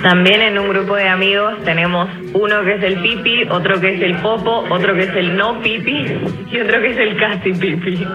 También 0.01 0.41
en 0.41 0.57
un 0.59 0.67
grupo 0.67 0.95
de 0.95 1.07
amigos 1.07 1.53
tenemos 1.63 2.09
uno 2.33 2.61
que 2.65 2.75
es 2.75 2.83
el 2.83 3.01
pipi, 3.01 3.43
otro 3.49 3.79
que 3.79 3.95
es 3.95 4.01
el 4.01 4.17
popo, 4.17 4.65
otro 4.69 4.93
que 4.95 5.03
es 5.03 5.15
el 5.15 5.37
no 5.37 5.61
pipi 5.61 6.19
y 6.51 6.59
otro 6.59 6.81
que 6.81 6.91
es 6.91 6.97
el 6.97 7.17
casi 7.17 7.53
pipi. 7.53 8.05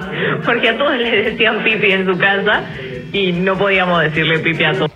Porque 0.44 0.68
a 0.68 0.76
todos 0.76 0.96
les 0.98 1.24
decían 1.32 1.62
pipi 1.64 1.92
en 1.92 2.06
su 2.06 2.18
casa 2.18 2.62
y 3.12 3.32
no 3.32 3.56
podíamos 3.56 4.02
decirle 4.02 4.38
pipi 4.40 4.64
a 4.64 4.72
todos. 4.74 4.90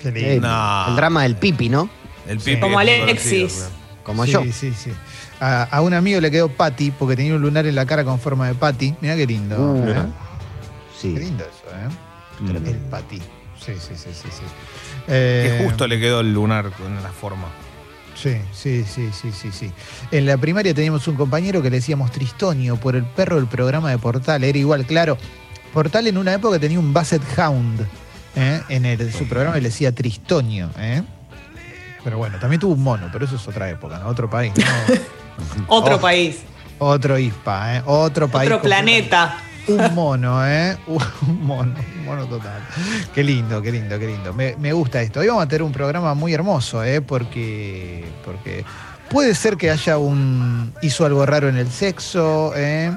Qué 0.00 0.08
Eh, 0.08 0.12
lindo. 0.12 0.48
No. 0.48 0.88
El 0.88 0.96
drama 0.96 1.22
del 1.24 1.36
pipi, 1.36 1.68
¿no? 1.68 1.90
El 2.28 2.38
pipi 2.38 2.60
Como 2.60 2.78
Alexis. 2.78 3.52
conocido, 3.52 3.70
Como 4.04 4.24
sí, 4.26 4.32
yo. 4.32 4.42
Sí, 4.52 4.72
sí, 4.74 4.90
A, 5.40 5.64
a 5.64 5.80
un 5.80 5.94
amigo 5.94 6.20
le 6.20 6.30
quedó 6.30 6.48
Patty 6.48 6.90
porque 6.92 7.16
tenía 7.16 7.34
un 7.34 7.42
lunar 7.42 7.66
en 7.66 7.74
la 7.74 7.84
cara 7.86 8.04
con 8.04 8.18
forma 8.18 8.46
de 8.48 8.54
Patty. 8.54 8.94
Mirá 9.00 9.16
qué 9.16 9.26
lindo. 9.26 9.56
Uh, 9.58 9.88
¿eh? 9.88 9.94
sí. 11.00 11.14
Qué 11.14 11.20
lindo 11.20 11.44
eso, 11.44 11.74
¿eh? 11.76 11.88
Mm. 12.40 12.66
El 12.66 12.76
Patty. 12.90 13.18
Sí, 13.18 13.72
sí, 13.78 13.94
sí, 13.96 14.10
sí. 14.12 14.28
sí. 14.30 14.42
Que 15.06 15.60
Eh, 15.60 15.62
justo 15.64 15.86
le 15.86 15.98
quedó 16.00 16.20
el 16.20 16.32
lunar 16.32 16.70
con 16.72 16.94
la 17.02 17.10
forma. 17.10 17.46
Sí, 18.14 18.36
sí, 18.52 18.84
sí, 18.84 19.08
sí, 19.12 19.32
sí, 19.32 19.50
sí. 19.52 19.72
En 20.10 20.26
la 20.26 20.36
primaria 20.36 20.74
teníamos 20.74 21.06
un 21.08 21.16
compañero 21.16 21.62
que 21.62 21.70
le 21.70 21.76
decíamos 21.76 22.10
Tristonio 22.12 22.76
por 22.76 22.94
el 22.94 23.04
perro 23.04 23.36
del 23.36 23.46
programa 23.46 23.90
de 23.90 23.98
Portal. 23.98 24.44
Era 24.44 24.58
igual, 24.58 24.84
claro. 24.86 25.16
Portal 25.72 26.06
en 26.06 26.18
una 26.18 26.34
época 26.34 26.58
tenía 26.58 26.78
un 26.78 26.92
Basset 26.92 27.22
Hound. 27.38 27.86
¿eh? 28.36 28.60
En 28.68 28.84
el, 28.84 29.12
su 29.12 29.26
programa 29.26 29.56
le 29.56 29.62
decía 29.62 29.92
Tristonio. 29.92 30.70
¿eh? 30.78 31.02
Pero 32.04 32.18
bueno, 32.18 32.38
también 32.38 32.60
tuvo 32.60 32.74
un 32.74 32.82
mono, 32.82 33.08
pero 33.12 33.24
eso 33.24 33.36
es 33.36 33.46
otra 33.46 33.68
época, 33.70 33.98
¿no? 33.98 34.08
Otro 34.08 34.28
país. 34.28 34.52
¿no? 34.56 34.94
Otro 35.68 35.96
Oh, 35.96 36.00
país. 36.00 36.40
Otro 36.78 37.16
ISPA, 37.18 37.76
¿eh? 37.76 37.82
Otro 37.86 38.28
país. 38.28 38.50
Otro 38.50 38.62
planeta. 38.62 39.36
Un 39.68 39.94
mono, 39.94 40.44
¿eh? 40.46 40.76
Un 40.86 41.46
mono, 41.46 41.74
un 41.96 42.04
mono 42.04 42.26
total. 42.26 42.60
Qué 43.14 43.22
lindo, 43.22 43.62
qué 43.62 43.70
lindo, 43.70 43.96
qué 43.98 44.08
lindo. 44.08 44.32
Me, 44.34 44.56
me 44.58 44.72
gusta 44.72 45.00
esto. 45.00 45.20
Hoy 45.20 45.28
vamos 45.28 45.44
a 45.44 45.48
tener 45.48 45.62
un 45.62 45.70
programa 45.70 46.14
muy 46.14 46.34
hermoso, 46.34 46.82
¿eh? 46.82 47.00
Porque, 47.00 48.04
porque 48.24 48.64
puede 49.08 49.36
ser 49.36 49.56
que 49.56 49.70
haya 49.70 49.98
un... 49.98 50.74
hizo 50.82 51.06
algo 51.06 51.24
raro 51.24 51.48
en 51.48 51.56
el 51.56 51.70
sexo, 51.70 52.52
¿eh? 52.56 52.90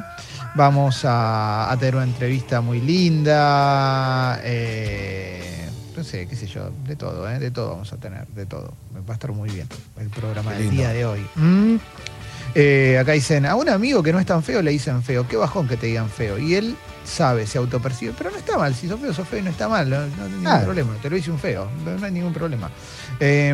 Vamos 0.55 1.05
a, 1.05 1.69
a 1.71 1.77
tener 1.77 1.95
una 1.97 2.05
entrevista 2.05 2.61
muy 2.61 2.81
linda. 2.81 4.39
eh, 4.43 5.69
no 5.95 6.03
sé, 6.03 6.27
qué 6.27 6.35
sé 6.35 6.47
yo, 6.47 6.69
de 6.85 6.95
todo, 6.95 7.29
¿eh? 7.29 7.39
De 7.39 7.51
todo 7.51 7.69
vamos 7.71 7.91
a 7.93 7.97
tener, 7.97 8.27
de 8.27 8.45
todo. 8.45 8.73
Va 9.07 9.13
a 9.13 9.13
estar 9.13 9.31
muy 9.31 9.49
bien 9.49 9.67
el 9.99 10.09
programa 10.09 10.53
del 10.53 10.69
día 10.69 10.89
de 10.89 11.05
hoy. 11.05 11.25
¿Mm? 11.35 11.75
Eh, 12.57 12.97
acá 12.99 13.11
dicen, 13.11 13.45
a 13.45 13.55
un 13.55 13.67
amigo 13.69 14.01
que 14.01 14.13
no 14.13 14.19
es 14.19 14.25
tan 14.25 14.41
feo 14.41 14.61
le 14.61 14.71
dicen 14.71 15.03
feo. 15.03 15.27
Qué 15.27 15.35
bajón 15.35 15.67
que 15.67 15.75
te 15.75 15.87
digan 15.87 16.09
feo. 16.09 16.37
Y 16.37 16.55
él 16.55 16.75
sabe, 17.03 17.45
se 17.47 17.57
autopercibe. 17.57 18.13
Pero 18.17 18.31
no 18.31 18.37
está 18.37 18.57
mal. 18.57 18.73
Si 18.73 18.87
sos 18.87 18.99
feo, 18.99 19.13
sos 19.13 19.27
feo 19.27 19.39
y 19.39 19.41
no 19.41 19.49
está 19.49 19.67
mal. 19.67 19.89
No, 19.89 19.97
no 19.99 20.23
hay 20.23 20.31
ningún 20.31 20.61
problema. 20.63 20.93
Te 21.01 21.09
lo 21.09 21.15
dice 21.17 21.31
un 21.31 21.39
feo. 21.39 21.67
No, 21.83 21.97
no 21.97 22.05
hay 22.05 22.11
ningún 22.13 22.33
problema. 22.33 22.69
Eh, 23.19 23.53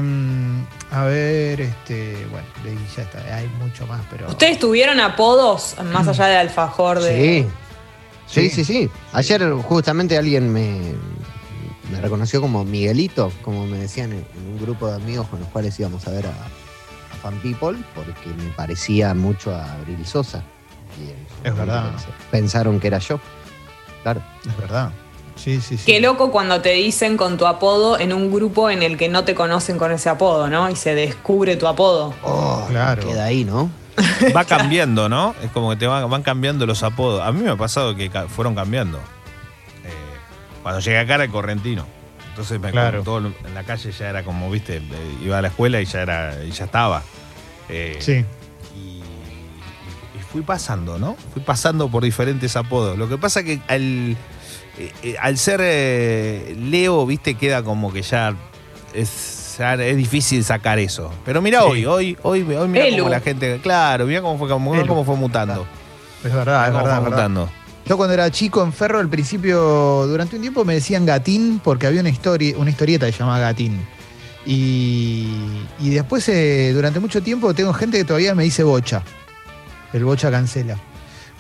a 0.92 1.04
ver, 1.06 1.62
este, 1.62 2.28
bueno, 2.30 2.48
de 2.64 2.76
ya 2.96 3.02
está. 3.04 3.36
Hay 3.36 3.48
mucho 3.60 3.88
más, 3.88 4.02
pero. 4.12 4.28
¿Ustedes 4.28 4.60
tuvieron 4.60 5.00
apodos 5.00 5.76
más 5.92 6.08
allá 6.08 6.26
del 6.28 6.38
alfajor 6.38 7.00
de. 7.02 7.44
Sí. 7.44 7.48
Sí, 8.28 8.50
Sí. 8.50 8.64
sí, 8.64 8.66
sí. 8.66 8.90
Ayer 9.14 9.52
justamente 9.64 10.18
alguien 10.18 10.54
me, 10.54 10.80
me 11.92 12.02
reconoció 12.02 12.42
como 12.42 12.64
Miguelito, 12.66 13.32
como 13.44 13.66
me 13.68 13.78
decían 13.78 14.12
en, 14.12 14.20
en 14.20 14.48
un 14.54 14.60
grupo 14.62 14.88
de 14.88 14.96
amigos 14.96 15.28
con 15.28 15.40
los 15.40 15.50
cuales 15.50 15.80
íbamos 15.80 16.08
a 16.08 16.12
ver 16.12 16.26
a, 16.28 16.30
a 16.30 17.16
Fan 17.22 17.38
People, 17.40 17.78
porque 17.96 18.30
me 18.44 18.50
parecía 18.52 19.14
mucho 19.14 19.54
a 19.56 19.74
Abril 19.74 20.06
Sosa. 20.06 20.44
Y 21.00 21.48
Es 21.48 21.56
verdad. 21.56 21.92
pens- 21.92 22.30
Pensaron 22.32 22.80
que 22.80 22.88
era 22.88 22.98
yo. 23.00 23.20
Claro. 24.04 24.22
Es 24.48 24.58
verdad. 24.58 24.92
Sí, 25.36 25.60
sí, 25.62 25.78
sí. 25.78 25.86
Qué 25.86 26.02
loco 26.02 26.30
cuando 26.32 26.62
te 26.62 26.74
dicen 26.74 27.18
con 27.18 27.38
tu 27.38 27.48
apodo 27.48 27.98
en 28.00 28.14
un 28.14 28.32
grupo 28.32 28.70
en 28.70 28.84
el 28.84 28.98
que 28.98 29.10
no 29.10 29.24
te 29.24 29.34
conocen 29.34 29.78
con 29.78 29.92
ese 29.92 30.10
apodo, 30.10 30.48
¿no? 30.50 30.70
Y 30.70 30.76
se 30.76 30.94
descubre 30.94 31.56
tu 31.56 31.68
apodo. 31.68 32.14
Oh, 32.24 32.66
Claro. 32.70 33.08
Queda 33.08 33.26
ahí, 33.26 33.44
¿no? 33.44 33.70
Va 34.36 34.46
cambiando, 34.46 35.10
¿no? 35.10 35.34
Es 35.44 35.50
como 35.52 35.70
que 35.72 35.76
te 35.78 35.88
van, 35.88 36.08
van 36.10 36.22
cambiando 36.24 36.66
los 36.66 36.84
apodos. 36.84 37.22
A 37.22 37.32
mí 37.32 37.42
me 37.42 37.50
ha 37.50 37.56
pasado 37.56 37.96
que 37.96 38.10
fueron 38.28 38.54
cambiando. 38.56 39.00
Cuando 40.64 40.80
llegué 40.80 41.00
acá 41.00 41.16
era 41.16 41.24
el 41.26 41.32
correntino. 41.32 41.86
Entonces 42.30 42.60
me 42.60 42.72
Claro. 42.72 43.04
todo 43.04 43.18
en 43.28 43.54
la 43.54 43.64
calle 43.64 43.92
ya 43.92 44.10
era 44.10 44.24
como, 44.24 44.50
viste, 44.50 44.78
eh, 44.78 44.82
iba 45.24 45.38
a 45.38 45.42
la 45.42 45.50
escuela 45.50 45.82
y 45.82 45.86
ya 45.86 46.02
era, 46.02 46.44
y 46.46 46.52
ya 46.52 46.66
estaba. 46.66 47.04
Eh, 47.68 47.98
Sí. 48.00 48.24
y, 48.76 49.00
y 49.00 50.22
fui 50.32 50.42
pasando, 50.42 50.98
¿no? 50.98 51.16
Fui 51.34 51.42
pasando 51.42 51.90
por 51.90 52.04
diferentes 52.04 52.56
apodos. 52.56 52.98
Lo 52.98 53.10
que 53.10 53.18
pasa 53.18 53.44
que 53.44 53.60
al, 53.68 54.16
eh, 54.78 55.16
al 55.20 55.38
ser 55.38 55.60
eh, 55.64 56.56
Leo, 56.58 57.06
viste, 57.06 57.36
queda 57.36 57.64
como 57.64 57.92
que 57.92 58.02
ya 58.02 58.34
es, 58.94 59.56
ya 59.60 59.74
es 59.74 59.98
difícil 59.98 60.44
sacar 60.46 60.80
eso. 60.80 61.12
Pero 61.26 61.42
mira 61.42 61.60
Sí. 61.62 61.66
hoy, 61.70 61.86
hoy, 61.86 62.18
hoy, 62.24 62.44
hoy 62.56 62.68
mira 62.70 62.86
cómo 62.98 63.10
la 63.10 63.20
gente, 63.20 63.60
claro, 63.62 64.06
mira 64.06 64.22
cómo 64.22 64.38
fue, 64.38 64.48
cómo, 64.48 65.04
fue 65.06 65.16
mutando. 65.18 65.66
Es 66.24 66.34
verdad, 66.34 66.66
es 66.68 66.72
Cómo 66.72 66.84
verdad. 66.84 67.00
fue 67.02 67.08
es 67.10 67.12
verdad. 67.12 67.30
mutando. 67.30 67.50
Yo 67.92 67.98
cuando 67.98 68.14
era 68.14 68.32
chico 68.32 68.64
en 68.64 68.72
Ferro, 68.72 69.00
al 69.00 69.10
principio, 69.10 70.08
durante 70.08 70.38
un 70.38 70.42
tiempo 70.42 70.64
me 70.64 70.76
decían 70.76 71.06
Gatín 71.06 71.60
porque 71.62 71.88
había 71.88 72.00
una, 72.00 72.08
historia, 72.10 72.56
una 72.58 72.70
historieta 72.70 73.06
que 73.06 73.12
se 73.12 73.20
llamaba 73.20 73.40
Gatín. 73.40 73.86
Y, 74.46 75.28
y 75.78 75.90
después, 75.90 76.30
eh, 76.30 76.72
durante 76.74 77.02
mucho 77.02 77.22
tiempo, 77.22 77.54
tengo 77.54 77.74
gente 77.74 77.98
que 77.98 78.06
todavía 78.06 78.34
me 78.34 78.44
dice 78.46 78.64
Bocha. 78.64 79.04
El 79.92 80.06
Bocha 80.06 80.32
cancela. 80.32 80.78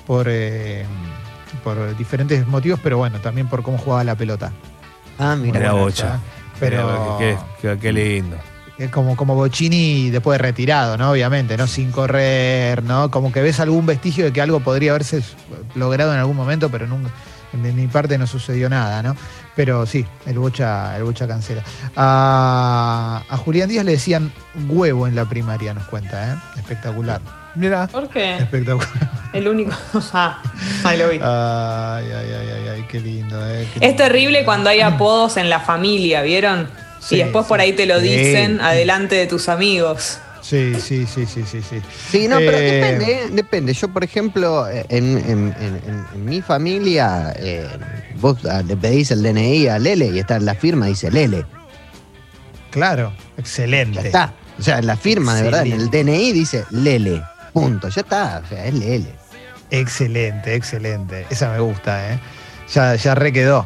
Por, 0.06 0.26
eh, 0.28 0.84
por 1.64 1.96
diferentes 1.96 2.46
motivos, 2.46 2.82
pero 2.84 2.98
bueno, 2.98 3.22
también 3.22 3.48
por 3.48 3.64
cómo 3.64 3.78
jugaba 3.78 4.04
la 4.04 4.16
pelota. 4.16 4.52
Ah, 5.20 5.38
Mira 5.38 5.58
mira. 5.58 5.72
Bocha. 5.72 6.20
Pero. 6.60 7.16
Qué, 7.18 7.38
qué- 7.62 7.78
qué 7.80 7.94
lindo. 7.94 8.36
Como, 8.90 9.16
como 9.16 9.36
Bocini 9.36 10.10
después 10.10 10.40
de 10.40 10.44
retirado, 10.44 10.98
¿no? 10.98 11.12
Obviamente, 11.12 11.58
¿no? 11.58 11.68
Sin 11.68 11.92
correr, 11.92 12.84
¿no? 12.84 13.12
Como 13.12 13.32
que 13.32 13.42
ves 13.42 13.60
algún 13.60 13.86
vestigio 13.86 14.26
de 14.26 14.34
que 14.34 14.42
algo 14.42 14.62
podría 14.62 14.92
haberse 14.92 15.22
logrado 15.76 16.14
en 16.14 16.20
algún 16.20 16.36
momento, 16.36 16.70
pero 16.70 16.88
nunca, 16.88 17.12
de 17.54 17.72
mi 17.74 17.88
parte 17.88 18.18
no 18.18 18.28
sucedió 18.28 18.70
nada, 18.70 19.04
¿no? 19.04 19.16
Pero 19.56 19.86
sí, 19.86 20.06
el 20.26 20.40
Bocha, 20.40 20.96
el 20.96 21.04
Bocha 21.04 21.28
cancela. 21.28 21.64
A, 21.96 23.24
a 23.28 23.38
Julián 23.38 23.70
Díaz 23.70 23.86
le 23.86 23.92
decían 23.92 24.32
huevo 24.70 25.08
en 25.08 25.16
la 25.16 25.26
primaria, 25.26 25.74
nos 25.74 25.84
cuenta, 25.86 26.34
¿eh? 26.34 26.36
Espectacular. 26.58 27.22
Mira. 27.56 27.88
¿Por 27.88 28.08
qué? 28.10 28.38
Espectacular. 28.38 29.12
El 29.34 29.48
único. 29.48 29.72
Ah, 30.14 30.42
ahí 30.84 30.98
lo 30.98 31.10
vi. 31.10 31.20
Ay, 31.22 32.06
ay, 32.12 32.34
ay, 32.34 32.50
ay, 32.50 32.68
ay, 32.70 32.86
qué 32.90 33.00
lindo, 33.00 33.38
¿eh? 33.48 33.68
Qué 33.74 33.86
Es 33.86 33.96
terrible 33.96 34.44
cuando 34.46 34.70
hay 34.70 34.82
apodos 34.82 35.38
en 35.38 35.50
la 35.50 35.60
familia, 35.60 36.22
¿vieron? 36.22 36.70
Sí, 37.02 37.16
y 37.16 37.18
después 37.20 37.46
por 37.48 37.60
ahí 37.60 37.74
te 37.74 37.86
lo 37.86 38.00
Sí. 38.00 38.08
dicen 38.08 38.62
adelante 38.62 39.16
de 39.16 39.26
tus 39.28 39.50
amigos. 39.50 40.20
Sí, 40.42 40.74
sí, 40.82 41.06
sí, 41.06 41.26
sí, 41.26 41.44
sí, 41.50 41.62
sí. 41.62 41.82
Sí, 42.10 42.28
no, 42.28 42.38
pero 42.38 42.58
Eh, 42.58 42.62
depende, 42.62 43.12
¿eh? 43.12 43.20
depende. 43.32 43.74
Yo, 43.74 43.88
por 43.90 44.04
ejemplo, 44.04 44.68
en, 44.70 44.84
en- 44.90 45.18
en- 45.60 45.82
en- 45.88 46.06
en 46.14 46.26
mi 46.26 46.42
familia, 46.42 47.34
eh, 47.38 47.68
vos 48.20 48.38
ah, 48.50 48.62
le 48.66 48.76
pedís 48.78 49.12
el 49.12 49.22
DNI 49.24 49.68
a 49.68 49.78
Lele 49.80 50.08
y 50.08 50.20
está 50.20 50.38
en 50.38 50.46
la 50.46 50.56
firma, 50.56 50.88
dice 50.88 51.12
Lele. 51.12 51.46
Claro, 52.72 53.14
excelente. 53.38 53.96
Ya 53.96 54.02
está. 54.02 54.34
O 54.60 54.64
sea, 54.64 54.80
en 54.80 54.88
la 54.88 54.98
firma, 54.98 55.36
de 55.36 55.44
verdad, 55.44 55.66
en 55.66 55.74
el 55.74 55.90
DNI 55.90 56.32
dice 56.34 56.66
Lele. 56.72 57.22
Punto. 57.54 57.90
Ya 57.90 58.02
está. 58.02 58.42
O 58.46 58.48
sea, 58.48 58.66
es 58.66 58.74
Lele. 58.74 59.12
Excelente, 59.70 60.56
excelente. 60.56 61.26
Esa 61.30 61.50
me 61.52 61.60
gusta, 61.60 62.14
¿eh? 62.14 62.20
Ya, 62.74 62.96
ya 62.96 63.16
re 63.16 63.32
quedó. 63.34 63.66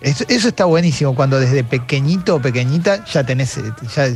Eso, 0.00 0.24
eso 0.28 0.48
está 0.48 0.64
buenísimo, 0.66 1.14
cuando 1.14 1.40
desde 1.40 1.64
pequeñito 1.64 2.36
o 2.36 2.40
pequeñita 2.40 3.04
ya 3.06 3.24
tenés, 3.24 3.56
eh, 3.56 3.62
ya 3.94 4.08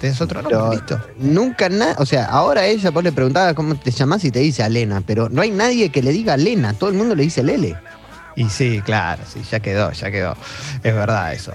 tenés 0.00 0.20
otro 0.20 0.42
nombre, 0.42 0.58
Pero 0.58 0.70
listo. 0.72 1.00
nunca 1.18 1.68
nada. 1.68 1.96
O 1.98 2.06
sea, 2.06 2.26
ahora 2.26 2.66
ella, 2.66 2.90
vos 2.90 3.02
le 3.02 3.10
preguntabas 3.12 3.54
cómo 3.54 3.74
te 3.74 3.90
llamás 3.90 4.24
y 4.24 4.30
te 4.30 4.40
dice 4.40 4.62
Alena, 4.62 5.00
pero 5.00 5.28
no 5.30 5.40
hay 5.42 5.50
nadie 5.50 5.88
que 5.90 6.02
le 6.02 6.12
diga 6.12 6.36
Lena. 6.36 6.74
Todo 6.74 6.90
el 6.90 6.96
mundo 6.96 7.14
le 7.14 7.22
dice 7.22 7.42
Lele. 7.42 7.76
Y 8.36 8.48
sí, 8.50 8.82
claro, 8.84 9.22
sí, 9.26 9.42
ya 9.50 9.60
quedó, 9.60 9.92
ya 9.92 10.10
quedó. 10.10 10.36
Es 10.82 10.94
verdad 10.94 11.32
eso. 11.32 11.52